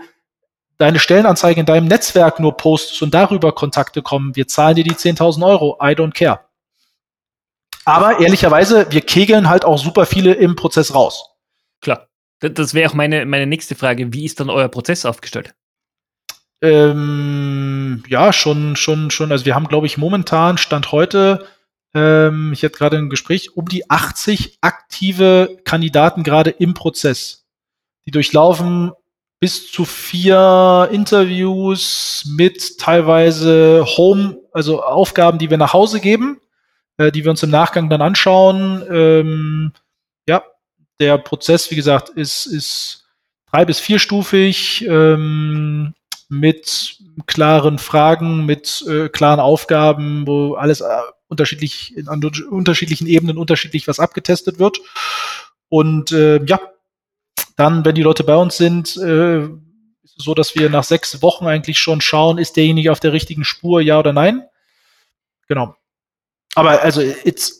deine 0.79 0.99
Stellenanzeige 0.99 1.61
in 1.61 1.67
deinem 1.67 1.87
Netzwerk 1.87 2.41
nur 2.41 2.57
postest 2.57 3.03
und 3.03 3.15
darüber 3.15 3.53
Kontakte 3.53 4.03
kommen, 4.03 4.37
wir 4.37 4.49
zahlen 4.49 4.77
dir 4.77 4.85
die 4.85 4.95
10.000 4.95 5.47
Euro. 5.47 5.79
I 5.81 5.95
don't 5.95 6.13
care. 6.13 6.41
Aber 7.85 8.21
ehrlicherweise, 8.21 8.87
wir 8.91 9.01
kegeln 9.01 9.49
halt 9.49 9.65
auch 9.65 9.79
super 9.79 10.07
viele 10.07 10.35
im 10.35 10.57
Prozess 10.57 10.95
raus. 10.95 11.31
Klar. 11.81 12.09
Das 12.41 12.75
wäre 12.75 12.91
auch 12.91 12.95
meine, 12.95 13.25
meine 13.27 13.47
nächste 13.47 13.77
Frage. 13.77 14.13
Wie 14.13 14.25
ist 14.25 14.41
dann 14.41 14.51
euer 14.51 14.69
Prozess 14.69 15.05
aufgestellt? 15.05 15.55
Ähm, 16.61 18.03
ja, 18.09 18.33
schon, 18.33 18.77
schon, 18.77 19.11
schon. 19.11 19.31
Also 19.33 19.45
wir 19.45 19.55
haben, 19.55 19.69
glaube 19.69 19.87
ich, 19.87 19.99
momentan 19.99 20.59
Stand 20.59 20.91
heute 20.93 21.47
ähm, 21.95 22.53
ich 22.53 22.63
hatte 22.65 22.77
gerade 22.77 22.99
ein 22.99 23.11
Gespräch, 23.11 23.57
um 23.57 23.67
die 23.67 23.91
80 23.91 24.59
aktive 24.61 25.59
Kandidaten 25.65 26.23
gerade 26.23 26.51
im 26.51 26.75
Prozess. 26.75 27.45
Die 28.07 28.11
durchlaufen 28.11 28.93
bis 29.41 29.71
zu 29.71 29.85
vier 29.85 30.89
Interviews 30.93 32.25
mit 32.37 32.79
teilweise 32.79 33.85
Home, 33.97 34.39
also 34.53 34.83
Aufgaben, 34.83 35.39
die 35.39 35.51
wir 35.51 35.59
nach 35.59 35.73
Hause 35.73 36.01
geben, 36.01 36.41
äh, 36.97 37.11
die 37.11 37.25
wir 37.25 37.31
uns 37.31 37.43
im 37.43 37.51
Nachgang 37.51 37.91
dann 37.91 38.03
anschauen. 38.03 38.85
Ähm, 38.89 39.73
ja, 40.29 40.45
der 41.01 41.19
Prozess, 41.19 41.71
wie 41.71 41.77
gesagt, 41.77 42.11
ist, 42.11 42.47
ist 42.47 43.05
drei- 43.51 43.65
bis 43.65 43.81
vierstufig 43.81 44.87
ähm, 44.87 45.95
mit 46.29 46.99
klaren 47.27 47.79
Fragen, 47.79 48.47
mit 48.47 48.85
äh, 48.89 49.09
klaren 49.09 49.41
Aufgaben, 49.41 50.27
wo 50.27 50.55
alles 50.55 50.81
äh, 50.81 50.87
unterschiedlich, 51.33 51.95
an 52.07 52.23
unterschiedlichen 52.51 53.09
Ebenen 53.09 53.39
unterschiedlich 53.39 53.89
was 53.89 53.99
abgetestet 53.99 54.61
wird. 54.61 54.81
Und 55.69 56.13
äh, 56.13 56.45
ja, 56.45 56.61
dann, 57.57 57.85
wenn 57.85 57.95
die 57.95 58.03
Leute 58.03 58.23
bei 58.23 58.37
uns 58.37 58.57
sind, 58.57 58.97
äh, 58.99 59.43
ist 59.43 60.19
es 60.19 60.25
so, 60.25 60.35
dass 60.35 60.55
wir 60.55 60.71
nach 60.71 60.85
sechs 60.85 61.23
Wochen 61.23 61.47
eigentlich 61.47 61.79
schon 61.79 62.01
schauen, 62.01 62.39
ist 62.39 62.57
derjenige 62.57 62.93
auf 62.93 63.01
der 63.01 63.13
richtigen 63.13 63.45
Spur, 63.45 63.81
ja 63.81 63.99
oder 63.99 64.13
nein. 64.13 64.43
Genau. 65.49 65.75
Aber 66.55 66.83
also, 66.83 67.03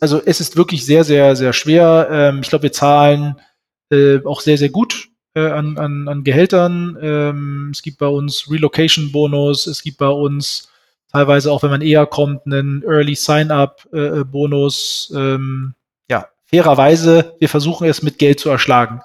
also 0.01 0.21
es 0.23 0.39
ist 0.39 0.55
wirklich 0.55 0.85
sehr, 0.85 1.03
sehr, 1.03 1.35
sehr 1.35 1.53
schwer. 1.53 2.07
Ähm, 2.11 2.41
ich 2.43 2.49
glaube, 2.49 2.63
wir 2.63 2.71
zahlen 2.71 3.41
äh, 3.89 4.19
auch 4.25 4.41
sehr, 4.41 4.57
sehr 4.57 4.69
gut 4.69 5.09
äh, 5.33 5.49
an, 5.49 5.77
an, 5.77 6.07
an 6.07 6.23
Gehältern. 6.23 6.97
Ähm, 7.01 7.69
es 7.73 7.81
gibt 7.81 7.97
bei 7.97 8.07
uns 8.07 8.49
Relocation-Bonus, 8.49 9.67
es 9.67 9.81
gibt 9.81 9.97
bei 9.97 10.07
uns 10.09 10.69
teilweise 11.13 11.51
auch, 11.51 11.63
wenn 11.63 11.69
man 11.69 11.81
eher 11.81 12.05
kommt, 12.05 12.45
einen 12.45 12.83
Early 12.83 13.15
Sign-up-Bonus. 13.15 15.11
Äh, 15.13 15.17
äh 15.17 15.35
ähm, 15.35 15.75
ja, 16.09 16.27
fairerweise, 16.45 17.35
wir 17.39 17.49
versuchen 17.49 17.87
es 17.87 18.01
mit 18.01 18.17
Geld 18.17 18.39
zu 18.39 18.49
erschlagen. 18.49 19.01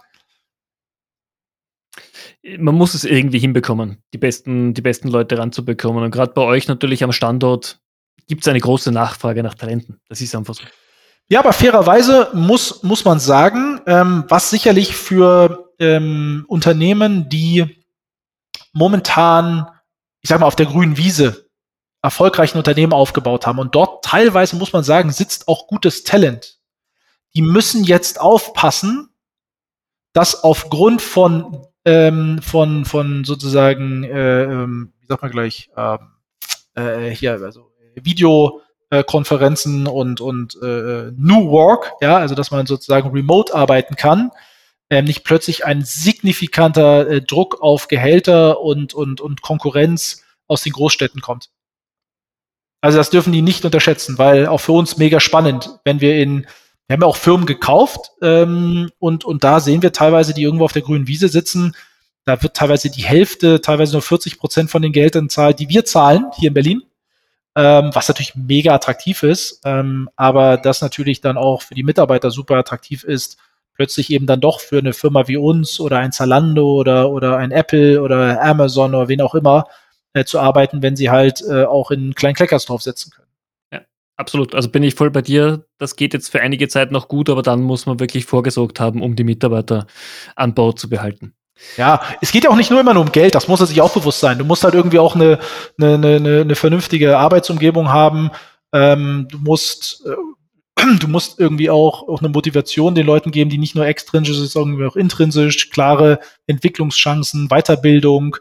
Man 2.58 2.74
muss 2.74 2.94
es 2.94 3.04
irgendwie 3.04 3.38
hinbekommen, 3.38 4.02
die 4.14 4.18
besten, 4.18 4.72
die 4.72 4.80
besten 4.80 5.08
Leute 5.08 5.36
ranzubekommen. 5.36 6.02
Und 6.02 6.10
gerade 6.10 6.32
bei 6.32 6.42
euch 6.42 6.66
natürlich 6.66 7.04
am 7.04 7.12
Standort 7.12 7.78
gibt 8.26 8.42
es 8.42 8.48
eine 8.48 8.60
große 8.60 8.90
Nachfrage 8.90 9.42
nach 9.42 9.54
Talenten. 9.54 10.00
Das 10.08 10.20
ist 10.20 10.34
einfach 10.34 10.54
so. 10.54 10.64
Ja, 11.28 11.40
aber 11.40 11.52
fairerweise 11.52 12.30
muss, 12.32 12.82
muss 12.82 13.04
man 13.04 13.20
sagen, 13.20 13.82
ähm, 13.86 14.24
was 14.28 14.48
sicherlich 14.48 14.96
für 14.96 15.74
ähm, 15.78 16.46
Unternehmen, 16.48 17.28
die 17.28 17.84
momentan, 18.72 19.66
ich 20.22 20.30
sag 20.30 20.40
mal, 20.40 20.46
auf 20.46 20.56
der 20.56 20.66
grünen 20.66 20.96
Wiese 20.96 21.47
erfolgreichen 22.02 22.58
Unternehmen 22.58 22.92
aufgebaut 22.92 23.46
haben 23.46 23.58
und 23.58 23.74
dort 23.74 24.04
teilweise, 24.04 24.56
muss 24.56 24.72
man 24.72 24.84
sagen, 24.84 25.10
sitzt 25.10 25.48
auch 25.48 25.66
gutes 25.66 26.04
Talent. 26.04 26.58
Die 27.34 27.42
müssen 27.42 27.84
jetzt 27.84 28.20
aufpassen, 28.20 29.10
dass 30.12 30.42
aufgrund 30.42 31.02
von, 31.02 31.66
ähm, 31.84 32.40
von, 32.42 32.84
von 32.84 33.24
sozusagen, 33.24 34.04
äh, 34.04 34.44
ähm, 34.44 34.92
wie 35.00 35.06
sagt 35.06 35.22
man 35.22 35.30
gleich, 35.30 35.70
ähm, 35.76 35.98
äh, 36.74 37.10
hier, 37.10 37.32
also 37.32 37.72
Videokonferenzen 37.94 39.86
und, 39.86 40.20
und 40.20 40.54
äh, 40.62 41.10
New 41.16 41.50
Work, 41.50 41.92
ja, 42.00 42.16
also 42.16 42.34
dass 42.34 42.50
man 42.50 42.66
sozusagen 42.66 43.10
remote 43.10 43.54
arbeiten 43.54 43.96
kann, 43.96 44.30
ähm, 44.90 45.04
nicht 45.04 45.24
plötzlich 45.24 45.66
ein 45.66 45.84
signifikanter 45.84 47.08
äh, 47.08 47.22
Druck 47.22 47.60
auf 47.60 47.88
Gehälter 47.88 48.60
und, 48.60 48.94
und, 48.94 49.20
und 49.20 49.42
Konkurrenz 49.42 50.24
aus 50.46 50.62
den 50.62 50.72
Großstädten 50.72 51.20
kommt. 51.20 51.50
Also 52.80 52.98
das 52.98 53.10
dürfen 53.10 53.32
die 53.32 53.42
nicht 53.42 53.64
unterschätzen, 53.64 54.18
weil 54.18 54.46
auch 54.46 54.58
für 54.58 54.72
uns 54.72 54.96
mega 54.98 55.20
spannend, 55.20 55.70
wenn 55.84 56.00
wir 56.00 56.16
in, 56.16 56.46
wir 56.86 56.94
haben 56.94 57.02
ja 57.02 57.08
auch 57.08 57.16
Firmen 57.16 57.46
gekauft 57.46 58.12
ähm, 58.22 58.90
und, 58.98 59.24
und 59.24 59.42
da 59.44 59.60
sehen 59.60 59.82
wir 59.82 59.92
teilweise, 59.92 60.32
die 60.32 60.42
irgendwo 60.42 60.64
auf 60.64 60.72
der 60.72 60.82
grünen 60.82 61.08
Wiese 61.08 61.28
sitzen, 61.28 61.74
da 62.24 62.42
wird 62.42 62.54
teilweise 62.54 62.90
die 62.90 63.04
Hälfte, 63.04 63.60
teilweise 63.60 63.92
nur 63.92 64.02
40 64.02 64.38
Prozent 64.38 64.70
von 64.70 64.82
den 64.82 64.92
Geldern 64.92 65.28
zahlt, 65.28 65.58
die 65.58 65.68
wir 65.68 65.84
zahlen 65.84 66.26
hier 66.36 66.48
in 66.48 66.54
Berlin, 66.54 66.82
ähm, 67.56 67.90
was 67.94 68.06
natürlich 68.06 68.36
mega 68.36 68.74
attraktiv 68.74 69.22
ist, 69.24 69.60
ähm, 69.64 70.08
aber 70.14 70.56
das 70.56 70.80
natürlich 70.80 71.20
dann 71.20 71.36
auch 71.36 71.62
für 71.62 71.74
die 71.74 71.82
Mitarbeiter 71.82 72.30
super 72.30 72.56
attraktiv 72.56 73.02
ist, 73.02 73.38
plötzlich 73.74 74.10
eben 74.10 74.26
dann 74.26 74.40
doch 74.40 74.60
für 74.60 74.78
eine 74.78 74.92
Firma 74.92 75.26
wie 75.26 75.36
uns 75.36 75.80
oder 75.80 75.98
ein 75.98 76.12
Zalando 76.12 76.74
oder, 76.74 77.10
oder 77.10 77.38
ein 77.38 77.50
Apple 77.50 78.02
oder 78.02 78.42
Amazon 78.42 78.94
oder 78.94 79.08
wen 79.08 79.20
auch 79.20 79.34
immer 79.34 79.66
äh, 80.12 80.24
zu 80.24 80.38
arbeiten, 80.38 80.82
wenn 80.82 80.96
sie 80.96 81.10
halt 81.10 81.42
äh, 81.48 81.64
auch 81.64 81.90
in 81.90 82.14
kleinen 82.14 82.34
Kleckers 82.34 82.66
draufsetzen 82.66 83.12
können. 83.12 83.28
Ja, 83.72 83.80
absolut. 84.16 84.54
Also 84.54 84.68
bin 84.68 84.82
ich 84.82 84.94
voll 84.94 85.10
bei 85.10 85.22
dir. 85.22 85.64
Das 85.78 85.96
geht 85.96 86.14
jetzt 86.14 86.30
für 86.30 86.40
einige 86.40 86.68
Zeit 86.68 86.92
noch 86.92 87.08
gut, 87.08 87.30
aber 87.30 87.42
dann 87.42 87.62
muss 87.62 87.86
man 87.86 88.00
wirklich 88.00 88.24
vorgesorgt 88.24 88.80
haben, 88.80 89.02
um 89.02 89.16
die 89.16 89.24
Mitarbeiter 89.24 89.86
an 90.36 90.54
Bord 90.54 90.78
zu 90.78 90.88
behalten. 90.88 91.34
Ja, 91.76 92.00
es 92.20 92.30
geht 92.30 92.44
ja 92.44 92.50
auch 92.50 92.56
nicht 92.56 92.70
nur 92.70 92.80
immer 92.80 92.94
nur 92.94 93.02
um 93.02 93.10
Geld, 93.10 93.34
das 93.34 93.48
muss 93.48 93.60
er 93.60 93.66
sich 93.66 93.80
auch 93.80 93.92
bewusst 93.92 94.20
sein. 94.20 94.38
Du 94.38 94.44
musst 94.44 94.62
halt 94.62 94.74
irgendwie 94.74 95.00
auch 95.00 95.16
eine, 95.16 95.40
eine, 95.80 95.94
eine, 95.94 96.40
eine 96.42 96.54
vernünftige 96.54 97.18
Arbeitsumgebung 97.18 97.88
haben. 97.88 98.30
Ähm, 98.72 99.26
du 99.28 99.38
musst 99.38 100.06
äh, 100.06 100.14
du 101.00 101.08
musst 101.08 101.38
irgendwie 101.38 101.70
auch, 101.70 102.08
auch 102.08 102.20
eine 102.20 102.28
Motivation 102.28 102.94
den 102.94 103.06
Leuten 103.06 103.30
geben, 103.30 103.50
die 103.50 103.58
nicht 103.58 103.74
nur 103.74 103.86
extrinsisch 103.86 104.38
ist, 104.38 104.52
sondern 104.52 104.86
auch 104.88 104.96
intrinsisch, 104.96 105.70
klare 105.70 106.20
Entwicklungschancen, 106.46 107.48
Weiterbildung, 107.48 108.36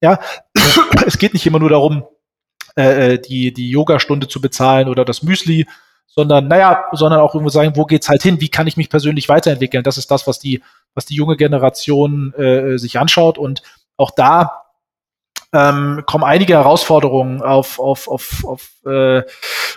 ja, 0.00 0.20
es 1.06 1.18
geht 1.18 1.34
nicht 1.34 1.46
immer 1.46 1.58
nur 1.58 1.70
darum, 1.70 2.04
äh, 2.76 3.14
äh, 3.14 3.18
die, 3.18 3.52
die 3.52 3.70
Yoga-Stunde 3.70 4.28
zu 4.28 4.40
bezahlen 4.40 4.88
oder 4.88 5.04
das 5.04 5.22
Müsli, 5.22 5.66
sondern, 6.06 6.48
naja, 6.48 6.84
sondern 6.92 7.20
auch 7.20 7.34
irgendwo 7.34 7.50
sagen, 7.50 7.76
wo 7.76 7.84
geht's 7.84 8.08
halt 8.08 8.22
hin? 8.22 8.40
Wie 8.40 8.48
kann 8.48 8.66
ich 8.66 8.76
mich 8.76 8.90
persönlich 8.90 9.28
weiterentwickeln? 9.28 9.84
Das 9.84 9.98
ist 9.98 10.10
das, 10.10 10.26
was 10.26 10.38
die, 10.38 10.62
was 10.94 11.06
die 11.06 11.14
junge 11.14 11.36
Generation 11.36 12.32
äh, 12.34 12.78
sich 12.78 12.98
anschaut. 12.98 13.38
Und 13.38 13.62
auch 13.96 14.10
da 14.10 14.62
ähm, 15.52 16.02
kommen 16.06 16.24
einige 16.24 16.54
Herausforderungen 16.54 17.42
auf, 17.42 17.78
auf, 17.78 18.08
auf, 18.08 18.44
auf 18.44 18.70
äh, 18.86 19.22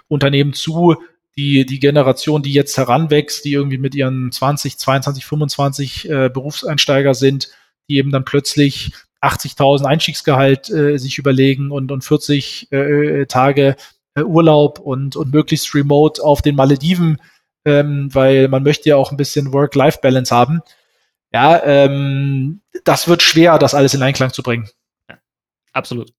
Unternehmen 0.08 0.54
zu, 0.54 0.96
die, 1.36 1.66
die 1.66 1.80
Generation, 1.80 2.44
die 2.44 2.54
jetzt 2.54 2.78
heranwächst, 2.78 3.44
die 3.44 3.54
irgendwie 3.54 3.80
mit 3.80 3.96
ihren 3.96 4.32
20, 4.32 4.78
22, 4.78 5.26
25 5.26 6.10
äh, 6.10 6.30
Berufseinsteiger 6.30 7.16
sind, 7.16 7.50
die 7.90 7.98
eben 7.98 8.12
dann 8.12 8.26
plötzlich 8.26 8.94
80.000 9.24 9.86
Einstiegsgehalt 9.86 10.70
äh, 10.70 10.98
sich 10.98 11.18
überlegen 11.18 11.72
und, 11.72 11.92
und 11.92 12.04
40 12.04 12.72
äh, 12.72 12.78
äh, 13.22 13.26
Tage 13.26 13.76
äh, 14.16 14.22
Urlaub 14.22 14.80
und, 14.80 15.16
und 15.16 15.34
möglichst 15.34 15.74
remote 15.74 16.22
auf 16.24 16.42
den 16.42 16.56
Malediven, 16.56 17.22
ähm, 17.66 18.14
weil 18.14 18.48
man 18.48 18.64
möchte 18.64 18.90
ja 18.90 18.98
auch 18.98 19.12
ein 19.12 19.18
bisschen 19.18 19.54
Work-Life-Balance 19.54 20.36
haben. 20.36 20.62
Ja, 21.32 21.64
ähm, 21.64 22.62
das 22.84 23.08
wird 23.08 23.24
schwer, 23.24 23.58
das 23.58 23.74
alles 23.74 23.94
in 23.94 24.04
Einklang 24.04 24.32
zu 24.32 24.44
bringen. 24.44 24.70
Ja, 25.10 25.18
absolut. 25.72 26.12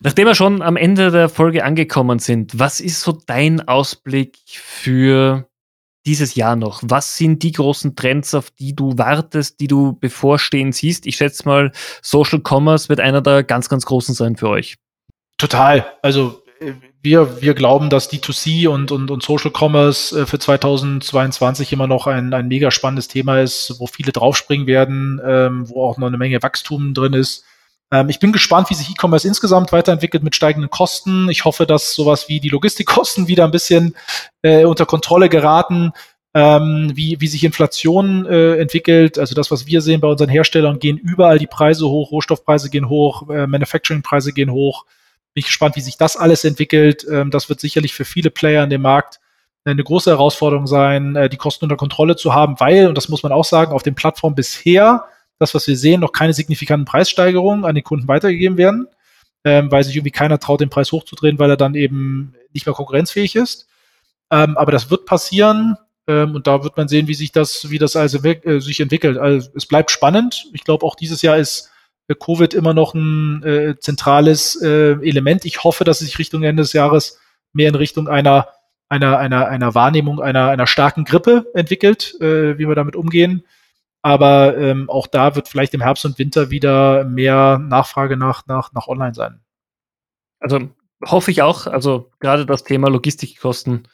Nachdem 0.00 0.26
wir 0.26 0.34
schon 0.34 0.62
am 0.62 0.76
Ende 0.76 1.10
der 1.10 1.28
Folge 1.28 1.64
angekommen 1.64 2.18
sind, 2.18 2.58
was 2.58 2.80
ist 2.80 3.00
so 3.00 3.18
dein 3.26 3.66
Ausblick 3.66 4.38
für 4.46 5.48
dieses 6.06 6.34
Jahr 6.34 6.56
noch? 6.56 6.80
Was 6.84 7.16
sind 7.16 7.42
die 7.42 7.52
großen 7.52 7.96
Trends, 7.96 8.34
auf 8.34 8.50
die 8.50 8.74
du 8.74 8.96
wartest, 8.96 9.60
die 9.60 9.66
du 9.66 9.98
bevorstehen 9.98 10.72
siehst? 10.72 11.06
Ich 11.06 11.16
schätze 11.16 11.44
mal, 11.46 11.72
Social 12.00 12.40
Commerce 12.42 12.88
wird 12.88 13.00
einer 13.00 13.20
der 13.20 13.42
ganz, 13.42 13.68
ganz 13.68 13.84
großen 13.84 14.14
sein 14.14 14.36
für 14.36 14.48
euch. 14.48 14.76
Total. 15.36 15.86
Also 16.02 16.42
äh, 16.60 16.72
wir, 17.02 17.42
wir 17.42 17.54
glauben, 17.54 17.90
dass 17.90 18.10
D2C 18.10 18.68
und, 18.68 18.90
und, 18.90 19.10
und 19.10 19.22
Social 19.22 19.52
Commerce 19.56 20.22
äh, 20.22 20.26
für 20.26 20.38
2022 20.38 21.72
immer 21.72 21.86
noch 21.86 22.06
ein, 22.06 22.32
ein 22.32 22.48
mega 22.48 22.70
spannendes 22.70 23.08
Thema 23.08 23.40
ist, 23.40 23.74
wo 23.78 23.86
viele 23.86 24.12
draufspringen 24.12 24.66
werden, 24.66 25.20
ähm, 25.24 25.68
wo 25.68 25.84
auch 25.84 25.98
noch 25.98 26.06
eine 26.06 26.18
Menge 26.18 26.42
Wachstum 26.42 26.94
drin 26.94 27.12
ist. 27.12 27.44
Ähm, 27.92 28.08
ich 28.08 28.18
bin 28.18 28.32
gespannt, 28.32 28.70
wie 28.70 28.74
sich 28.74 28.90
E-Commerce 28.90 29.26
insgesamt 29.26 29.72
weiterentwickelt 29.72 30.22
mit 30.22 30.34
steigenden 30.34 30.70
Kosten. 30.70 31.28
Ich 31.28 31.44
hoffe, 31.44 31.66
dass 31.66 31.94
sowas 31.94 32.28
wie 32.28 32.40
die 32.40 32.48
Logistikkosten 32.48 33.28
wieder 33.28 33.44
ein 33.44 33.50
bisschen 33.50 33.94
äh, 34.42 34.64
unter 34.64 34.86
Kontrolle 34.86 35.28
geraten. 35.28 35.92
Ähm, 36.34 36.92
wie, 36.94 37.18
wie 37.20 37.28
sich 37.28 37.44
Inflation 37.44 38.26
äh, 38.26 38.56
entwickelt, 38.56 39.18
also 39.18 39.34
das, 39.34 39.50
was 39.50 39.66
wir 39.66 39.80
sehen 39.80 40.02
bei 40.02 40.08
unseren 40.08 40.28
Herstellern, 40.28 40.78
gehen 40.78 40.98
überall 40.98 41.38
die 41.38 41.46
Preise 41.46 41.88
hoch, 41.88 42.10
Rohstoffpreise 42.10 42.68
gehen 42.68 42.90
hoch, 42.90 43.30
äh, 43.30 43.46
Manufacturing-Preise 43.46 44.34
gehen 44.34 44.50
hoch. 44.50 44.84
Bin 45.32 45.40
ich 45.40 45.46
gespannt, 45.46 45.76
wie 45.76 45.80
sich 45.80 45.96
das 45.96 46.18
alles 46.18 46.44
entwickelt. 46.44 47.06
Ähm, 47.10 47.30
das 47.30 47.48
wird 47.48 47.60
sicherlich 47.60 47.94
für 47.94 48.04
viele 48.04 48.30
Player 48.30 48.64
in 48.64 48.68
dem 48.68 48.82
Markt 48.82 49.18
eine 49.64 49.82
große 49.82 50.10
Herausforderung 50.10 50.66
sein, 50.66 51.16
äh, 51.16 51.28
die 51.30 51.38
Kosten 51.38 51.64
unter 51.64 51.76
Kontrolle 51.76 52.16
zu 52.16 52.34
haben, 52.34 52.56
weil, 52.58 52.86
und 52.86 52.96
das 52.96 53.08
muss 53.08 53.22
man 53.22 53.32
auch 53.32 53.44
sagen, 53.44 53.72
auf 53.72 53.82
den 53.82 53.94
Plattformen 53.94 54.36
bisher 54.36 55.06
das, 55.38 55.54
was 55.54 55.66
wir 55.66 55.76
sehen, 55.76 56.00
noch 56.00 56.12
keine 56.12 56.32
signifikanten 56.32 56.86
Preissteigerungen 56.86 57.64
an 57.64 57.74
den 57.74 57.84
Kunden 57.84 58.08
weitergegeben 58.08 58.56
werden, 58.56 58.88
ähm, 59.44 59.70
weil 59.70 59.84
sich 59.84 59.96
irgendwie 59.96 60.10
keiner 60.12 60.38
traut, 60.38 60.60
den 60.60 60.70
Preis 60.70 60.92
hochzudrehen, 60.92 61.38
weil 61.38 61.50
er 61.50 61.56
dann 61.56 61.74
eben 61.74 62.34
nicht 62.52 62.66
mehr 62.66 62.74
konkurrenzfähig 62.74 63.36
ist. 63.36 63.68
Ähm, 64.30 64.56
aber 64.56 64.72
das 64.72 64.90
wird 64.90 65.06
passieren. 65.06 65.76
Ähm, 66.08 66.34
und 66.34 66.46
da 66.46 66.62
wird 66.62 66.76
man 66.76 66.88
sehen, 66.88 67.08
wie 67.08 67.14
sich 67.14 67.32
das, 67.32 67.70
wie 67.70 67.78
das 67.78 67.96
also 67.96 68.22
äh, 68.24 68.60
sich 68.60 68.80
entwickelt. 68.80 69.18
Also 69.18 69.50
es 69.54 69.66
bleibt 69.66 69.90
spannend. 69.90 70.46
Ich 70.52 70.64
glaube, 70.64 70.86
auch 70.86 70.94
dieses 70.94 71.22
Jahr 71.22 71.36
ist 71.36 71.70
äh, 72.08 72.14
Covid 72.14 72.54
immer 72.54 72.74
noch 72.74 72.94
ein 72.94 73.42
äh, 73.42 73.78
zentrales 73.78 74.60
äh, 74.62 74.92
Element. 74.92 75.44
Ich 75.44 75.64
hoffe, 75.64 75.84
dass 75.84 76.00
es 76.00 76.06
sich 76.06 76.18
Richtung 76.18 76.42
Ende 76.42 76.62
des 76.62 76.72
Jahres 76.72 77.20
mehr 77.52 77.68
in 77.68 77.74
Richtung 77.74 78.08
einer 78.08 78.48
einer 78.88 79.18
einer 79.18 79.48
einer 79.48 79.74
Wahrnehmung 79.74 80.20
einer 80.20 80.48
einer 80.48 80.68
starken 80.68 81.04
Grippe 81.04 81.46
entwickelt, 81.54 82.14
äh, 82.20 82.56
wie 82.58 82.68
wir 82.68 82.76
damit 82.76 82.94
umgehen. 82.94 83.44
Aber 84.06 84.56
ähm, 84.56 84.88
auch 84.88 85.08
da 85.08 85.34
wird 85.34 85.48
vielleicht 85.48 85.74
im 85.74 85.80
Herbst 85.80 86.04
und 86.04 86.16
Winter 86.16 86.48
wieder 86.48 87.02
mehr 87.02 87.58
Nachfrage 87.58 88.16
nach, 88.16 88.46
nach, 88.46 88.72
nach 88.72 88.86
Online 88.86 89.14
sein. 89.14 89.40
Also 90.38 90.68
hoffe 91.04 91.32
ich 91.32 91.42
auch. 91.42 91.66
Also 91.66 92.12
gerade 92.20 92.46
das 92.46 92.62
Thema 92.62 92.88
Logistikkosten. 92.88 93.88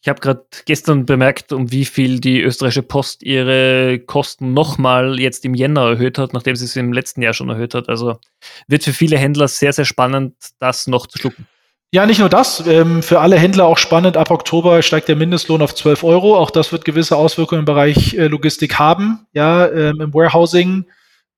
Ich 0.00 0.08
habe 0.08 0.20
gerade 0.20 0.46
gestern 0.64 1.04
bemerkt, 1.04 1.52
um 1.52 1.70
wie 1.70 1.84
viel 1.84 2.18
die 2.18 2.40
österreichische 2.40 2.82
Post 2.82 3.24
ihre 3.24 3.98
Kosten 3.98 4.54
nochmal 4.54 5.20
jetzt 5.20 5.44
im 5.44 5.52
Jänner 5.52 5.82
erhöht 5.82 6.16
hat, 6.16 6.32
nachdem 6.32 6.56
sie 6.56 6.64
es 6.64 6.74
im 6.76 6.94
letzten 6.94 7.20
Jahr 7.20 7.34
schon 7.34 7.50
erhöht 7.50 7.74
hat. 7.74 7.90
Also 7.90 8.20
wird 8.68 8.84
für 8.84 8.94
viele 8.94 9.18
Händler 9.18 9.48
sehr, 9.48 9.74
sehr 9.74 9.84
spannend, 9.84 10.34
das 10.60 10.86
noch 10.86 11.06
zu 11.06 11.18
schlucken. 11.18 11.46
Ja, 11.94 12.06
nicht 12.06 12.20
nur 12.20 12.30
das. 12.30 12.66
Ähm, 12.66 13.02
für 13.02 13.20
alle 13.20 13.36
Händler 13.38 13.66
auch 13.66 13.76
spannend. 13.76 14.16
Ab 14.16 14.30
Oktober 14.30 14.80
steigt 14.80 15.08
der 15.08 15.16
Mindestlohn 15.16 15.60
auf 15.60 15.74
12 15.74 16.04
Euro. 16.04 16.38
Auch 16.38 16.50
das 16.50 16.72
wird 16.72 16.86
gewisse 16.86 17.16
Auswirkungen 17.16 17.60
im 17.60 17.64
Bereich 17.66 18.14
äh, 18.14 18.28
Logistik 18.28 18.78
haben. 18.78 19.26
Ja, 19.34 19.68
ähm, 19.68 20.00
im 20.00 20.14
Warehousing. 20.14 20.86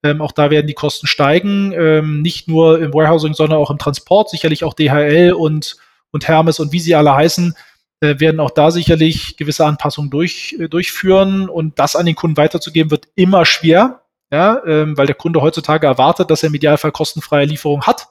Ähm, 0.05 0.21
auch 0.23 0.31
da 0.31 0.51
werden 0.51 0.69
die 0.69 0.75
Kosten 0.75 1.09
steigen. 1.09 1.71
Nicht 2.23 2.47
nur 2.47 2.81
im 2.81 2.95
Warehousing, 2.95 3.35
sondern 3.35 3.59
auch 3.59 3.71
im 3.71 3.79
Transport. 3.79 4.31
Sicherlich 4.31 4.63
auch 4.63 4.75
DHL 4.75 5.33
und, 5.33 5.77
und 6.13 6.29
Hermes 6.29 6.61
und 6.61 6.71
wie 6.71 6.79
sie 6.79 6.95
alle 6.95 7.15
heißen, 7.17 7.57
äh, 7.99 8.21
werden 8.21 8.39
auch 8.39 8.53
da 8.53 8.71
sicherlich 8.71 9.37
gewisse 9.37 9.67
Anpassungen 9.67 10.11
durch, 10.11 10.55
äh, 10.61 10.69
durchführen. 10.69 11.49
Und 11.49 11.81
das 11.81 11.97
an 11.97 12.07
den 12.07 12.15
Kunden 12.15 12.37
weiterzugeben, 12.37 12.93
wird 12.93 13.09
immer 13.17 13.45
schwer. 13.45 14.03
Ja, 14.33 14.63
weil 14.65 15.07
der 15.07 15.15
Kunde 15.15 15.43
heutzutage 15.43 15.87
erwartet, 15.87 16.29
dass 16.29 16.43
er 16.43 16.49
im 16.49 16.55
Idealfall 16.55 16.91
kostenfreie 16.91 17.45
Lieferung 17.45 17.83
hat 17.83 18.09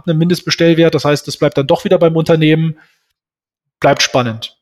ab 0.00 0.08
einem 0.08 0.18
Mindestbestellwert. 0.18 0.94
Das 0.94 1.04
heißt, 1.04 1.26
das 1.26 1.36
bleibt 1.36 1.56
dann 1.56 1.66
doch 1.66 1.84
wieder 1.84 1.98
beim 1.98 2.16
Unternehmen. 2.16 2.78
Bleibt 3.78 4.02
spannend. 4.02 4.56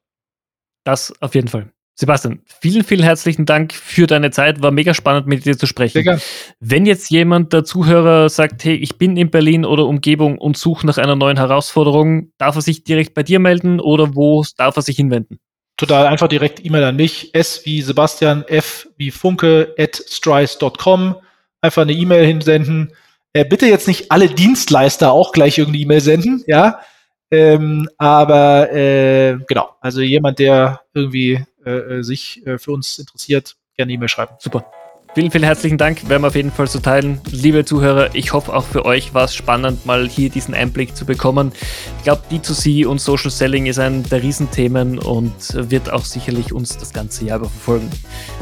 Das 0.85 1.13
auf 1.21 1.35
jeden 1.35 1.49
Fall. 1.49 1.73
Sebastian, 1.95 2.43
vielen, 2.61 2.85
vielen 2.85 3.03
herzlichen 3.03 3.45
Dank 3.45 3.73
für 3.73 4.07
deine 4.07 4.31
Zeit. 4.31 4.63
War 4.63 4.71
mega 4.71 4.95
spannend, 4.95 5.27
mit 5.27 5.45
dir 5.45 5.59
zu 5.59 5.67
sprechen. 5.67 6.21
Wenn 6.61 6.87
jetzt 6.87 7.11
jemand, 7.11 7.53
der 7.53 7.65
Zuhörer, 7.65 8.29
sagt, 8.29 8.65
hey, 8.65 8.77
ich 8.77 8.99
bin 8.99 9.17
in 9.17 9.31
Berlin 9.31 9.65
oder 9.65 9.87
Umgebung 9.87 10.39
und 10.39 10.57
suche 10.57 10.87
nach 10.87 10.99
einer 10.99 11.17
neuen 11.17 11.39
Herausforderung, 11.39 12.31
darf 12.39 12.55
er 12.55 12.63
sich 12.63 12.85
direkt 12.85 13.15
bei 13.15 13.25
dir 13.25 13.41
melden 13.41 13.81
oder 13.81 14.15
wo 14.15 14.45
darf 14.57 14.77
er 14.77 14.83
sich 14.83 14.97
hinwenden? 14.97 15.41
total 15.79 16.07
einfach 16.07 16.29
direkt 16.29 16.63
E-Mail 16.63 16.85
an 16.85 16.97
mich. 16.97 17.35
S 17.35 17.65
wie 17.65 17.81
Sebastian, 17.81 18.45
F 18.47 18.89
wie 18.99 19.11
Funke 19.11 19.75
at 19.79 19.97
strice.com. 19.97 21.17
Einfach 21.63 21.83
eine 21.83 21.93
E-Mail 21.93 22.27
hinsenden. 22.27 22.93
Äh, 23.39 23.45
bitte 23.45 23.67
jetzt 23.67 23.87
nicht 23.87 24.11
alle 24.11 24.29
Dienstleister 24.29 25.13
auch 25.13 25.31
gleich 25.31 25.59
irgendeine 25.59 25.85
E-Mail 25.85 26.01
senden, 26.01 26.43
ja. 26.49 26.81
Ähm, 27.31 27.89
aber 27.97 28.73
äh, 28.73 29.39
genau, 29.47 29.77
also 29.81 30.01
jemand, 30.01 30.41
der 30.41 30.81
irgendwie 30.93 31.45
äh, 31.65 31.71
äh 31.71 32.03
sich 32.03 32.45
äh, 32.45 32.59
für 32.59 32.73
uns 32.73 32.99
interessiert, 32.99 33.55
gerne 33.77 33.93
E-Mail 33.93 34.09
schreiben. 34.09 34.35
Super. 34.41 34.65
Vielen, 35.15 35.31
vielen 35.31 35.45
herzlichen 35.45 35.79
Dank. 35.79 36.09
Werden 36.09 36.23
wir 36.23 36.29
auf 36.29 36.35
jeden 36.37 36.53
Fall 36.53 36.67
so 36.67 36.79
teilen. 36.79 37.21
Liebe 37.31 37.65
Zuhörer, 37.65 38.15
ich 38.15 38.33
hoffe 38.33 38.55
auch 38.55 38.65
für 38.65 38.85
euch 38.85 39.15
war 39.15 39.25
es 39.25 39.35
spannend, 39.35 39.87
mal 39.87 40.07
hier 40.09 40.29
diesen 40.29 40.55
Einblick 40.55 40.95
zu 40.95 41.07
bekommen. 41.07 41.51
Ich 41.97 42.05
glaube, 42.05 42.23
D2C 42.31 42.87
und 42.87 43.01
Social 43.01 43.31
Selling 43.31 43.67
ist 43.67 43.79
ein 43.79 44.03
der 44.05 44.23
Riesenthemen 44.23 44.99
und 44.99 45.33
wird 45.71 45.91
auch 45.91 46.05
sicherlich 46.05 46.53
uns 46.53 46.77
das 46.77 46.93
ganze 46.93 47.25
Jahr 47.25 47.39
über 47.39 47.49
verfolgen. 47.49 47.91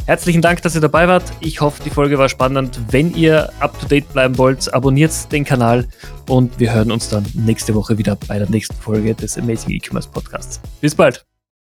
Herzlichen 0.06 0.42
Dank, 0.42 0.60
dass 0.62 0.74
ihr 0.74 0.80
dabei 0.80 1.08
wart. 1.08 1.24
Ich 1.40 1.60
hoffe, 1.60 1.82
die 1.84 1.90
Folge 1.90 2.18
war 2.18 2.28
spannend. 2.28 2.78
Wenn 2.90 3.14
ihr 3.14 3.50
up 3.60 3.78
to 3.80 3.86
date 3.86 4.12
bleiben 4.12 4.36
wollt, 4.36 4.72
abonniert 4.74 5.32
den 5.32 5.44
Kanal 5.44 5.86
und 6.28 6.58
wir 6.58 6.74
hören 6.74 6.90
uns 6.90 7.08
dann 7.08 7.24
nächste 7.34 7.74
Woche 7.74 7.96
wieder 7.96 8.16
bei 8.28 8.38
der 8.38 8.50
nächsten 8.50 8.76
Folge 8.76 9.14
des 9.14 9.38
Amazing 9.38 9.70
E-Commerce 9.70 10.08
Podcasts. 10.08 10.60
Bis 10.80 10.94
bald. 10.94 11.24